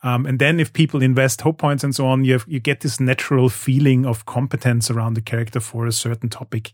Um, 0.04 0.26
and 0.26 0.40
then 0.40 0.60
if 0.60 0.72
people 0.72 1.02
invest 1.02 1.42
hope 1.42 1.58
points 1.58 1.84
and 1.84 1.96
so 1.96 2.06
on, 2.06 2.24
you 2.24 2.34
have, 2.34 2.46
you 2.48 2.60
get 2.60 2.82
this 2.82 3.00
natural 3.00 3.50
feeling 3.50 4.06
of 4.06 4.26
competence 4.26 4.92
around 4.92 5.14
the 5.14 5.22
character 5.22 5.60
for 5.60 5.86
a 5.86 5.92
certain 5.92 6.30
topic. 6.30 6.74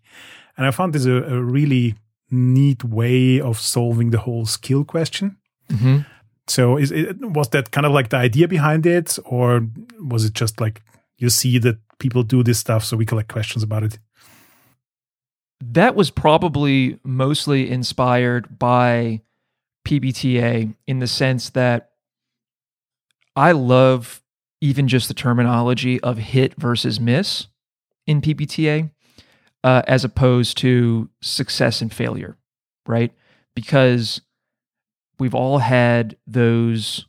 And 0.57 0.65
I 0.65 0.71
found 0.71 0.93
this 0.93 1.05
a, 1.05 1.23
a 1.23 1.41
really 1.41 1.95
neat 2.31 2.83
way 2.83 3.39
of 3.39 3.59
solving 3.59 4.11
the 4.11 4.19
whole 4.19 4.45
skill 4.45 4.83
question. 4.83 5.37
Mm-hmm. 5.69 5.99
So 6.47 6.77
is 6.77 6.91
it 6.91 7.19
was 7.21 7.49
that 7.49 7.71
kind 7.71 7.85
of 7.85 7.91
like 7.91 8.09
the 8.09 8.17
idea 8.17 8.47
behind 8.47 8.85
it, 8.85 9.17
or 9.25 9.67
was 9.99 10.25
it 10.25 10.33
just 10.33 10.61
like 10.61 10.81
you 11.17 11.29
see 11.29 11.57
that 11.59 11.77
people 11.99 12.23
do 12.23 12.43
this 12.43 12.59
stuff, 12.59 12.83
so 12.83 12.97
we 12.97 13.05
collect 13.05 13.31
questions 13.31 13.63
about 13.63 13.83
it? 13.83 13.99
That 15.61 15.95
was 15.95 16.11
probably 16.11 16.99
mostly 17.03 17.71
inspired 17.71 18.59
by 18.59 19.21
PBTA 19.87 20.75
in 20.87 20.99
the 20.99 21.07
sense 21.07 21.49
that 21.51 21.91
I 23.35 23.51
love 23.51 24.21
even 24.61 24.87
just 24.87 25.07
the 25.07 25.13
terminology 25.13 25.99
of 26.01 26.17
hit 26.17 26.55
versus 26.57 26.99
miss 26.99 27.47
in 28.07 28.21
PBTA, 28.21 28.91
uh, 29.63 29.81
as 29.87 30.03
opposed 30.03 30.57
to 30.59 31.09
success 31.21 31.81
and 31.81 31.93
failure, 31.93 32.37
right? 32.85 33.11
Because 33.55 34.21
we've 35.19 35.35
all 35.35 35.59
had 35.59 36.17
those 36.27 37.05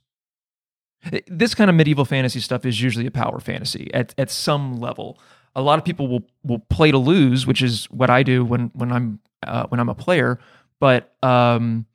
this 1.28 1.54
kind 1.54 1.70
of 1.70 1.76
medieval 1.76 2.04
fantasy 2.04 2.40
stuff 2.40 2.64
is 2.66 2.82
usually 2.82 3.06
a 3.06 3.10
power 3.10 3.38
fantasy 3.38 3.90
at, 3.94 4.14
at 4.18 4.30
some 4.30 4.76
level. 4.80 5.18
A 5.54 5.62
lot 5.62 5.78
of 5.78 5.84
people 5.84 6.08
will 6.08 6.22
will 6.42 6.58
play 6.58 6.90
to 6.90 6.98
lose, 6.98 7.46
which 7.46 7.62
is 7.62 7.86
what 7.86 8.10
I 8.10 8.22
do 8.22 8.44
when 8.44 8.70
when 8.74 8.92
I'm 8.92 9.20
uh, 9.42 9.66
when 9.68 9.80
I'm 9.80 9.88
a 9.88 9.94
player. 9.94 10.38
But 10.80 11.14
um, 11.22 11.86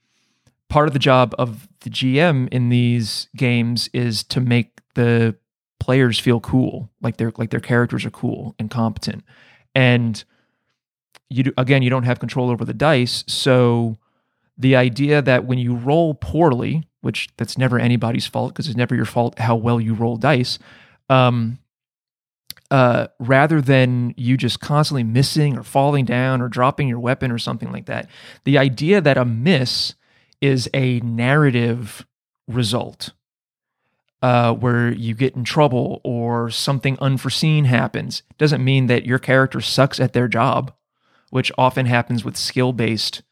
part 0.69 0.87
of 0.87 0.93
the 0.93 0.99
job 0.99 1.35
of 1.37 1.67
the 1.81 1.89
GM 1.89 2.47
in 2.49 2.69
these 2.69 3.27
games 3.35 3.89
is 3.93 4.23
to 4.25 4.41
make 4.41 4.81
the 4.95 5.35
players 5.79 6.19
feel 6.19 6.39
cool, 6.39 6.89
like 7.01 7.17
their 7.17 7.31
like 7.37 7.51
their 7.51 7.59
characters 7.59 8.05
are 8.05 8.11
cool 8.11 8.55
and 8.57 8.71
competent. 8.71 9.23
And 9.75 10.23
you 11.29 11.43
do, 11.43 11.53
again, 11.57 11.81
you 11.81 11.89
don't 11.89 12.03
have 12.03 12.19
control 12.19 12.49
over 12.49 12.65
the 12.65 12.73
dice, 12.73 13.23
so 13.27 13.97
the 14.61 14.75
idea 14.75 15.21
that 15.21 15.45
when 15.45 15.57
you 15.57 15.75
roll 15.75 16.13
poorly, 16.13 16.87
which 17.01 17.29
that's 17.37 17.57
never 17.57 17.79
anybody's 17.79 18.27
fault 18.27 18.53
because 18.53 18.67
it's 18.67 18.77
never 18.77 18.95
your 18.95 19.05
fault 19.05 19.39
how 19.39 19.55
well 19.55 19.81
you 19.81 19.93
roll 19.93 20.17
dice, 20.17 20.59
um, 21.09 21.57
uh, 22.69 23.07
rather 23.19 23.59
than 23.59 24.13
you 24.15 24.37
just 24.37 24.59
constantly 24.59 25.03
missing 25.03 25.57
or 25.57 25.63
falling 25.63 26.05
down 26.05 26.41
or 26.41 26.47
dropping 26.47 26.87
your 26.87 26.99
weapon 26.99 27.31
or 27.31 27.37
something 27.37 27.71
like 27.71 27.87
that, 27.87 28.07
the 28.43 28.57
idea 28.57 29.01
that 29.01 29.17
a 29.17 29.25
miss 29.25 29.95
is 30.41 30.69
a 30.73 30.99
narrative 30.99 32.05
result 32.47 33.11
uh, 34.21 34.53
where 34.53 34.91
you 34.91 35.15
get 35.15 35.35
in 35.35 35.43
trouble 35.43 35.99
or 36.03 36.49
something 36.51 36.97
unforeseen 37.01 37.65
happens 37.65 38.21
doesn't 38.37 38.63
mean 38.63 38.85
that 38.85 39.05
your 39.05 39.19
character 39.19 39.59
sucks 39.59 39.99
at 39.99 40.13
their 40.13 40.27
job, 40.27 40.71
which 41.31 41.51
often 41.57 41.87
happens 41.87 42.23
with 42.23 42.37
skill 42.37 42.73
based 42.73 43.23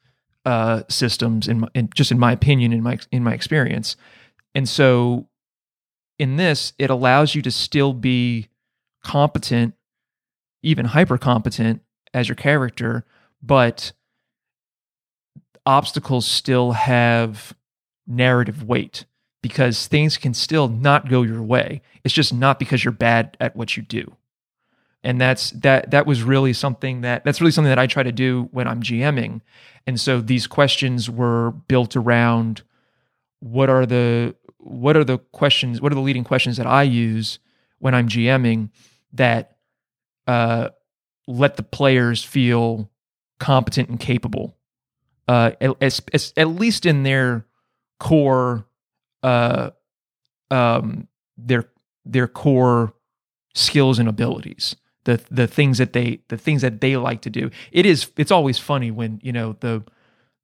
uh, 0.46 0.84
systems. 0.90 1.48
In, 1.48 1.68
in 1.74 1.90
just 1.94 2.12
in 2.12 2.20
my 2.20 2.32
opinion, 2.32 2.74
in 2.74 2.84
my 2.84 2.98
in 3.12 3.24
my 3.24 3.34
experience, 3.34 3.96
and 4.56 4.68
so 4.68 5.28
in 6.18 6.36
this, 6.36 6.74
it 6.78 6.90
allows 6.90 7.34
you 7.34 7.42
to 7.42 7.52
still 7.52 7.94
be 7.94 8.50
competent, 9.04 9.74
even 10.62 10.86
hyper 10.86 11.18
competent 11.18 11.82
as 12.14 12.28
your 12.28 12.36
character, 12.36 13.06
but 13.42 13.94
obstacles 15.66 16.26
still 16.26 16.74
have 16.74 17.54
narrative 18.08 18.64
weight 18.64 19.06
because 19.42 19.88
things 19.88 20.18
can 20.18 20.34
still 20.34 20.68
not 20.68 21.08
go 21.10 21.22
your 21.22 21.42
way. 21.42 21.82
It's 22.04 22.14
just 22.14 22.34
not 22.34 22.60
because 22.60 22.84
you're 22.84 22.92
bad 22.92 23.38
at 23.40 23.56
what 23.56 23.78
you 23.78 23.84
do. 23.84 24.16
And 25.04 25.20
that's 25.20 25.52
that 25.52 25.92
that 25.92 26.06
was 26.06 26.24
really 26.24 26.54
something 26.54 27.02
that 27.02 27.24
that's 27.24 27.40
really 27.40 27.52
something 27.52 27.70
that 27.70 27.80
I 27.80 27.88
try 27.88 28.04
to 28.04 28.12
do 28.12 28.50
when 28.52 28.68
I'm 28.68 28.82
GMing. 28.84 29.42
And 29.88 30.00
so 30.00 30.20
these 30.20 30.46
questions 30.46 31.10
were 31.10 31.52
built 31.52 31.96
around 31.96 32.64
what 33.40 33.70
are 33.70 33.86
the 33.86 34.36
what 34.58 34.98
are 34.98 35.06
the 35.06 35.18
questions 35.18 35.82
what 35.82 35.92
are 35.92 35.96
the 35.96 36.02
leading 36.02 36.26
questions 36.26 36.58
that 36.58 36.68
I 36.68 36.84
use 36.84 37.40
when 37.80 37.96
I'm 37.96 38.10
GMing 38.10 38.72
that 39.14 39.56
uh, 40.28 40.70
let 41.28 41.56
the 41.56 41.64
players 41.64 42.24
feel 42.24 42.92
competent 43.40 43.88
and 43.88 44.00
capable 44.00 44.60
uh, 45.30 45.52
as, 45.80 46.02
at 46.36 46.48
least 46.48 46.88
in 46.88 47.04
their 47.04 47.46
core, 48.00 48.66
uh, 49.22 49.70
um, 50.50 51.08
their 51.38 51.66
their 52.04 52.28
core 52.28 52.94
skills 53.54 54.00
and 54.00 54.10
abilities. 54.10 54.76
The 55.10 55.20
the 55.32 55.48
things 55.48 55.80
that 55.80 55.94
they 55.94 56.20
the 56.28 56.38
things 56.38 56.62
that 56.62 56.82
they 56.82 56.96
like 56.96 57.22
to 57.22 57.32
do. 57.32 57.50
It 57.72 57.88
is 57.88 58.12
it's 58.16 58.30
always 58.30 58.60
funny 58.60 58.92
when 58.92 59.20
you 59.24 59.34
know 59.34 59.56
the 59.60 59.84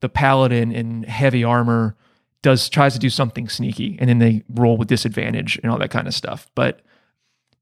the 0.02 0.10
paladin 0.10 0.72
in 0.72 1.04
heavy 1.04 1.44
armor 1.44 1.96
does 2.42 2.68
tries 2.68 2.94
to 2.94 3.00
do 3.00 3.12
something 3.12 3.48
sneaky 3.48 3.96
and 4.00 4.10
then 4.10 4.18
they 4.18 4.42
roll 4.50 4.76
with 4.76 4.88
disadvantage 4.88 5.60
and 5.62 5.72
all 5.72 5.78
that 5.78 5.92
kind 5.92 6.08
of 6.08 6.16
stuff. 6.16 6.50
But 6.56 6.82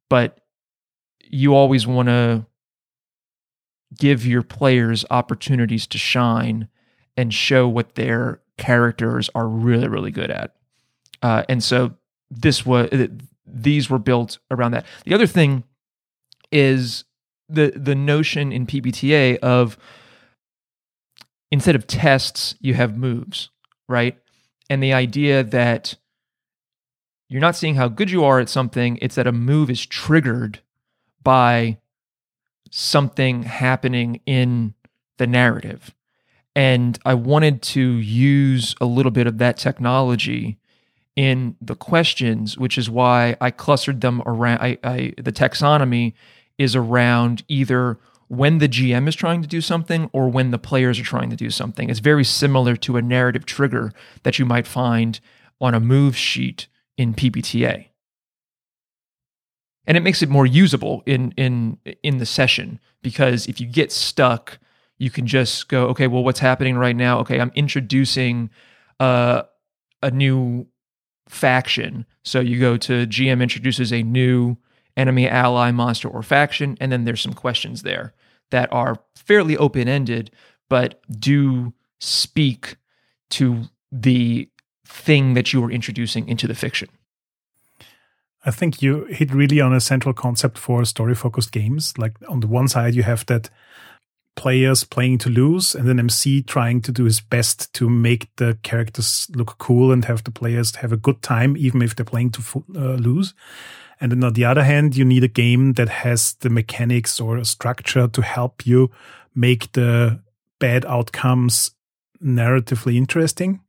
but 0.09 0.39
you 1.19 1.53
always 1.55 1.85
want 1.85 2.07
to 2.07 2.45
give 3.99 4.25
your 4.25 4.43
players 4.43 5.03
opportunities 5.09 5.85
to 5.87 5.97
shine 5.97 6.69
and 7.17 7.33
show 7.33 7.67
what 7.67 7.95
their 7.95 8.39
characters 8.57 9.29
are 9.35 9.49
really 9.49 9.89
really 9.89 10.11
good 10.11 10.31
at. 10.31 10.55
Uh, 11.21 11.43
and 11.49 11.61
so 11.61 11.95
this 12.31 12.65
was 12.65 12.89
these 13.45 13.89
were 13.89 13.99
built 13.99 14.39
around 14.49 14.71
that. 14.71 14.85
The 15.03 15.13
other 15.13 15.27
thing 15.27 15.65
is 16.53 17.03
the 17.49 17.73
the 17.75 17.95
notion 17.95 18.51
in 18.51 18.65
PBTA 18.65 19.37
of 19.37 19.77
instead 21.51 21.75
of 21.75 21.85
tests 21.85 22.55
you 22.59 22.73
have 22.73 22.97
moves, 22.97 23.49
right? 23.87 24.17
And 24.69 24.81
the 24.81 24.93
idea 24.93 25.43
that 25.43 25.95
you're 27.29 27.41
not 27.41 27.55
seeing 27.55 27.75
how 27.75 27.87
good 27.87 28.09
you 28.09 28.23
are 28.23 28.39
at 28.39 28.49
something, 28.49 28.97
it's 29.01 29.15
that 29.15 29.27
a 29.27 29.31
move 29.31 29.69
is 29.69 29.85
triggered 29.85 30.61
by 31.21 31.77
something 32.71 33.43
happening 33.43 34.19
in 34.25 34.73
the 35.17 35.27
narrative. 35.27 35.93
And 36.55 36.97
I 37.05 37.13
wanted 37.13 37.61
to 37.63 37.81
use 37.81 38.75
a 38.81 38.85
little 38.85 39.11
bit 39.11 39.27
of 39.27 39.37
that 39.39 39.57
technology 39.57 40.57
in 41.15 41.55
the 41.61 41.75
questions, 41.75 42.57
which 42.57 42.77
is 42.77 42.89
why 42.89 43.35
I 43.39 43.51
clustered 43.51 44.01
them 44.01 44.21
around. 44.25 44.59
I, 44.59 44.77
I, 44.83 45.13
the 45.17 45.31
taxonomy 45.31 46.13
is 46.63 46.75
around 46.75 47.43
either 47.47 47.99
when 48.27 48.57
the 48.57 48.69
GM 48.69 49.07
is 49.07 49.15
trying 49.15 49.41
to 49.41 49.47
do 49.47 49.61
something 49.61 50.09
or 50.13 50.29
when 50.29 50.51
the 50.51 50.57
players 50.57 50.99
are 50.99 51.03
trying 51.03 51.29
to 51.29 51.35
do 51.35 51.51
something. 51.51 51.89
It's 51.89 51.99
very 51.99 52.23
similar 52.23 52.75
to 52.77 52.97
a 52.97 53.01
narrative 53.01 53.45
trigger 53.45 53.91
that 54.23 54.39
you 54.39 54.45
might 54.45 54.65
find 54.65 55.19
on 55.61 55.75
a 55.75 55.79
move 55.79 56.17
sheet 56.17 56.67
in 56.97 57.13
PBTA. 57.13 57.89
And 59.85 59.97
it 59.97 60.01
makes 60.01 60.23
it 60.23 60.29
more 60.29 60.45
usable 60.45 61.03
in 61.05 61.33
in 61.37 61.77
in 62.01 62.17
the 62.17 62.25
session 62.25 62.79
because 63.01 63.47
if 63.47 63.59
you 63.59 63.67
get 63.67 63.91
stuck 63.91 64.57
you 64.97 65.09
can 65.09 65.27
just 65.27 65.67
go, 65.67 65.87
okay, 65.87 66.07
well, 66.07 66.23
what's 66.23 66.39
happening 66.39 66.77
right 66.77 66.95
now? 66.95 67.19
Okay, 67.19 67.39
I'm 67.39 67.51
introducing 67.55 68.49
uh, 68.99 69.43
a 70.01 70.11
new 70.11 70.67
faction. 71.27 72.05
So 72.23 72.39
you 72.39 72.59
go 72.59 72.77
to 72.77 73.05
GM 73.07 73.41
introduces 73.41 73.91
a 73.91 74.03
new 74.03 74.57
enemy, 74.95 75.27
ally, 75.27 75.71
monster, 75.71 76.07
or 76.07 76.23
faction, 76.23 76.77
and 76.79 76.91
then 76.91 77.05
there's 77.05 77.21
some 77.21 77.33
questions 77.33 77.81
there 77.81 78.13
that 78.51 78.71
are 78.71 78.99
fairly 79.15 79.57
open 79.57 79.87
ended, 79.87 80.31
but 80.69 81.01
do 81.09 81.73
speak 81.99 82.75
to 83.29 83.63
the 83.91 84.49
thing 84.85 85.33
that 85.33 85.53
you 85.53 85.61
were 85.61 85.71
introducing 85.71 86.27
into 86.27 86.47
the 86.47 86.55
fiction. 86.55 86.89
I 88.45 88.51
think 88.51 88.81
you 88.81 89.05
hit 89.05 89.33
really 89.33 89.61
on 89.61 89.73
a 89.73 89.79
central 89.79 90.13
concept 90.13 90.57
for 90.57 90.83
story 90.85 91.15
focused 91.15 91.51
games. 91.51 91.97
Like 91.97 92.17
on 92.27 92.41
the 92.41 92.47
one 92.47 92.67
side, 92.67 92.93
you 92.93 93.03
have 93.03 93.25
that 93.27 93.49
players 94.35 94.83
playing 94.83 95.19
to 95.19 95.29
lose 95.29 95.75
and 95.75 95.87
then 95.87 95.99
MC 95.99 96.41
trying 96.41 96.81
to 96.81 96.91
do 96.91 97.05
his 97.05 97.21
best 97.21 97.73
to 97.73 97.89
make 97.89 98.35
the 98.37 98.57
characters 98.63 99.27
look 99.35 99.57
cool 99.59 99.91
and 99.91 100.05
have 100.05 100.23
the 100.23 100.31
players 100.31 100.75
have 100.77 100.91
a 100.91 100.97
good 100.97 101.21
time, 101.21 101.55
even 101.55 101.81
if 101.81 101.95
they're 101.95 102.05
playing 102.05 102.31
to 102.31 102.63
uh, 102.75 102.95
lose. 102.95 103.33
And 104.03 104.11
then 104.11 104.23
on 104.25 104.33
the 104.33 104.43
other 104.43 104.65
hand, 104.65 104.97
you 104.97 105.05
need 105.05 105.23
a 105.23 105.29
game 105.29 105.73
that 105.73 105.87
has 105.87 106.33
the 106.41 106.49
mechanics 106.49 107.21
or 107.21 107.37
a 107.37 107.45
structure 107.45 108.05
to 108.05 108.21
help 108.21 108.67
you 108.67 108.91
make 109.33 109.71
the 109.71 110.19
bad 110.59 110.83
outcomes 110.83 111.71
narratively 112.21 112.97
interesting 112.97 113.61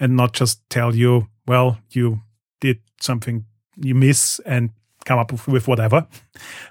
and 0.00 0.16
not 0.16 0.32
just 0.32 0.68
tell 0.68 0.96
you, 0.96 1.28
well, 1.46 1.78
you 1.90 2.22
did 2.60 2.80
something 3.00 3.44
you 3.76 3.94
miss 3.94 4.40
and 4.40 4.70
come 5.04 5.20
up 5.20 5.30
with, 5.46 5.68
whatever, 5.68 6.08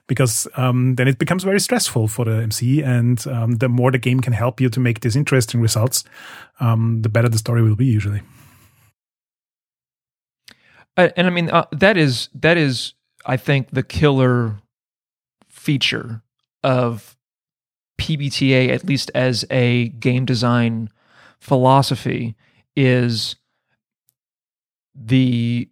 because 0.07 0.45
um, 0.57 0.95
then 0.95 1.07
it 1.07 1.17
becomes 1.17 1.45
very 1.45 1.61
stressful 1.61 2.09
for 2.09 2.25
the 2.25 2.43
MC. 2.43 2.81
And 2.81 3.25
um, 3.27 3.53
the 3.53 3.69
more 3.69 3.89
the 3.89 3.99
game 3.99 4.19
can 4.19 4.33
help 4.33 4.59
you 4.59 4.67
to 4.67 4.81
make 4.81 4.99
these 4.99 5.15
interesting 5.15 5.61
results, 5.61 6.03
um, 6.59 7.03
the 7.03 7.09
better 7.09 7.29
the 7.29 7.37
story 7.37 7.61
will 7.61 7.77
be 7.77 7.85
usually. 7.85 8.21
Uh, 10.97 11.09
and 11.15 11.27
I 11.27 11.29
mean 11.29 11.49
uh, 11.51 11.67
that 11.71 11.95
is 11.95 12.27
that 12.33 12.57
is 12.57 12.93
I 13.27 13.35
think 13.37 13.69
the 13.71 13.83
killer 13.83 14.55
feature 15.49 16.23
of 16.63 17.17
PBTA, 17.99 18.69
at 18.69 18.85
least 18.85 19.11
as 19.13 19.43
a 19.51 19.89
game 19.89 20.25
design 20.25 20.89
philosophy, 21.39 22.35
is 22.75 23.35
the 24.95 25.69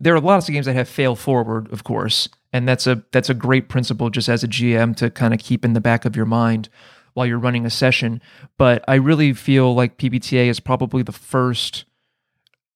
there 0.00 0.14
are 0.14 0.20
lots 0.20 0.48
of 0.48 0.54
games 0.54 0.66
that 0.66 0.74
have 0.74 0.88
fail 0.88 1.14
forward, 1.14 1.70
of 1.70 1.84
course, 1.84 2.28
and 2.52 2.66
that's 2.66 2.86
a 2.86 3.04
that's 3.12 3.30
a 3.30 3.34
great 3.34 3.68
principle 3.68 4.08
just 4.08 4.28
as 4.28 4.42
a 4.42 4.48
GM 4.48 4.96
to 4.96 5.10
kind 5.10 5.34
of 5.34 5.40
keep 5.40 5.64
in 5.64 5.74
the 5.74 5.80
back 5.80 6.04
of 6.04 6.16
your 6.16 6.26
mind 6.26 6.68
while 7.12 7.26
you're 7.26 7.38
running 7.38 7.66
a 7.66 7.70
session. 7.70 8.20
But 8.56 8.82
I 8.88 8.94
really 8.94 9.34
feel 9.34 9.74
like 9.74 9.98
PBTA 9.98 10.46
is 10.46 10.58
probably 10.58 11.02
the 11.02 11.12
first 11.12 11.84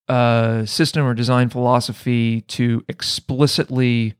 uh, 0.08 0.64
system 0.64 1.06
or 1.06 1.14
design 1.14 1.48
philosophy 1.48 2.42
to 2.42 2.84
explicitly 2.88 4.14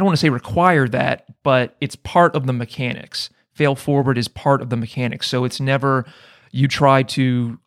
don't 0.00 0.06
want 0.06 0.18
to 0.18 0.20
say 0.20 0.30
require 0.30 0.88
that, 0.88 1.26
but 1.42 1.76
it's 1.80 1.94
part 1.94 2.34
of 2.34 2.46
the 2.46 2.52
mechanics. 2.52 3.30
Fail 3.52 3.76
forward 3.76 4.18
is 4.18 4.26
part 4.26 4.60
of 4.60 4.70
the 4.70 4.76
mechanics. 4.76 5.28
So 5.28 5.44
it's 5.44 5.60
never 5.60 6.04
you 6.50 6.66
try 6.66 7.02
to 7.04 7.58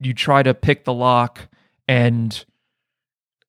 you 0.00 0.14
try 0.14 0.42
to 0.42 0.54
pick 0.54 0.84
the 0.84 0.94
lock 0.94 1.48
and 1.86 2.44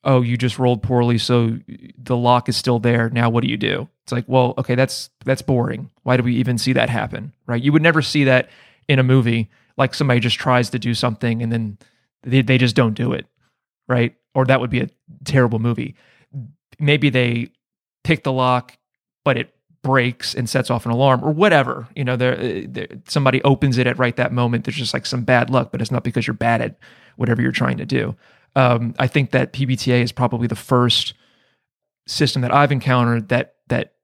oh 0.04 0.22
you 0.22 0.38
just 0.38 0.60
rolled 0.60 0.84
poorly 0.84 1.18
so 1.18 1.58
the 1.98 2.16
lock 2.18 2.48
is 2.50 2.56
still 2.56 2.80
there 2.80 3.10
now 3.10 3.30
what 3.30 3.44
do 3.44 3.50
you 3.50 3.58
do 3.58 3.88
it's 4.04 4.12
like 4.12 4.26
well 4.28 4.54
okay 4.58 4.76
that's 4.76 5.10
that's 5.26 5.42
boring 5.42 5.90
why 6.04 6.16
do 6.16 6.24
we 6.24 6.36
even 6.36 6.58
see 6.58 6.72
that 6.74 6.90
happen 6.90 7.34
right 7.48 7.64
you 7.64 7.72
would 7.72 7.82
never 7.82 8.02
see 8.02 8.24
that 8.26 8.50
in 8.88 9.00
a 9.00 9.04
movie 9.04 9.50
like 9.78 9.94
somebody 9.94 10.20
just 10.20 10.38
tries 10.38 10.70
to 10.72 10.80
do 10.80 10.94
something 10.94 11.42
and 11.42 11.52
then 11.52 11.78
they, 12.24 12.42
they 12.42 12.58
just 12.58 12.76
don't 12.76 12.94
do 12.94 13.14
it, 13.14 13.26
right? 13.88 14.16
Or 14.36 14.46
that 14.46 14.60
would 14.60 14.70
be 14.70 14.82
a 14.82 14.90
terrible 15.24 15.60
movie. 15.60 15.96
Maybe 16.80 17.10
they 17.10 17.52
pick 18.08 18.24
the 18.24 18.32
lock, 18.32 18.78
but 19.26 19.38
it 19.38 19.54
breaks 19.84 20.34
and 20.34 20.50
sets 20.50 20.70
off 20.70 20.86
an 20.86 20.92
alarm 20.92 21.24
or 21.24 21.32
whatever. 21.32 21.88
You 21.94 22.06
know, 22.06 22.16
there, 22.16 22.88
somebody 23.08 23.44
opens 23.44 23.78
it 23.78 23.86
at 23.86 24.00
right 24.00 24.16
that 24.16 24.32
moment. 24.32 24.64
There's 24.64 24.78
just 24.78 24.94
like 24.94 25.06
some 25.06 25.24
bad 25.24 25.50
luck, 25.50 25.72
but 25.72 25.82
it's 25.82 25.92
not 25.92 26.06
because 26.06 26.26
you're 26.26 26.34
bad 26.34 26.62
at 26.62 26.78
whatever 27.18 27.42
you're 27.42 27.52
trying 27.52 27.78
to 27.78 27.86
do. 27.86 28.16
Um, 28.56 28.96
I 28.98 29.08
think 29.08 29.32
that 29.32 29.52
PBTA 29.52 30.02
is 30.02 30.14
probably 30.14 30.48
the 30.48 30.56
first 30.56 31.14
system 32.08 32.42
that 32.44 32.54
I've 32.54 32.72
encountered 32.72 33.28
that 33.28 33.56
that 33.68 33.96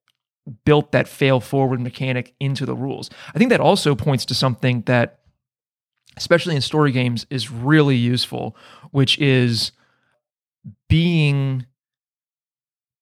built 0.66 0.92
that 0.92 1.08
fail 1.08 1.40
forward 1.40 1.80
mechanic 1.80 2.36
into 2.42 2.66
the 2.66 2.76
rules. 2.76 3.10
I 3.34 3.38
think 3.38 3.50
that 3.50 3.62
also 3.62 3.96
points 3.96 4.26
to 4.26 4.36
something 4.36 4.82
that 4.82 5.20
especially 6.18 6.56
in 6.56 6.62
story 6.62 6.92
games 6.92 7.26
is 7.30 7.50
really 7.50 7.96
useful, 7.96 8.56
which 8.92 9.18
is 9.20 9.72
being 10.90 11.66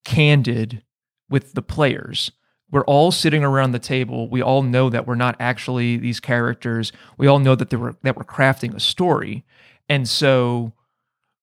candid 0.05 0.83
with 1.31 1.53
the 1.53 1.61
players. 1.61 2.31
We're 2.71 2.85
all 2.85 3.11
sitting 3.11 3.43
around 3.43 3.71
the 3.71 3.79
table. 3.79 4.29
We 4.29 4.41
all 4.41 4.63
know 4.63 4.89
that 4.89 5.05
we're 5.05 5.15
not 5.15 5.35
actually 5.39 5.97
these 5.97 6.19
characters. 6.19 6.91
We 7.17 7.27
all 7.27 7.39
know 7.39 7.55
that 7.55 7.69
they 7.69 7.77
were 7.77 7.95
that 8.03 8.15
we're 8.15 8.23
crafting 8.23 8.75
a 8.75 8.79
story. 8.79 9.43
And 9.89 10.07
so 10.07 10.73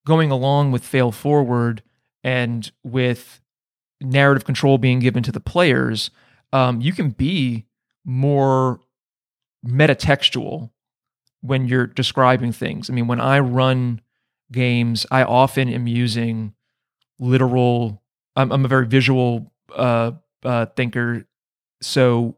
going 0.07 0.31
along 0.31 0.73
with 0.73 0.85
fail 0.85 1.13
forward 1.13 1.83
and 2.25 2.71
with 2.83 3.41
narrative 4.01 4.45
control 4.45 4.79
being 4.79 5.01
given 5.01 5.23
to 5.25 5.33
the 5.33 5.41
players, 5.41 6.11
um, 6.53 6.81
you 6.81 6.93
can 6.93 7.11
be 7.11 7.67
more 8.05 8.81
metatextual 9.67 10.71
when 11.43 11.69
you're 11.69 11.87
describing 11.87 12.53
things. 12.53 12.89
I 12.89 12.95
mean, 12.95 13.07
when 13.07 13.21
I 13.21 13.39
run 13.39 14.01
games, 14.51 15.05
I 15.11 15.25
often 15.25 15.69
am 15.69 15.87
using 15.87 16.55
literal. 17.19 18.03
I'm, 18.35 18.51
I'm 18.51 18.65
a 18.65 18.69
very 18.69 18.87
visual 18.87 19.53
uh, 19.75 20.13
uh, 20.43 20.67
thinker, 20.77 21.27
so 21.81 22.37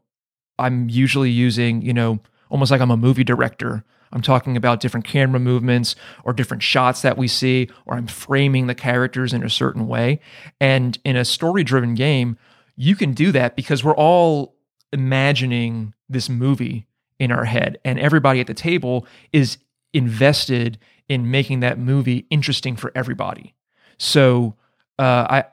I'm 0.59 0.89
usually 0.89 1.31
using, 1.31 1.81
you 1.81 1.93
know, 1.93 2.19
almost 2.49 2.71
like 2.71 2.81
I'm 2.81 2.91
a 2.91 2.97
movie 2.97 3.23
director. 3.23 3.83
I'm 4.13 4.21
talking 4.21 4.57
about 4.57 4.81
different 4.81 5.05
camera 5.05 5.39
movements 5.39 5.95
or 6.23 6.33
different 6.33 6.63
shots 6.63 7.01
that 7.01 7.17
we 7.17 7.27
see, 7.27 7.69
or 7.85 7.95
I'm 7.95 8.07
framing 8.07 8.67
the 8.67 8.75
characters 8.75 9.33
in 9.33 9.43
a 9.43 9.49
certain 9.49 9.87
way. 9.87 10.19
And 10.59 10.97
in 11.05 11.15
a 11.15 11.23
story 11.23 11.63
driven 11.63 11.95
game, 11.95 12.37
you 12.75 12.95
can 12.95 13.13
do 13.13 13.31
that 13.31 13.55
because 13.55 13.83
we're 13.83 13.95
all 13.95 14.55
imagining 14.91 15.93
this 16.09 16.27
movie 16.29 16.87
in 17.19 17.31
our 17.31 17.45
head, 17.45 17.79
and 17.85 17.99
everybody 17.99 18.39
at 18.39 18.47
the 18.47 18.53
table 18.53 19.05
is 19.31 19.57
invested 19.93 20.79
in 21.07 21.29
making 21.29 21.59
that 21.59 21.77
movie 21.77 22.25
interesting 22.29 22.75
for 22.75 22.91
everybody. 22.95 23.53
So 23.97 24.55
uh, 24.97 25.27
I 25.29 25.43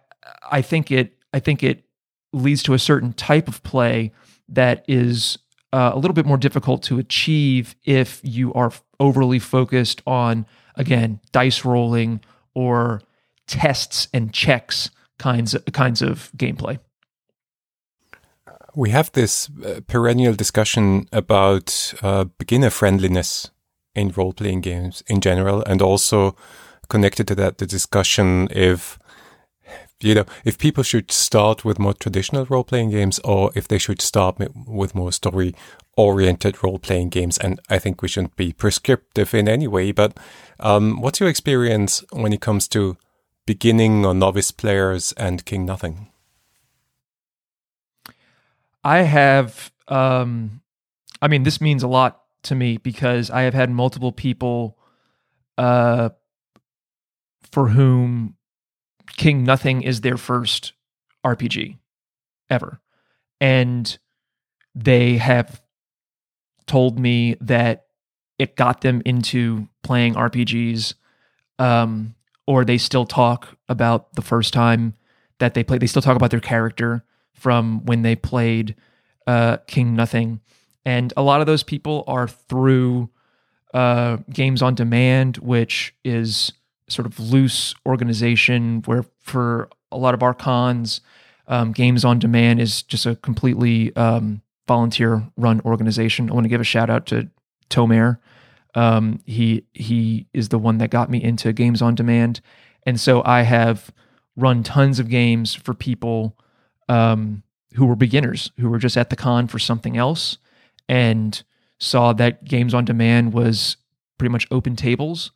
I 0.50 0.62
think 0.62 0.90
it 0.90 1.17
I 1.32 1.40
think 1.40 1.62
it 1.62 1.84
leads 2.32 2.62
to 2.64 2.74
a 2.74 2.78
certain 2.78 3.12
type 3.12 3.48
of 3.48 3.62
play 3.62 4.12
that 4.48 4.84
is 4.88 5.38
uh, 5.72 5.90
a 5.92 5.98
little 5.98 6.14
bit 6.14 6.26
more 6.26 6.38
difficult 6.38 6.82
to 6.84 6.98
achieve 6.98 7.74
if 7.84 8.20
you 8.22 8.52
are 8.54 8.72
overly 9.00 9.38
focused 9.38 10.02
on 10.06 10.46
again 10.74 11.20
dice 11.32 11.64
rolling 11.64 12.20
or 12.54 13.02
tests 13.46 14.08
and 14.12 14.32
checks 14.32 14.90
kinds 15.18 15.54
of, 15.54 15.64
kinds 15.72 16.02
of 16.02 16.30
gameplay. 16.36 16.78
We 18.74 18.90
have 18.90 19.10
this 19.12 19.50
uh, 19.64 19.80
perennial 19.86 20.34
discussion 20.34 21.08
about 21.12 21.94
uh, 22.02 22.24
beginner 22.24 22.70
friendliness 22.70 23.50
in 23.94 24.10
role 24.10 24.32
playing 24.32 24.60
games 24.60 25.02
in 25.08 25.20
general, 25.20 25.64
and 25.64 25.82
also 25.82 26.36
connected 26.88 27.26
to 27.28 27.34
that, 27.34 27.58
the 27.58 27.66
discussion 27.66 28.48
if 28.50 28.98
you 30.00 30.14
know 30.14 30.24
if 30.44 30.58
people 30.58 30.82
should 30.82 31.10
start 31.10 31.64
with 31.64 31.78
more 31.78 31.94
traditional 31.94 32.46
role 32.46 32.64
playing 32.64 32.90
games 32.90 33.18
or 33.20 33.50
if 33.54 33.66
they 33.66 33.78
should 33.78 34.00
start 34.00 34.38
with 34.66 34.94
more 34.94 35.12
story 35.12 35.54
oriented 35.98 36.62
role 36.62 36.78
playing 36.78 37.08
games. 37.08 37.36
And 37.38 37.60
I 37.68 37.78
think 37.80 38.00
we 38.00 38.08
shouldn't 38.08 38.36
be 38.36 38.52
prescriptive 38.52 39.34
in 39.34 39.48
any 39.48 39.66
way. 39.66 39.90
But 39.90 40.16
um, 40.60 41.00
what's 41.00 41.18
your 41.18 41.28
experience 41.28 42.04
when 42.12 42.32
it 42.32 42.40
comes 42.40 42.68
to 42.68 42.96
beginning 43.44 44.06
or 44.06 44.14
novice 44.14 44.52
players 44.52 45.12
and 45.16 45.44
King 45.44 45.66
Nothing? 45.66 46.08
I 48.84 48.98
have, 48.98 49.72
um, 49.88 50.62
I 51.20 51.26
mean, 51.26 51.42
this 51.42 51.60
means 51.60 51.82
a 51.82 51.88
lot 51.88 52.22
to 52.44 52.54
me 52.54 52.76
because 52.76 53.28
I 53.28 53.42
have 53.42 53.54
had 53.54 53.68
multiple 53.68 54.12
people 54.12 54.78
uh, 55.58 56.10
for 57.50 57.70
whom 57.70 58.36
King 59.16 59.44
Nothing 59.44 59.82
is 59.82 60.00
their 60.00 60.16
first 60.16 60.72
RPG 61.24 61.78
ever. 62.50 62.80
And 63.40 63.98
they 64.74 65.16
have 65.16 65.60
told 66.66 66.98
me 66.98 67.36
that 67.40 67.86
it 68.38 68.56
got 68.56 68.82
them 68.82 69.02
into 69.04 69.68
playing 69.82 70.14
RPGs, 70.14 70.94
um, 71.58 72.14
or 72.46 72.64
they 72.64 72.78
still 72.78 73.04
talk 73.04 73.56
about 73.68 74.14
the 74.14 74.22
first 74.22 74.52
time 74.52 74.94
that 75.38 75.54
they 75.54 75.64
played. 75.64 75.80
They 75.80 75.86
still 75.86 76.02
talk 76.02 76.16
about 76.16 76.30
their 76.30 76.40
character 76.40 77.04
from 77.34 77.84
when 77.84 78.02
they 78.02 78.16
played 78.16 78.74
uh, 79.26 79.58
King 79.66 79.94
Nothing. 79.94 80.40
And 80.84 81.12
a 81.16 81.22
lot 81.22 81.40
of 81.40 81.46
those 81.46 81.62
people 81.62 82.04
are 82.06 82.28
through 82.28 83.10
uh, 83.74 84.18
Games 84.30 84.62
on 84.62 84.74
Demand, 84.74 85.38
which 85.38 85.94
is 86.04 86.52
sort 86.88 87.06
of 87.06 87.18
loose 87.18 87.74
organization 87.86 88.82
where 88.86 89.04
for 89.20 89.68
a 89.92 89.96
lot 89.96 90.14
of 90.14 90.22
our 90.22 90.34
cons, 90.34 91.00
um, 91.46 91.72
Games 91.72 92.04
on 92.04 92.18
Demand 92.18 92.60
is 92.60 92.82
just 92.82 93.06
a 93.06 93.16
completely 93.16 93.94
um, 93.96 94.42
volunteer 94.66 95.26
run 95.36 95.60
organization. 95.62 96.30
I 96.30 96.34
want 96.34 96.44
to 96.44 96.50
give 96.50 96.60
a 96.60 96.64
shout 96.64 96.90
out 96.90 97.06
to 97.06 97.28
Tomer. 97.70 98.18
Um, 98.74 99.20
he 99.24 99.64
he 99.72 100.26
is 100.34 100.50
the 100.50 100.58
one 100.58 100.78
that 100.78 100.90
got 100.90 101.10
me 101.10 101.22
into 101.22 101.52
Games 101.52 101.80
on 101.80 101.94
Demand, 101.94 102.40
and 102.84 103.00
so 103.00 103.22
I 103.24 103.42
have 103.42 103.90
run 104.36 104.62
tons 104.62 105.00
of 105.00 105.08
games 105.08 105.54
for 105.54 105.74
people 105.74 106.38
um, 106.88 107.42
who 107.74 107.86
were 107.86 107.96
beginners, 107.96 108.52
who 108.58 108.70
were 108.70 108.78
just 108.78 108.96
at 108.96 109.10
the 109.10 109.16
con 109.16 109.48
for 109.48 109.58
something 109.58 109.96
else 109.96 110.38
and 110.88 111.42
saw 111.78 112.12
that 112.12 112.44
Games 112.44 112.74
on 112.74 112.84
Demand 112.84 113.32
was 113.32 113.76
pretty 114.16 114.32
much 114.32 114.46
open 114.50 114.76
tables. 114.76 115.32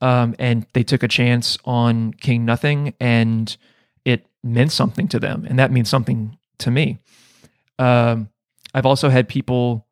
Um, 0.00 0.34
and 0.38 0.66
they 0.72 0.82
took 0.82 1.02
a 1.02 1.08
chance 1.08 1.58
on 1.64 2.14
King 2.14 2.44
Nothing, 2.44 2.94
and 3.00 3.54
it 4.04 4.26
meant 4.42 4.72
something 4.72 5.08
to 5.08 5.18
them. 5.18 5.44
And 5.48 5.58
that 5.58 5.70
means 5.70 5.88
something 5.90 6.38
to 6.58 6.70
me. 6.70 6.98
Um, 7.78 8.30
I've 8.72 8.86
also 8.86 9.08
had 9.08 9.28
people 9.28 9.86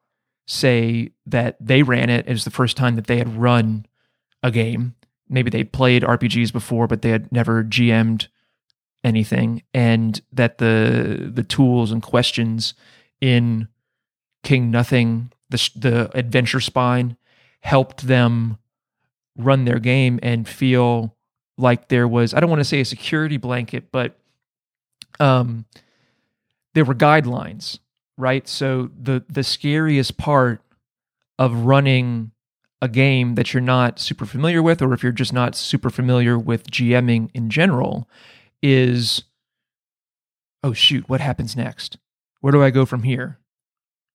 say 0.46 1.10
that 1.26 1.56
they 1.60 1.82
ran 1.82 2.08
it 2.08 2.26
as 2.26 2.44
the 2.44 2.50
first 2.50 2.76
time 2.76 2.96
that 2.96 3.06
they 3.06 3.18
had 3.18 3.36
run 3.36 3.84
a 4.42 4.50
game. 4.50 4.94
Maybe 5.28 5.50
they 5.50 5.64
played 5.64 6.02
RPGs 6.02 6.52
before, 6.52 6.86
but 6.86 7.02
they 7.02 7.10
had 7.10 7.30
never 7.30 7.62
GM'd 7.62 8.28
anything 9.04 9.62
and 9.72 10.20
that 10.32 10.58
the 10.58 11.30
the 11.32 11.44
tools 11.44 11.92
and 11.92 12.02
questions 12.02 12.74
in 13.20 13.68
King 14.42 14.70
Nothing 14.70 15.32
the 15.48 15.70
the 15.76 16.10
adventure 16.16 16.60
spine 16.60 17.16
helped 17.60 18.06
them 18.06 18.58
run 19.38 19.64
their 19.64 19.78
game 19.78 20.18
and 20.22 20.48
feel 20.48 21.16
like 21.56 21.88
there 21.88 22.08
was 22.08 22.34
I 22.34 22.40
don't 22.40 22.50
want 22.50 22.60
to 22.60 22.64
say 22.64 22.80
a 22.80 22.84
security 22.84 23.36
blanket 23.36 23.90
but 23.90 24.18
um 25.20 25.64
there 26.74 26.84
were 26.84 26.94
guidelines 26.94 27.78
right 28.16 28.46
so 28.46 28.90
the 29.00 29.24
the 29.28 29.42
scariest 29.42 30.18
part 30.18 30.60
of 31.38 31.64
running 31.64 32.32
a 32.80 32.88
game 32.88 33.34
that 33.34 33.52
you're 33.52 33.60
not 33.60 33.98
super 33.98 34.24
familiar 34.24 34.62
with 34.62 34.80
or 34.82 34.92
if 34.92 35.02
you're 35.02 35.12
just 35.12 35.32
not 35.32 35.54
super 35.54 35.90
familiar 35.90 36.38
with 36.38 36.70
GMing 36.70 37.30
in 37.34 37.50
general 37.50 38.08
is 38.62 39.24
oh 40.62 40.72
shoot, 40.72 41.08
what 41.08 41.20
happens 41.20 41.56
next? 41.56 41.98
Where 42.40 42.52
do 42.52 42.62
I 42.62 42.70
go 42.70 42.84
from 42.84 43.02
here? 43.02 43.38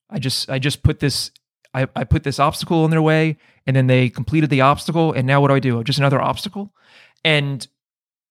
I 0.09 0.19
just 0.19 0.49
I 0.49 0.59
just 0.59 0.83
put 0.83 0.99
this 0.99 1.31
I, 1.73 1.87
I 1.95 2.03
put 2.03 2.23
this 2.23 2.39
obstacle 2.39 2.85
in 2.85 2.91
their 2.91 3.01
way 3.01 3.37
and 3.65 3.75
then 3.75 3.87
they 3.87 4.09
completed 4.09 4.49
the 4.49 4.61
obstacle 4.61 5.11
and 5.13 5.25
now 5.25 5.41
what 5.41 5.47
do 5.47 5.55
I 5.55 5.59
do? 5.59 5.83
Just 5.83 5.99
another 5.99 6.21
obstacle? 6.21 6.73
And 7.23 7.65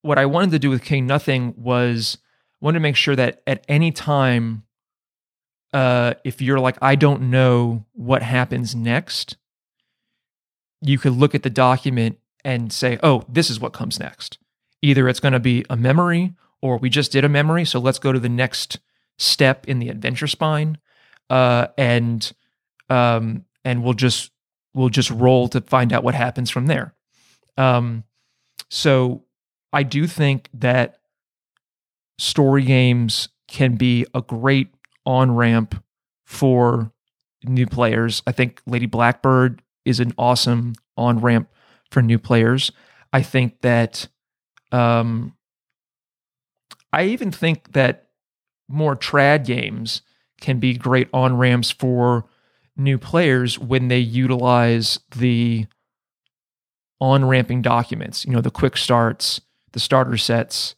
what 0.03 0.18
I 0.18 0.26
wanted 0.26 0.51
to 0.53 0.59
do 0.59 0.70
with 0.70 0.82
King 0.82 1.07
Nothing 1.07 1.55
was 1.57 2.18
wanted 2.61 2.78
to 2.78 2.82
make 2.82 2.97
sure 2.97 3.16
that 3.16 3.43
at 3.47 3.64
any 3.68 3.90
time 3.90 4.64
uh, 5.72 6.14
if 6.24 6.43
you're 6.43 6.61
like, 6.61 6.76
I 6.82 6.95
don't 6.95 7.30
know 7.30 7.86
what 7.93 8.22
happens 8.22 8.74
next, 8.74 9.36
you 10.80 10.99
could 10.99 11.14
look 11.14 11.34
at 11.34 11.43
the 11.43 11.51
document 11.51 12.18
and 12.45 12.72
say, 12.72 12.99
oh, 13.03 13.24
this 13.28 13.49
is 13.49 13.61
what 13.61 13.72
comes 13.72 13.99
next. 13.99 14.38
Either 14.82 15.09
it's 15.09 15.20
going 15.20 15.32
to 15.32 15.40
be 15.40 15.64
a 15.70 15.76
memory 15.76 16.34
or 16.61 16.76
we 16.76 16.90
just 16.90 17.12
did 17.12 17.24
a 17.24 17.28
memory. 17.28 17.64
So 17.64 17.78
let's 17.78 17.99
go 17.99 18.12
to 18.12 18.18
the 18.18 18.28
next 18.28 18.78
step 19.16 19.66
in 19.68 19.78
the 19.78 19.88
adventure 19.88 20.26
spine. 20.26 20.78
Uh, 21.30 21.68
and 21.78 22.32
um, 22.89 23.45
and 23.64 23.83
we'll 23.83 23.95
just 23.95 24.30
we'll 24.74 24.89
just 24.89 25.11
roll 25.11 25.49
to 25.49 25.61
find 25.61 25.93
out 25.93 26.05
what 26.05 26.14
happens 26.14 26.51
from 26.51 26.66
there. 26.66 26.95
Um, 27.57 28.05
so 28.70 29.24
I 29.72 29.83
do 29.83 30.07
think 30.07 30.49
that 30.55 30.99
story 32.18 32.64
games 32.64 33.28
can 33.49 33.76
be 33.76 34.07
a 34.14 34.22
great 34.22 34.68
on 35.05 35.35
ramp 35.35 35.83
for 36.24 36.93
new 37.45 37.66
players. 37.66 38.22
I 38.26 38.33
think 38.33 38.62
Lady 38.66 38.87
Blackbird 38.87 39.62
is 39.85 40.01
an 40.01 40.14
awesome 40.16 40.74
on 40.97 41.20
ramp 41.20 41.51
for 41.91 42.01
new 42.01 42.18
players. 42.18 42.72
I 43.12 43.22
think 43.22 43.61
that 43.61 44.09
um, 44.70 45.37
I 46.93 47.05
even 47.05 47.30
think 47.30 47.72
that 47.72 48.09
more 48.68 48.97
trad 48.97 49.45
games 49.45 50.03
can 50.41 50.59
be 50.59 50.74
great 50.74 51.09
on 51.12 51.37
ramps 51.37 51.70
for 51.70 52.26
new 52.76 52.98
players 52.98 53.58
when 53.58 53.88
they 53.88 53.98
utilize 53.98 54.98
the 55.16 55.66
on 57.00 57.24
ramping 57.24 57.62
documents, 57.62 58.24
you 58.24 58.30
know, 58.30 58.40
the 58.40 58.50
quick 58.50 58.76
starts, 58.76 59.40
the 59.72 59.80
starter 59.80 60.16
sets, 60.16 60.76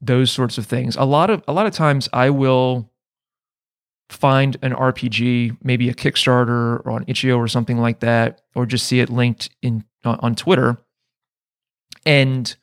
those 0.00 0.30
sorts 0.30 0.58
of 0.58 0.66
things. 0.66 0.96
A 0.96 1.04
lot 1.04 1.30
of 1.30 1.42
a 1.48 1.52
lot 1.52 1.66
of 1.66 1.72
times 1.72 2.08
I 2.12 2.30
will 2.30 2.90
find 4.08 4.56
an 4.62 4.72
RPG, 4.72 5.56
maybe 5.62 5.88
a 5.88 5.94
Kickstarter 5.94 6.84
or 6.84 6.90
on 6.90 7.04
itch.io 7.08 7.36
or 7.36 7.48
something 7.48 7.78
like 7.78 8.00
that, 8.00 8.42
or 8.54 8.66
just 8.66 8.86
see 8.86 9.00
it 9.00 9.10
linked 9.10 9.50
in 9.62 9.84
uh, 10.04 10.16
on 10.20 10.34
Twitter, 10.34 10.76
and 12.04 12.54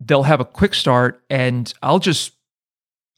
they'll 0.00 0.22
have 0.22 0.40
a 0.40 0.44
quick 0.44 0.74
start, 0.74 1.22
and 1.28 1.72
I'll 1.82 1.98
just 1.98 2.32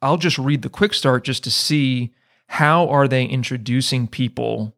I'll 0.03 0.17
just 0.17 0.39
read 0.39 0.63
the 0.63 0.71
quick 0.71 0.95
start 0.95 1.25
just 1.25 1.45
to 1.45 1.51
see 1.51 2.13
how 2.49 2.89
are 2.89 3.09
they 3.09 3.25
introducing 3.25 4.07
people 4.07 4.77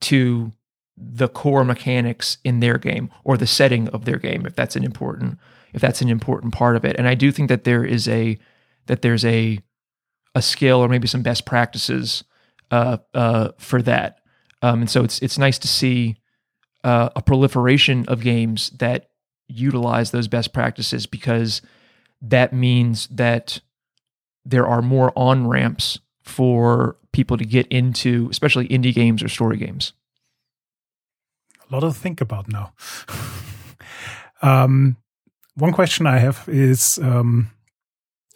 to 0.00 0.52
the 0.96 1.28
core 1.28 1.64
mechanics 1.64 2.38
in 2.44 2.60
their 2.60 2.78
game 2.78 3.10
or 3.24 3.36
the 3.36 3.46
setting 3.46 3.88
of 3.88 4.04
their 4.04 4.18
game 4.18 4.44
if 4.46 4.54
that's 4.54 4.76
an 4.76 4.84
important 4.84 5.38
if 5.72 5.80
that's 5.80 6.00
an 6.00 6.08
important 6.08 6.52
part 6.52 6.74
of 6.76 6.84
it 6.84 6.96
and 6.98 7.06
i 7.06 7.14
do 7.14 7.30
think 7.30 7.48
that 7.48 7.64
there 7.64 7.84
is 7.84 8.08
a 8.08 8.38
that 8.86 9.02
there's 9.02 9.24
a 9.24 9.58
a 10.34 10.42
skill 10.42 10.78
or 10.78 10.88
maybe 10.88 11.06
some 11.06 11.22
best 11.22 11.44
practices 11.44 12.24
uh, 12.70 12.98
uh, 13.14 13.50
for 13.58 13.82
that. 13.82 14.20
Um, 14.62 14.82
and 14.82 14.90
so 14.90 15.04
it's 15.04 15.20
it's 15.20 15.38
nice 15.38 15.58
to 15.58 15.68
see 15.68 16.16
uh, 16.84 17.10
a 17.14 17.22
proliferation 17.22 18.06
of 18.08 18.20
games 18.20 18.70
that 18.78 19.10
utilize 19.48 20.10
those 20.10 20.28
best 20.28 20.52
practices 20.52 21.06
because 21.06 21.62
that 22.20 22.52
means 22.52 23.06
that 23.08 23.60
there 24.44 24.66
are 24.66 24.82
more 24.82 25.12
on 25.16 25.46
ramps 25.46 25.98
for 26.22 26.96
people 27.18 27.36
to 27.36 27.44
get 27.44 27.66
into, 27.66 28.28
especially 28.30 28.68
indie 28.68 28.94
games 28.94 29.24
or 29.24 29.28
story 29.28 29.56
games. 29.56 29.92
A 31.64 31.74
lot 31.74 31.80
to 31.80 31.92
think 31.92 32.20
about 32.20 32.46
now. 32.48 32.66
um, 34.42 34.96
one 35.56 35.72
question 35.72 36.06
I 36.06 36.18
have 36.18 36.44
is 36.46 36.98
um, 37.02 37.50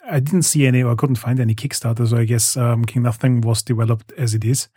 I 0.05 0.19
didn't 0.19 0.43
see 0.43 0.67
any, 0.67 0.83
or 0.83 0.97
couldn't 0.97 1.23
find 1.27 1.39
any 1.39 1.55
Kickstarter, 1.55 2.09
so 2.09 2.17
I 2.17 2.25
guess 2.25 2.57
um, 2.57 2.85
King 2.85 3.03
Nothing 3.05 3.41
was 3.41 3.63
developed 3.63 4.13
as 4.19 4.35
it 4.35 4.45
is. 4.45 4.69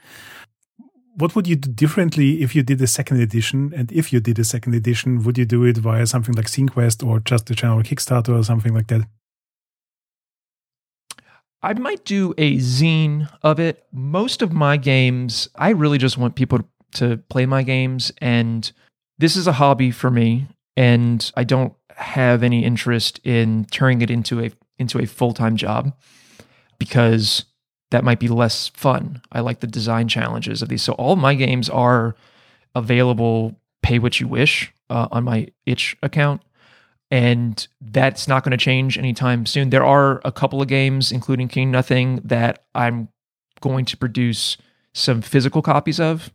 What 1.18 1.36
would 1.36 1.47
you 1.47 1.56
do 1.56 1.72
differently 1.72 2.43
if 2.43 2.56
you 2.56 2.62
did 2.62 2.80
a 2.82 2.88
second 2.88 3.20
edition? 3.22 3.74
And 3.76 3.91
if 3.91 4.14
you 4.14 4.20
did 4.20 4.38
a 4.38 4.43
second 4.43 4.76
edition, 4.76 5.24
would 5.24 5.38
you 5.39 5.45
do 5.45 5.64
it 5.64 5.78
via 5.78 6.06
something 6.06 6.36
like 6.36 6.47
ZineQuest 6.47 7.08
or 7.08 7.22
just 7.22 7.49
a 7.49 7.56
general 7.56 7.82
Kickstarter 7.82 8.38
or 8.38 8.43
something 8.43 8.76
like 8.76 8.88
that? 8.88 9.08
I 11.66 11.74
might 11.74 12.05
do 12.05 12.36
a 12.38 12.57
zine 12.57 13.28
of 13.41 13.59
it. 13.59 13.88
Most 13.91 14.43
of 14.43 14.53
my 14.53 14.78
games, 14.78 15.49
I 15.55 15.70
really 15.72 15.97
just 15.97 16.16
want 16.16 16.36
people 16.36 16.59
to 16.93 17.18
play 17.30 17.47
my 17.47 17.63
games. 17.63 18.11
And 18.20 18.72
this 19.18 19.36
is 19.36 19.47
a 19.47 19.53
hobby 19.53 19.89
for 19.89 20.11
me. 20.11 20.47
And 20.78 21.32
I 21.36 21.43
don't 21.43 21.74
have 21.95 22.43
any 22.43 22.63
interest 22.63 23.20
in 23.24 23.66
turning 23.72 24.03
it 24.03 24.11
into 24.11 24.43
a 24.43 24.51
into 24.78 24.99
a 24.99 25.07
full 25.07 25.34
time 25.34 25.55
job 25.55 25.91
because 26.78 27.45
that 27.89 28.03
might 28.03 28.20
be 28.20 28.28
less 28.28 28.68
fun. 28.68 29.24
I 29.32 29.39
like 29.39 29.61
the 29.61 29.68
design 29.68 30.07
challenges 30.07 30.61
of 30.61 30.70
these. 30.70 30.84
So 30.84 30.93
all 30.93 31.16
my 31.16 31.34
games 31.34 31.68
are 31.70 32.16
available, 32.76 33.59
pay 33.82 33.97
what 33.97 34.20
you 34.20 34.28
wish 34.28 34.72
uh, 34.91 35.07
on 35.11 35.24
my 35.24 35.47
itch 35.66 35.97
account. 36.03 36.43
And 37.16 37.66
that's 37.80 38.28
not 38.28 38.43
going 38.43 38.51
to 38.51 38.57
change 38.57 38.97
anytime 38.97 39.45
soon. 39.45 39.70
There 39.70 39.86
are 39.86 40.22
a 40.26 40.34
couple 40.34 40.61
of 40.61 40.68
games, 40.68 41.13
including 41.13 41.47
King 41.47 41.72
Nothing, 41.72 42.20
that 42.26 42.66
I'm 42.76 43.07
going 43.61 43.86
to 43.86 43.95
produce 43.95 44.57
some 44.93 45.22
physical 45.22 45.61
copies 45.61 45.97
of. 45.97 46.34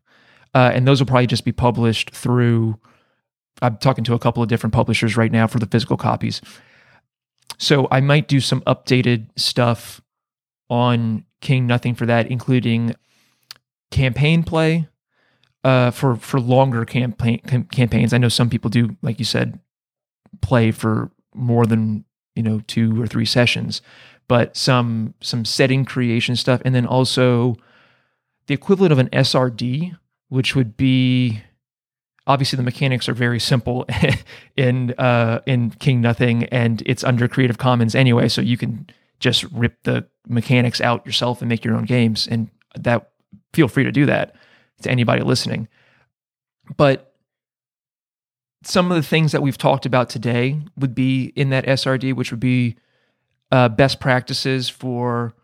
Uh, 0.54 0.70
and 0.72 0.88
those 0.88 0.98
will 0.98 1.06
probably 1.06 1.26
just 1.26 1.44
be 1.44 1.52
published 1.52 2.12
through. 2.12 2.80
I'm 3.60 3.76
talking 3.76 4.04
to 4.04 4.14
a 4.14 4.18
couple 4.18 4.42
of 4.42 4.48
different 4.48 4.72
publishers 4.72 5.18
right 5.18 5.30
now 5.30 5.46
for 5.46 5.58
the 5.58 5.66
physical 5.66 5.98
copies. 5.98 6.40
So 7.58 7.86
I 7.90 8.00
might 8.00 8.26
do 8.26 8.40
some 8.40 8.62
updated 8.62 9.26
stuff 9.36 10.00
on 10.70 11.26
King 11.42 11.66
Nothing 11.66 11.94
for 11.94 12.06
that, 12.06 12.30
including 12.30 12.94
campaign 13.90 14.44
play 14.44 14.88
uh, 15.62 15.90
for 15.90 16.16
for 16.16 16.40
longer 16.40 16.86
campaign 16.86 17.66
campaigns. 17.70 18.14
I 18.14 18.18
know 18.18 18.30
some 18.30 18.48
people 18.48 18.70
do, 18.70 18.96
like 19.02 19.18
you 19.18 19.26
said, 19.26 19.60
play 20.40 20.70
for 20.70 21.10
more 21.34 21.66
than 21.66 22.04
you 22.34 22.42
know 22.42 22.60
two 22.66 23.00
or 23.00 23.06
three 23.06 23.24
sessions, 23.24 23.82
but 24.28 24.56
some 24.56 25.14
some 25.20 25.44
setting 25.44 25.84
creation 25.84 26.36
stuff, 26.36 26.60
and 26.64 26.74
then 26.74 26.86
also 26.86 27.56
the 28.46 28.54
equivalent 28.54 28.92
of 28.92 28.98
an 28.98 29.08
SRD, 29.10 29.96
which 30.28 30.54
would 30.54 30.76
be 30.76 31.42
obviously 32.26 32.56
the 32.56 32.62
mechanics 32.62 33.08
are 33.08 33.14
very 33.14 33.40
simple 33.40 33.86
in 34.56 34.94
uh, 34.98 35.40
in 35.46 35.70
King 35.70 36.00
Nothing, 36.00 36.44
and 36.44 36.82
it's 36.86 37.04
under 37.04 37.28
Creative 37.28 37.58
Commons 37.58 37.94
anyway, 37.94 38.28
so 38.28 38.40
you 38.40 38.56
can 38.56 38.88
just 39.18 39.44
rip 39.52 39.82
the 39.82 40.06
mechanics 40.26 40.80
out 40.80 41.04
yourself 41.04 41.42
and 41.42 41.48
make 41.48 41.64
your 41.64 41.74
own 41.74 41.84
games, 41.84 42.26
and 42.26 42.50
that 42.78 43.10
feel 43.52 43.68
free 43.68 43.84
to 43.84 43.92
do 43.92 44.06
that 44.06 44.34
to 44.82 44.90
anybody 44.90 45.22
listening. 45.22 45.68
But 46.76 47.09
some 48.62 48.90
of 48.90 48.96
the 48.96 49.06
things 49.06 49.32
that 49.32 49.42
we've 49.42 49.58
talked 49.58 49.86
about 49.86 50.10
today 50.10 50.60
would 50.76 50.94
be 50.94 51.32
in 51.36 51.50
that 51.50 51.64
SRD, 51.66 52.14
which 52.14 52.30
would 52.30 52.40
be 52.40 52.76
uh, 53.50 53.68
best 53.68 54.00
practices 54.00 54.68
for, 54.68 55.34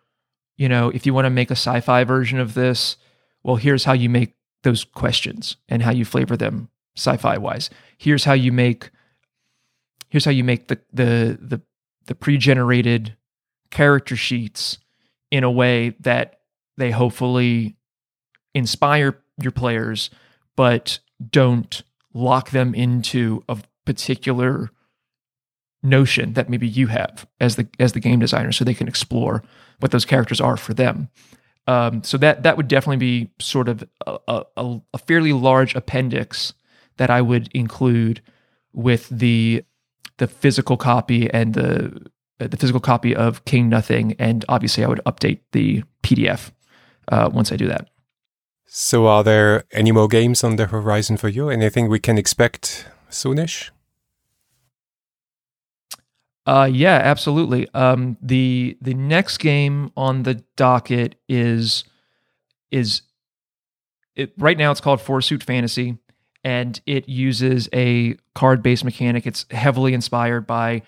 you 0.56 0.68
know, 0.68 0.90
if 0.90 1.06
you 1.06 1.14
want 1.14 1.24
to 1.24 1.30
make 1.30 1.50
a 1.50 1.56
sci-fi 1.56 2.04
version 2.04 2.38
of 2.38 2.54
this, 2.54 2.96
well, 3.42 3.56
here's 3.56 3.84
how 3.84 3.92
you 3.92 4.08
make 4.08 4.34
those 4.62 4.84
questions 4.84 5.56
and 5.68 5.82
how 5.82 5.92
you 5.92 6.04
flavor 6.04 6.36
them 6.36 6.68
sci-fi 6.96 7.38
wise. 7.38 7.70
Here's 7.96 8.24
how 8.24 8.32
you 8.32 8.52
make 8.52 8.90
here's 10.08 10.24
how 10.24 10.30
you 10.30 10.44
make 10.44 10.68
the 10.68 10.80
the 10.92 11.38
the, 11.40 11.60
the 12.06 12.14
pre-generated 12.14 13.16
character 13.70 14.16
sheets 14.16 14.78
in 15.30 15.44
a 15.44 15.50
way 15.50 15.90
that 16.00 16.40
they 16.76 16.90
hopefully 16.90 17.76
inspire 18.54 19.18
your 19.40 19.52
players 19.52 20.10
but 20.54 20.98
don't 21.30 21.82
lock 22.16 22.50
them 22.50 22.74
into 22.74 23.44
a 23.48 23.58
particular 23.84 24.70
notion 25.82 26.32
that 26.32 26.48
maybe 26.48 26.66
you 26.66 26.88
have 26.88 27.26
as 27.40 27.56
the 27.56 27.68
as 27.78 27.92
the 27.92 28.00
game 28.00 28.18
designer 28.18 28.50
so 28.50 28.64
they 28.64 28.74
can 28.74 28.88
explore 28.88 29.42
what 29.78 29.92
those 29.92 30.04
characters 30.04 30.40
are 30.40 30.56
for 30.56 30.74
them 30.74 31.08
um, 31.66 32.02
so 32.02 32.16
that 32.18 32.42
that 32.42 32.56
would 32.56 32.68
definitely 32.68 32.96
be 32.96 33.30
sort 33.38 33.68
of 33.68 33.84
a, 34.06 34.42
a, 34.56 34.80
a 34.94 34.98
fairly 34.98 35.32
large 35.32 35.74
appendix 35.74 36.54
that 36.96 37.10
I 37.10 37.20
would 37.20 37.48
include 37.52 38.22
with 38.72 39.08
the 39.08 39.64
the 40.18 40.26
physical 40.26 40.76
copy 40.76 41.30
and 41.30 41.54
the 41.54 42.10
the 42.38 42.56
physical 42.56 42.80
copy 42.80 43.16
of 43.16 43.44
King 43.46 43.68
Nothing, 43.68 44.14
and 44.18 44.44
obviously 44.48 44.84
I 44.84 44.88
would 44.88 45.00
update 45.06 45.40
the 45.52 45.82
PDF 46.02 46.52
uh, 47.08 47.30
once 47.32 47.50
I 47.50 47.56
do 47.56 47.66
that. 47.68 47.88
So, 48.66 49.06
are 49.06 49.22
there 49.24 49.64
any 49.72 49.92
more 49.92 50.08
games 50.08 50.42
on 50.42 50.56
the 50.56 50.66
horizon 50.66 51.16
for 51.16 51.28
you? 51.28 51.48
Anything 51.48 51.88
we 51.88 52.00
can 52.00 52.18
expect 52.18 52.86
soonish? 53.10 53.70
Uh, 56.46 56.68
yeah, 56.70 57.00
absolutely. 57.02 57.68
Um, 57.74 58.16
the 58.22 58.76
the 58.80 58.94
next 58.94 59.38
game 59.38 59.92
on 59.96 60.22
the 60.22 60.34
docket 60.56 61.16
is 61.28 61.84
is 62.70 63.02
it 64.14 64.32
right 64.38 64.56
now 64.56 64.70
it's 64.70 64.80
called 64.80 65.00
Suit 65.24 65.42
Fantasy 65.42 65.98
and 66.44 66.80
it 66.86 67.08
uses 67.08 67.68
a 67.72 68.16
card 68.36 68.62
based 68.62 68.84
mechanic. 68.84 69.26
It's 69.26 69.46
heavily 69.50 69.94
inspired 69.94 70.46
by 70.46 70.82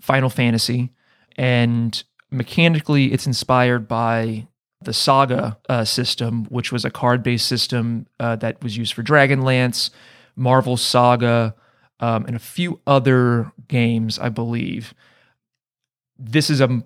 Final 0.00 0.30
Fantasy, 0.30 0.92
and 1.36 2.02
mechanically, 2.30 3.12
it's 3.12 3.26
inspired 3.26 3.88
by 3.88 4.46
the 4.82 4.92
Saga 4.92 5.58
uh, 5.68 5.84
system, 5.84 6.44
which 6.46 6.72
was 6.72 6.84
a 6.84 6.90
card 6.90 7.22
based 7.22 7.46
system 7.46 8.06
uh, 8.18 8.36
that 8.36 8.62
was 8.62 8.76
used 8.76 8.94
for 8.94 9.02
Dragonlance, 9.02 9.90
Marvel 10.36 10.76
Saga, 10.76 11.54
um, 12.00 12.24
and 12.26 12.34
a 12.34 12.40
few 12.40 12.80
other 12.86 13.52
games, 13.68 14.18
I 14.18 14.30
believe. 14.30 14.94
This 16.18 16.48
is 16.48 16.60
a 16.60 16.82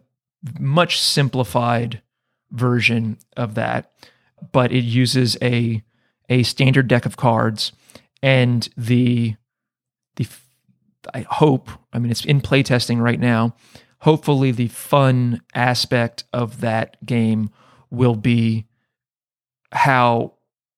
much 0.58 1.00
simplified 1.00 2.02
version 2.50 3.18
of 3.36 3.54
that, 3.54 3.92
but 4.52 4.72
it 4.72 4.84
uses 4.84 5.36
a 5.40 5.82
a 6.30 6.42
standard 6.42 6.88
deck 6.88 7.04
of 7.04 7.16
cards 7.16 7.72
and 8.22 8.68
the 8.76 9.36
the 10.16 10.26
I 11.12 11.26
hope, 11.28 11.68
I 11.92 11.98
mean 11.98 12.10
it's 12.10 12.24
in 12.24 12.40
playtesting 12.40 13.00
right 13.00 13.20
now. 13.20 13.54
Hopefully 14.00 14.50
the 14.50 14.68
fun 14.68 15.42
aspect 15.54 16.24
of 16.32 16.60
that 16.60 17.04
game 17.06 17.50
will 17.94 18.16
be 18.16 18.66
how 19.72 20.32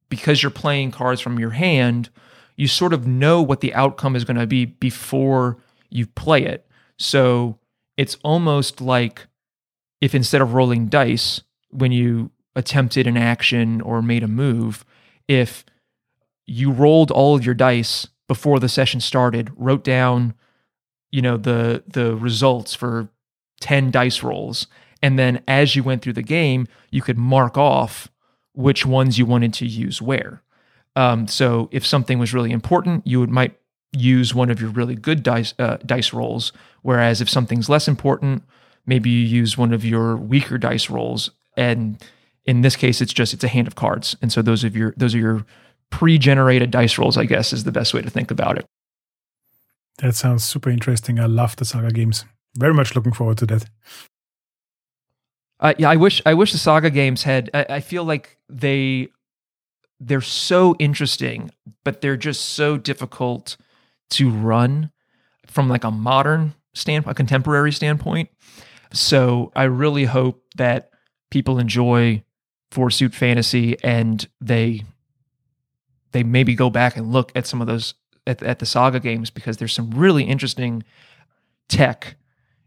because 0.09 0.43
you're 0.43 0.51
playing 0.51 0.91
cards 0.91 1.21
from 1.21 1.39
your 1.39 1.51
hand, 1.51 2.09
you 2.57 2.69
sort 2.69 2.93
of 2.93 3.07
know 3.07 3.43
what 3.43 3.61
the 3.61 3.75
outcome 3.75 4.17
is 4.17 4.25
going 4.25 4.37
to 4.37 4.47
be 4.47 4.65
before 4.65 5.59
you 5.91 6.07
play 6.07 6.45
it. 6.45 6.67
So 6.99 7.59
it's 7.97 8.17
almost 8.23 8.81
like 8.81 9.27
if 10.01 10.15
instead 10.15 10.41
of 10.41 10.55
rolling 10.55 10.87
dice 10.87 11.43
when 11.71 11.93
you 11.93 12.31
attempted 12.55 13.07
an 13.07 13.17
action 13.17 13.81
or 13.81 14.01
made 14.01 14.23
a 14.23 14.29
move, 14.29 14.85
if 15.29 15.65
you 16.47 16.71
rolled 16.71 17.11
all 17.11 17.35
of 17.35 17.45
your 17.45 17.55
dice 17.55 18.07
before 18.29 18.59
the 18.61 18.69
session 18.69 19.01
started, 19.01 19.53
wrote 19.57 19.85
down, 19.85 20.35
you 21.11 21.23
know, 21.23 21.37
the 21.37 21.83
the 21.87 22.17
results 22.17 22.75
for 22.75 23.09
10 23.61 23.91
dice 23.91 24.23
rolls, 24.23 24.67
and 25.03 25.19
then 25.19 25.43
as 25.47 25.77
you 25.77 25.83
went 25.83 26.03
through 26.03 26.15
the 26.15 26.23
game, 26.23 26.67
you 26.91 27.03
could 27.03 27.19
mark 27.19 27.57
off 27.57 28.09
which 28.53 28.87
ones 28.87 29.19
you 29.19 29.27
wanted 29.27 29.53
to 29.55 29.67
use 29.67 30.01
where. 30.01 30.43
Um, 30.97 31.29
so 31.29 31.69
if 31.73 31.85
something 31.85 32.19
was 32.19 32.33
really 32.33 32.53
important, 32.53 33.07
you 33.07 33.21
would 33.21 33.31
might 33.31 33.55
use 33.93 34.35
one 34.35 34.51
of 34.51 34.61
your 34.61 34.71
really 34.71 34.95
good 34.95 35.23
dice 35.23 35.55
uh, 35.59 35.77
dice 35.85 36.13
rolls. 36.13 36.53
Whereas 36.83 37.21
if 37.21 37.29
something's 37.29 37.69
less 37.69 37.87
important, 37.87 38.43
maybe 38.87 39.11
you 39.11 39.21
use 39.21 39.59
one 39.59 39.73
of 39.73 39.85
your 39.85 40.17
weaker 40.17 40.59
dice 40.59 40.89
rolls. 40.89 41.31
And 41.57 42.03
in 42.45 42.63
this 42.63 42.77
case, 42.77 43.01
it's 43.01 43.13
just 43.13 43.35
it's 43.35 43.45
a 43.45 43.49
hand 43.49 43.67
of 43.67 43.75
cards, 43.75 44.17
and 44.23 44.33
so 44.33 44.41
those 44.41 44.65
of 44.65 44.77
your 44.77 44.95
those 44.97 45.15
are 45.15 45.19
your 45.19 45.47
pre-generated 45.91 46.71
dice 46.71 46.99
rolls. 46.99 47.19
I 47.19 47.25
guess 47.25 47.53
is 47.53 47.65
the 47.65 47.73
best 47.73 47.93
way 47.93 48.03
to 48.03 48.11
think 48.11 48.31
about 48.31 48.59
it. 48.59 48.67
That 49.99 50.15
sounds 50.15 50.45
super 50.45 50.71
interesting. 50.71 51.19
I 51.19 51.27
love 51.27 51.57
the 51.57 51.65
Saga 51.65 51.91
games. 51.91 52.25
Very 52.57 52.75
much 52.75 52.95
looking 52.95 53.13
forward 53.13 53.39
to 53.39 53.47
that. 53.47 53.67
Uh, 55.59 55.75
yeah, 55.79 55.91
I 55.91 55.97
wish 55.97 56.21
I 56.27 56.35
wish 56.35 56.53
the 56.53 56.59
Saga 56.59 56.91
games 56.91 57.23
had. 57.23 57.51
I, 57.55 57.67
I 57.71 57.81
feel 57.81 58.05
like 58.05 58.39
they 58.49 59.09
they're 59.99 60.21
so 60.21 60.77
interesting, 60.79 61.51
but 61.85 62.01
they're 62.01 62.17
just 62.17 62.51
so 62.51 62.77
difficult 62.77 63.57
to 64.11 64.31
run 64.31 64.91
from 65.47 65.69
like 65.69 65.85
a 65.85 65.91
modern 65.91 66.55
standpoint, 66.75 67.13
a 67.13 67.17
contemporary 67.17 67.73
standpoint. 67.73 68.29
So 68.93 69.51
I 69.57 69.65
really 69.65 70.05
hope 70.05 70.45
that 70.57 70.91
people 71.31 71.59
enjoy 71.59 72.23
Four 72.71 72.91
Suit 72.91 73.15
Fantasy 73.15 73.77
and 73.83 74.27
they 74.41 74.83
they 76.13 76.23
maybe 76.23 76.55
go 76.55 76.71
back 76.71 76.97
and 76.97 77.13
look 77.13 77.33
at 77.35 77.47
some 77.47 77.61
of 77.61 77.67
those 77.67 77.95
at, 78.27 78.43
at 78.43 78.59
the 78.59 78.67
Saga 78.67 79.01
games 79.01 79.31
because 79.31 79.57
there's 79.57 79.73
some 79.73 79.91
really 79.91 80.25
interesting 80.25 80.83
tech 81.69 82.17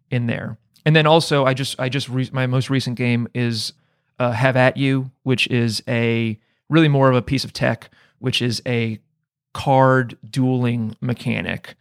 in 0.10 0.28
there. 0.28 0.58
And 0.86 0.95
then 0.95 1.05
also, 1.05 1.45
I 1.45 1.53
just 1.53 1.80
I 1.80 1.89
just 1.89 2.09
re- 2.09 2.30
my 2.32 2.47
most 2.47 2.69
recent 2.69 2.97
game 2.97 3.27
is 3.34 3.73
uh, 4.17 4.32
Have 4.32 4.55
at 4.55 4.77
You, 4.77 5.11
which 5.23 5.47
is 5.47 5.84
a 5.88 6.39
really 6.69 6.88
more 6.88 7.09
of 7.09 7.15
a 7.15 7.21
piece 7.21 7.43
of 7.43 7.53
tech, 7.53 7.89
which 8.19 8.41
is 8.41 8.61
a 8.65 8.99
card 9.53 10.17
dueling 10.30 10.95
mechanic 11.01 11.75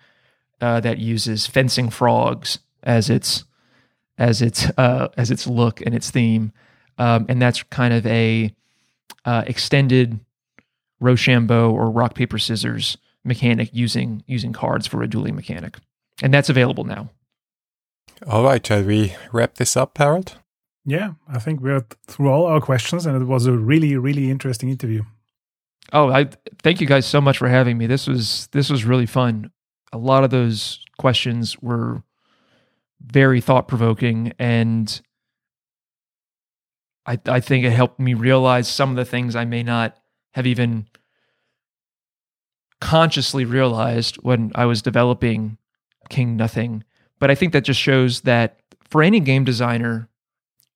uh, 0.60 0.80
that 0.80 0.98
uses 0.98 1.46
fencing 1.46 1.90
frogs 1.90 2.58
as 2.82 3.10
its 3.10 3.44
as 4.16 4.42
its 4.42 4.66
uh, 4.78 5.08
as 5.16 5.30
its 5.30 5.46
look 5.46 5.80
and 5.80 5.94
its 5.94 6.10
theme, 6.10 6.52
um, 6.98 7.26
and 7.28 7.40
that's 7.40 7.62
kind 7.64 7.94
of 7.94 8.06
a 8.06 8.52
uh, 9.24 9.44
extended 9.46 10.18
Rochambeau 11.00 11.70
or 11.70 11.90
rock 11.90 12.14
paper 12.14 12.38
scissors 12.38 12.96
mechanic 13.24 13.70
using 13.72 14.22
using 14.26 14.52
cards 14.52 14.86
for 14.86 15.02
a 15.02 15.08
dueling 15.08 15.36
mechanic, 15.36 15.76
and 16.22 16.32
that's 16.34 16.48
available 16.48 16.84
now. 16.84 17.10
All 18.26 18.44
right, 18.44 18.66
shall 18.66 18.82
we 18.82 19.14
wrap 19.32 19.54
this 19.54 19.76
up, 19.76 19.96
Harold? 19.98 20.38
Yeah, 20.84 21.12
I 21.28 21.38
think 21.38 21.60
we're 21.60 21.84
through 22.06 22.30
all 22.30 22.46
our 22.46 22.60
questions, 22.60 23.06
and 23.06 23.20
it 23.20 23.26
was 23.26 23.46
a 23.46 23.52
really, 23.52 23.96
really 23.96 24.30
interesting 24.30 24.70
interview. 24.70 25.02
Oh, 25.92 26.10
I 26.10 26.28
thank 26.62 26.80
you 26.80 26.86
guys 26.86 27.06
so 27.06 27.20
much 27.20 27.38
for 27.38 27.48
having 27.48 27.78
me. 27.78 27.86
This 27.86 28.06
was 28.06 28.48
this 28.52 28.70
was 28.70 28.84
really 28.84 29.06
fun. 29.06 29.50
A 29.92 29.98
lot 29.98 30.24
of 30.24 30.30
those 30.30 30.84
questions 30.98 31.58
were 31.60 32.02
very 33.00 33.40
thought 33.40 33.68
provoking, 33.68 34.32
and 34.38 35.00
I 37.06 37.18
I 37.26 37.40
think 37.40 37.64
it 37.64 37.70
helped 37.70 38.00
me 38.00 38.14
realize 38.14 38.68
some 38.68 38.90
of 38.90 38.96
the 38.96 39.04
things 39.04 39.36
I 39.36 39.44
may 39.44 39.62
not 39.62 39.96
have 40.32 40.46
even 40.46 40.86
consciously 42.80 43.44
realized 43.44 44.16
when 44.16 44.52
I 44.54 44.64
was 44.66 44.82
developing 44.82 45.58
King 46.08 46.36
Nothing 46.36 46.84
but 47.18 47.30
I 47.30 47.34
think 47.34 47.52
that 47.52 47.64
just 47.64 47.80
shows 47.80 48.22
that 48.22 48.60
for 48.88 49.02
any 49.02 49.20
game 49.20 49.44
designer, 49.44 50.08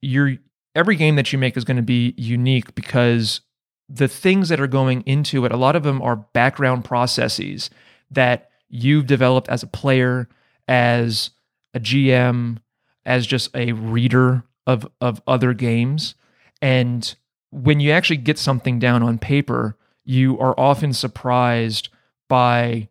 your 0.01 0.37
every 0.75 0.97
game 0.97 1.17
that 1.17 1.33
you 1.33 1.39
make 1.39 1.57
is 1.57 1.65
going 1.65 1.77
to 1.77 1.83
be 1.83 2.15
unique 2.17 2.75
because 2.75 3.41
the 3.89 4.09
things 4.09 4.49
that 4.49 4.61
are 4.61 4.67
going 4.67 5.03
into 5.03 5.45
it, 5.45 5.53
a 5.53 5.57
lot 5.57 5.77
of 5.77 5.83
them 5.83 6.01
are 6.01 6.17
background 6.17 6.85
processes 6.85 7.71
that 8.11 8.51
you've 8.69 9.07
developed 9.07 9.49
as 9.49 9.63
a 9.63 9.67
player, 9.67 10.29
as 10.67 11.31
a 11.75 11.81
GM, 11.81 12.59
as 13.05 13.27
just 13.27 13.55
a 13.55 13.73
reader 13.73 14.45
of 14.67 14.87
of 15.01 15.21
other 15.27 15.53
games. 15.53 16.15
And 16.61 17.15
when 17.51 17.81
you 17.81 17.91
actually 17.91 18.19
get 18.19 18.39
something 18.39 18.79
down 18.79 19.03
on 19.03 19.19
paper, 19.19 19.77
you 20.05 20.39
are 20.39 20.59
often 20.59 20.93
surprised 20.93 21.89
by 22.29 22.89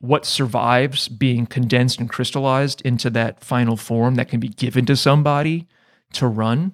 what 0.00 0.24
survives 0.24 1.08
being 1.08 1.46
condensed 1.46 1.98
and 1.98 2.08
crystallized 2.08 2.80
into 2.82 3.10
that 3.10 3.42
final 3.42 3.76
form 3.76 4.14
that 4.14 4.28
can 4.28 4.38
be 4.38 4.48
given 4.48 4.86
to 4.86 4.96
somebody 4.96 5.66
to 6.12 6.26
run. 6.26 6.72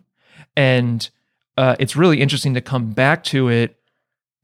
And 0.57 1.09
uh, 1.57 1.77
it's 1.79 1.97
really 1.97 2.21
interesting 2.21 2.55
to 2.55 2.61
come 2.61 2.91
back 2.91 3.25
to 3.25 3.49
it. 3.49 3.77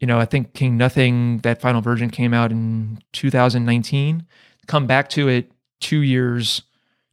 You 0.00 0.06
know, 0.06 0.18
I 0.18 0.24
think 0.24 0.54
King 0.54 0.78
Nothing, 0.78 1.38
that 1.38 1.60
final 1.60 1.82
version 1.82 2.08
came 2.08 2.32
out 2.32 2.50
in 2.50 3.00
2019. 3.12 4.26
Come 4.66 4.86
back 4.86 5.10
to 5.10 5.28
it 5.28 5.52
two 5.80 6.00
years, 6.00 6.62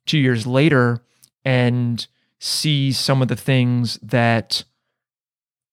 two 0.06 0.18
years 0.18 0.48
later, 0.48 1.04
and 1.44 2.06
see 2.40 2.94
some 2.94 3.22
of 3.22 3.28
the 3.28 3.36
things 3.36 4.00
that 4.02 4.64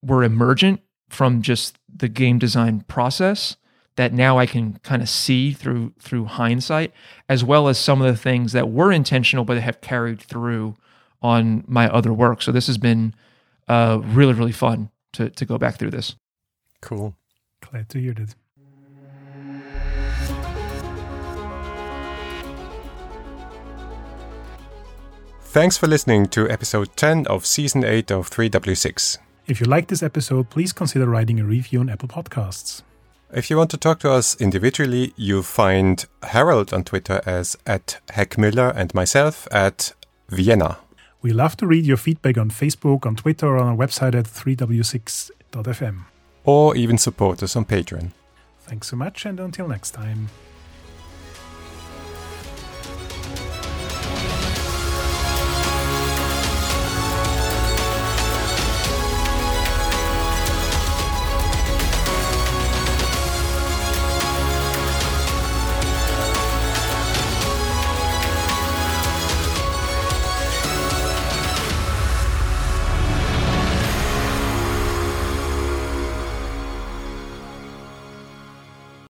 were 0.02 0.24
emergent 0.24 0.80
from 1.08 1.40
just 1.40 1.78
the 1.94 2.08
game 2.08 2.38
design 2.38 2.80
process 2.88 3.56
that 3.96 4.12
now 4.12 4.38
I 4.38 4.46
can 4.46 4.78
kind 4.82 5.02
of 5.02 5.08
see 5.08 5.52
through 5.52 5.92
through 5.98 6.24
hindsight, 6.26 6.92
as 7.28 7.44
well 7.44 7.68
as 7.68 7.78
some 7.78 8.02
of 8.02 8.06
the 8.06 8.20
things 8.20 8.52
that 8.52 8.68
were 8.70 8.92
intentional 8.92 9.44
but 9.44 9.58
have 9.58 9.80
carried 9.80 10.20
through 10.20 10.76
on 11.22 11.64
my 11.66 11.88
other 11.88 12.12
work. 12.12 12.42
So 12.42 12.52
this 12.52 12.66
has 12.66 12.78
been 12.78 13.14
uh, 13.68 14.00
really 14.02 14.32
really 14.32 14.52
fun 14.52 14.90
to 15.12 15.30
to 15.30 15.44
go 15.44 15.58
back 15.58 15.78
through 15.78 15.90
this. 15.90 16.16
Cool. 16.80 17.16
Glad 17.60 17.88
to 17.90 18.00
hear 18.00 18.14
that. 18.14 18.34
Thanks 25.54 25.78
for 25.78 25.86
listening 25.86 26.26
to 26.30 26.50
episode 26.50 26.96
10 26.96 27.28
of 27.28 27.46
season 27.46 27.84
8 27.84 28.10
of 28.10 28.28
3W6. 28.28 29.18
If 29.46 29.60
you 29.60 29.66
like 29.66 29.86
this 29.86 30.02
episode, 30.02 30.50
please 30.50 30.72
consider 30.72 31.06
writing 31.06 31.38
a 31.38 31.44
review 31.44 31.78
on 31.78 31.88
Apple 31.88 32.08
Podcasts. 32.08 32.82
If 33.36 33.50
you 33.50 33.56
want 33.56 33.70
to 33.72 33.76
talk 33.76 33.98
to 34.00 34.12
us 34.12 34.40
individually, 34.40 35.12
you'll 35.16 35.42
find 35.42 36.06
Harold 36.22 36.72
on 36.72 36.84
Twitter 36.84 37.20
as 37.26 37.56
at 37.66 37.98
Heckmüller 38.10 38.72
and 38.76 38.94
myself 38.94 39.48
at 39.50 39.92
Vienna. 40.28 40.78
We 41.20 41.32
love 41.32 41.56
to 41.56 41.66
read 41.66 41.84
your 41.84 41.96
feedback 41.96 42.38
on 42.38 42.50
Facebook, 42.50 43.04
on 43.04 43.16
Twitter, 43.16 43.48
or 43.48 43.58
on 43.58 43.66
our 43.66 43.76
website 43.76 44.14
at 44.14 44.26
3w6.fm. 44.26 46.04
Or 46.44 46.76
even 46.76 46.96
support 46.96 47.42
us 47.42 47.56
on 47.56 47.64
Patreon. 47.64 48.12
Thanks 48.60 48.86
so 48.86 48.96
much, 48.96 49.26
and 49.26 49.40
until 49.40 49.66
next 49.66 49.90
time. 49.90 50.28